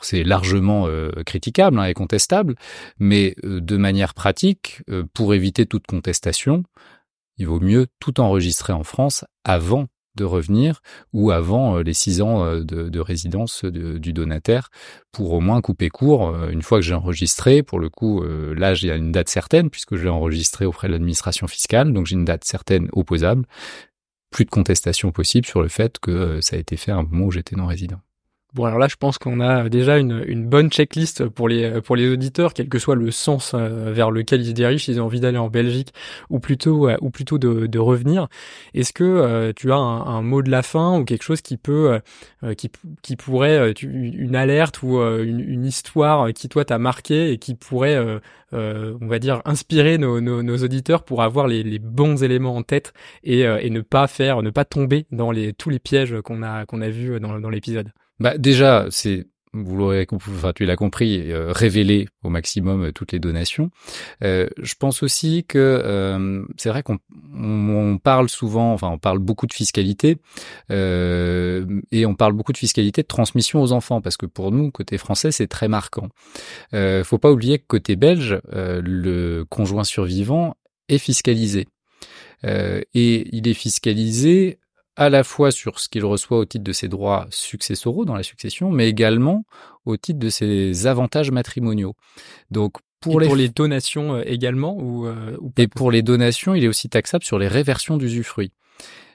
c'est 0.00 0.24
largement 0.24 0.88
critiquable 1.24 1.78
hein, 1.78 1.84
et 1.84 1.94
contestable, 1.94 2.56
mais 2.98 3.36
de 3.44 3.76
manière 3.76 4.12
pratique, 4.12 4.82
pour 5.14 5.34
éviter 5.34 5.66
toute 5.66 5.86
contestation, 5.86 6.64
il 7.38 7.46
vaut 7.46 7.60
mieux 7.60 7.86
tout 8.00 8.20
enregistrer 8.20 8.72
en 8.72 8.84
France 8.84 9.24
avant 9.44 9.88
de 10.14 10.24
revenir 10.24 10.80
ou 11.12 11.30
avant 11.30 11.78
euh, 11.78 11.82
les 11.82 11.94
six 11.94 12.20
ans 12.20 12.44
euh, 12.44 12.62
de, 12.62 13.00
résidence 13.00 13.64
du 13.64 14.12
donataire 14.12 14.68
pour 15.10 15.32
au 15.32 15.40
moins 15.40 15.60
couper 15.60 15.88
court 15.88 16.28
euh, 16.28 16.50
une 16.50 16.62
fois 16.62 16.78
que 16.78 16.84
j'ai 16.84 16.94
enregistré. 16.94 17.62
Pour 17.62 17.80
le 17.80 17.88
coup, 17.88 18.22
là, 18.22 18.74
j'ai 18.74 18.90
une 18.90 19.12
date 19.12 19.28
certaine 19.28 19.70
puisque 19.70 19.96
je 19.96 20.04
l'ai 20.04 20.10
enregistré 20.10 20.64
auprès 20.64 20.88
de 20.88 20.92
l'administration 20.92 21.46
fiscale, 21.46 21.92
donc 21.92 22.06
j'ai 22.06 22.14
une 22.14 22.24
date 22.24 22.44
certaine 22.44 22.88
opposable. 22.92 23.46
Plus 24.30 24.44
de 24.44 24.50
contestation 24.50 25.12
possible 25.12 25.46
sur 25.46 25.62
le 25.62 25.68
fait 25.68 25.98
que 25.98 26.40
ça 26.40 26.56
a 26.56 26.58
été 26.58 26.76
fait 26.76 26.92
à 26.92 26.96
un 26.96 27.02
moment 27.02 27.26
où 27.26 27.30
j'étais 27.30 27.56
non 27.56 27.66
résident. 27.66 28.00
Bon 28.54 28.66
alors 28.66 28.78
là 28.78 28.86
je 28.86 28.96
pense 28.96 29.16
qu'on 29.16 29.40
a 29.40 29.70
déjà 29.70 29.96
une, 29.96 30.22
une, 30.26 30.46
bonne 30.46 30.70
checklist 30.70 31.26
pour 31.26 31.48
les 31.48 31.80
pour 31.80 31.96
les 31.96 32.12
auditeurs, 32.12 32.52
quel 32.52 32.68
que 32.68 32.78
soit 32.78 32.94
le 32.94 33.10
sens 33.10 33.52
euh, 33.54 33.92
vers 33.94 34.10
lequel 34.10 34.42
ils 34.42 34.52
dirigent, 34.52 34.84
s'ils 34.84 35.00
ont 35.00 35.06
envie 35.06 35.20
d'aller 35.20 35.38
en 35.38 35.48
Belgique 35.48 35.94
ou 36.28 36.38
plutôt 36.38 36.86
euh, 36.86 36.98
ou 37.00 37.08
plutôt 37.08 37.38
de, 37.38 37.66
de 37.66 37.78
revenir. 37.78 38.28
Est-ce 38.74 38.92
que 38.92 39.04
euh, 39.04 39.54
tu 39.56 39.72
as 39.72 39.76
un, 39.76 40.20
mot 40.20 40.42
de 40.42 40.50
la 40.50 40.62
fin 40.62 40.98
ou 40.98 41.06
quelque 41.06 41.22
chose 41.22 41.40
qui 41.40 41.56
peut 41.56 41.98
qui, 42.58 43.16
pourrait 43.16 43.72
une 43.82 44.36
alerte 44.36 44.82
ou 44.82 45.00
une, 45.00 45.64
histoire 45.64 46.30
qui 46.34 46.50
toi 46.50 46.64
t'a 46.66 46.78
marqué 46.78 47.32
et 47.32 47.38
qui 47.38 47.54
pourrait 47.54 47.98
on 48.52 49.06
va 49.06 49.18
dire 49.18 49.40
inspirer 49.46 49.96
nos, 49.96 50.20
nos, 50.20 50.58
auditeurs 50.58 51.04
pour 51.04 51.22
avoir 51.22 51.46
les, 51.46 51.78
bons 51.78 52.22
éléments 52.22 52.56
en 52.56 52.62
tête 52.62 52.92
et, 53.24 53.44
ne 53.70 53.80
pas 53.80 54.06
faire 54.08 54.42
ne 54.42 54.50
pas 54.50 54.66
tomber 54.66 55.06
dans 55.10 55.30
les 55.30 55.54
tous 55.54 55.70
les 55.70 55.78
pièges 55.78 56.20
qu'on 56.20 56.42
a 56.42 56.66
qu'on 56.66 56.82
a 56.82 56.90
vu 56.90 57.18
dans, 57.18 57.40
dans 57.40 57.50
l'épisode? 57.50 57.90
Bah 58.20 58.38
déjà, 58.38 58.86
c'est 58.90 59.26
vous 59.54 59.76
l'aurez 59.76 60.06
enfin 60.12 60.52
tu 60.54 60.64
l'as 60.64 60.76
compris, 60.76 61.30
euh, 61.30 61.52
révéler 61.52 62.08
au 62.22 62.30
maximum 62.30 62.84
euh, 62.84 62.92
toutes 62.92 63.12
les 63.12 63.18
donations. 63.18 63.70
Euh, 64.24 64.48
je 64.58 64.74
pense 64.74 65.02
aussi 65.02 65.44
que 65.46 65.58
euh, 65.58 66.42
c'est 66.56 66.70
vrai 66.70 66.82
qu'on 66.82 66.98
on 67.34 67.98
parle 67.98 68.28
souvent, 68.28 68.72
enfin 68.72 68.88
on 68.88 68.98
parle 68.98 69.18
beaucoup 69.18 69.46
de 69.46 69.52
fiscalité 69.52 70.18
et 70.70 72.06
on 72.06 72.14
parle 72.14 72.32
beaucoup 72.32 72.52
de 72.52 72.58
fiscalité 72.58 73.02
de 73.02 73.06
transmission 73.06 73.62
aux 73.62 73.72
enfants 73.72 74.00
parce 74.00 74.16
que 74.16 74.26
pour 74.26 74.52
nous 74.52 74.70
côté 74.70 74.96
français 74.96 75.32
c'est 75.32 75.48
très 75.48 75.68
marquant. 75.68 76.08
faut 76.72 77.18
pas 77.18 77.30
oublier 77.30 77.58
que 77.58 77.66
côté 77.66 77.96
belge 77.96 78.40
le 78.52 79.44
conjoint 79.48 79.84
survivant 79.84 80.56
est 80.88 80.98
fiscalisé. 80.98 81.66
et 82.44 83.36
il 83.36 83.48
est 83.48 83.54
fiscalisé 83.54 84.58
à 84.96 85.08
la 85.08 85.24
fois 85.24 85.50
sur 85.50 85.78
ce 85.78 85.88
qu'il 85.88 86.04
reçoit 86.04 86.38
au 86.38 86.44
titre 86.44 86.64
de 86.64 86.72
ses 86.72 86.88
droits 86.88 87.26
successoraux 87.30 88.04
dans 88.04 88.14
la 88.14 88.22
succession, 88.22 88.70
mais 88.70 88.88
également 88.88 89.44
au 89.84 89.96
titre 89.96 90.18
de 90.18 90.28
ses 90.28 90.86
avantages 90.86 91.30
matrimoniaux. 91.30 91.94
Donc 92.50 92.74
pour, 93.00 93.18
les... 93.20 93.26
pour 93.26 93.36
les 93.36 93.48
donations 93.48 94.14
euh, 94.14 94.22
également 94.26 94.76
ou, 94.76 95.06
euh, 95.06 95.36
ou 95.40 95.52
Et 95.56 95.66
pour 95.66 95.90
les 95.90 96.02
donations, 96.02 96.54
il 96.54 96.64
est 96.64 96.68
aussi 96.68 96.88
taxable 96.88 97.24
sur 97.24 97.38
les 97.38 97.48
réversions 97.48 97.96
d'usufruit. 97.96 98.52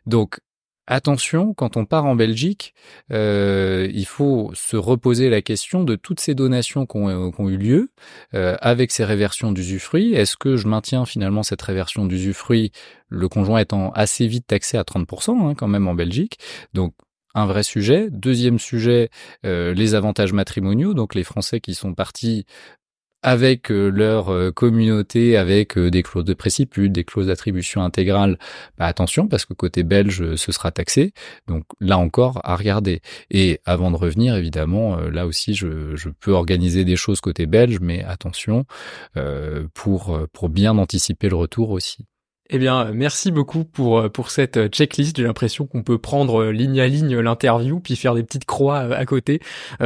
Donc 0.06 0.40
Attention, 0.90 1.54
quand 1.54 1.76
on 1.76 1.86
part 1.86 2.06
en 2.06 2.16
Belgique, 2.16 2.74
euh, 3.12 3.90
il 3.94 4.06
faut 4.06 4.52
se 4.54 4.78
reposer 4.78 5.30
la 5.30 5.42
question 5.42 5.84
de 5.84 5.98
toutes 5.98 6.22
ces 6.22 6.34
donations 6.34 6.86
qui 6.86 6.96
ont, 6.96 7.10
euh, 7.10 7.50
eu 7.50 7.58
lieu 7.58 7.92
euh, 8.34 8.56
avec 8.62 8.92
ces 8.92 9.04
réversions 9.04 9.52
d'usufruit. 9.52 10.14
Est-ce 10.14 10.38
que 10.38 10.56
je 10.56 10.66
maintiens 10.66 11.06
finalement 11.06 11.44
cette 11.44 11.62
réversion 11.62 12.06
d'usufruit, 12.06 12.72
le 13.10 13.28
conjoint 13.28 13.60
étant 13.60 13.92
assez 13.92 14.28
vite 14.28 14.48
taxé 14.48 14.78
à 14.78 14.84
30% 14.84 15.50
hein, 15.50 15.56
quand 15.56 15.68
même 15.68 15.90
en 15.90 15.94
Belgique? 15.94 16.40
Donc 16.74 16.94
un 17.36 17.46
vrai 17.46 17.64
sujet. 17.64 18.08
Deuxième 18.10 18.58
sujet, 18.58 19.10
les 19.44 19.94
avantages 19.94 20.34
matrimoniaux. 20.34 20.96
Donc 20.96 21.14
les 21.14 21.24
Français 21.24 21.60
qui 21.60 21.76
sont 21.76 21.94
partis 21.94 22.48
avec 23.24 23.72
euh, 23.72 23.90
leur 23.90 24.30
euh, 24.30 24.52
communauté, 24.52 25.38
avec 25.38 25.78
euh, 25.78 25.90
des 25.90 26.04
clauses 26.04 26.26
de 26.26 26.34
préciput, 26.34 26.90
des 26.90 27.04
clauses 27.04 27.28
d'attribution 27.28 27.82
intégrale, 27.84 28.38
bah 28.78 28.86
attention 28.86 29.28
parce 29.28 29.46
que 29.46 29.54
côté 29.54 29.84
belge, 29.84 30.36
ce 30.36 30.52
sera 30.52 30.72
taxé. 30.72 31.14
Donc 31.48 31.64
là 31.80 31.98
encore, 31.98 32.40
à 32.44 32.56
regarder. 32.56 33.02
Et 33.32 33.60
avant 33.66 33.92
de 33.92 33.98
revenir, 33.98 34.36
évidemment, 34.36 34.98
là 34.98 35.26
aussi, 35.26 35.54
je, 35.56 35.96
je 35.96 36.10
peux 36.10 36.32
organiser 36.32 36.86
des 36.86 36.96
choses 36.96 37.22
côté 37.22 37.46
belge, 37.46 37.80
mais 37.82 38.04
attention 38.04 38.66
pour 39.74 40.20
pour 40.34 40.50
bien 40.50 40.78
anticiper 40.78 41.30
le 41.30 41.36
retour 41.36 41.72
aussi. 41.72 42.06
Eh 42.50 42.60
bien, 42.60 42.92
merci 42.94 43.32
beaucoup 43.32 43.66
pour 43.66 44.00
euh, 44.00 44.10
pour 44.10 44.32
cette 44.32 44.56
euh, 44.56 44.68
checklist. 44.70 45.18
J'ai 45.18 45.24
l'impression 45.24 45.68
qu'on 45.68 45.84
peut 45.84 45.98
prendre 45.98 46.44
euh, 46.44 46.52
ligne 46.52 46.80
à 46.80 46.88
ligne 46.88 47.18
l'interview 47.18 47.82
puis 47.82 47.98
faire 47.98 48.16
des 48.16 48.24
petites 48.24 48.46
croix 48.46 48.78
à 48.78 49.06
côté 49.06 49.42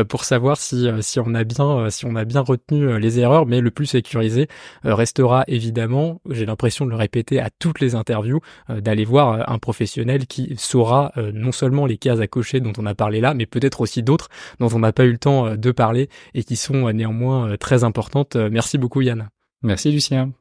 pour 0.09 0.25
savoir 0.25 0.57
si 0.57 0.87
si 1.01 1.19
on 1.19 1.33
a 1.33 1.43
bien 1.43 1.89
si 1.89 2.05
on 2.05 2.15
a 2.15 2.25
bien 2.25 2.41
retenu 2.41 2.99
les 2.99 3.19
erreurs. 3.19 3.45
Mais 3.45 3.61
le 3.61 3.71
plus 3.71 3.85
sécurisé 3.87 4.47
restera 4.83 5.43
évidemment, 5.47 6.21
j'ai 6.29 6.45
l'impression 6.45 6.85
de 6.85 6.91
le 6.91 6.95
répéter 6.95 7.39
à 7.39 7.49
toutes 7.49 7.79
les 7.79 7.95
interviews, 7.95 8.41
d'aller 8.69 9.05
voir 9.05 9.49
un 9.49 9.59
professionnel 9.59 10.27
qui 10.27 10.55
saura 10.57 11.13
non 11.33 11.51
seulement 11.51 11.85
les 11.85 11.97
cases 11.97 12.19
à 12.19 12.27
cocher 12.27 12.59
dont 12.59 12.73
on 12.77 12.85
a 12.85 12.95
parlé 12.95 13.21
là, 13.21 13.33
mais 13.33 13.45
peut-être 13.45 13.81
aussi 13.81 14.03
d'autres 14.03 14.29
dont 14.59 14.69
on 14.73 14.79
n'a 14.79 14.93
pas 14.93 15.05
eu 15.05 15.11
le 15.11 15.17
temps 15.17 15.55
de 15.55 15.71
parler 15.71 16.09
et 16.33 16.43
qui 16.43 16.55
sont 16.55 16.91
néanmoins 16.91 17.57
très 17.57 17.83
importantes. 17.83 18.35
Merci 18.35 18.77
beaucoup 18.77 19.01
Yann. 19.01 19.29
Merci 19.63 19.91
Lucien. 19.91 20.31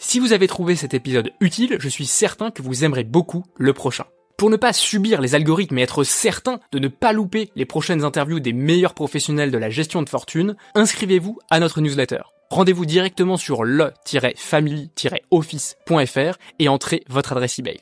Si 0.00 0.20
vous 0.20 0.32
avez 0.32 0.46
trouvé 0.46 0.76
cet 0.76 0.94
épisode 0.94 1.32
utile, 1.40 1.76
je 1.80 1.88
suis 1.88 2.06
certain 2.06 2.52
que 2.52 2.62
vous 2.62 2.84
aimerez 2.84 3.02
beaucoup 3.02 3.44
le 3.56 3.72
prochain. 3.72 4.04
Pour 4.36 4.48
ne 4.48 4.56
pas 4.56 4.72
subir 4.72 5.20
les 5.20 5.34
algorithmes 5.34 5.76
et 5.78 5.82
être 5.82 6.04
certain 6.04 6.60
de 6.70 6.78
ne 6.78 6.86
pas 6.86 7.12
louper 7.12 7.50
les 7.56 7.66
prochaines 7.66 8.04
interviews 8.04 8.38
des 8.38 8.52
meilleurs 8.52 8.94
professionnels 8.94 9.50
de 9.50 9.58
la 9.58 9.70
gestion 9.70 10.02
de 10.02 10.08
fortune, 10.08 10.54
inscrivez-vous 10.76 11.40
à 11.50 11.58
notre 11.58 11.80
newsletter. 11.80 12.20
Rendez-vous 12.48 12.86
directement 12.86 13.36
sur 13.36 13.64
le-family-office.fr 13.64 16.38
et 16.60 16.68
entrez 16.68 17.02
votre 17.08 17.32
adresse 17.32 17.58
email. 17.58 17.80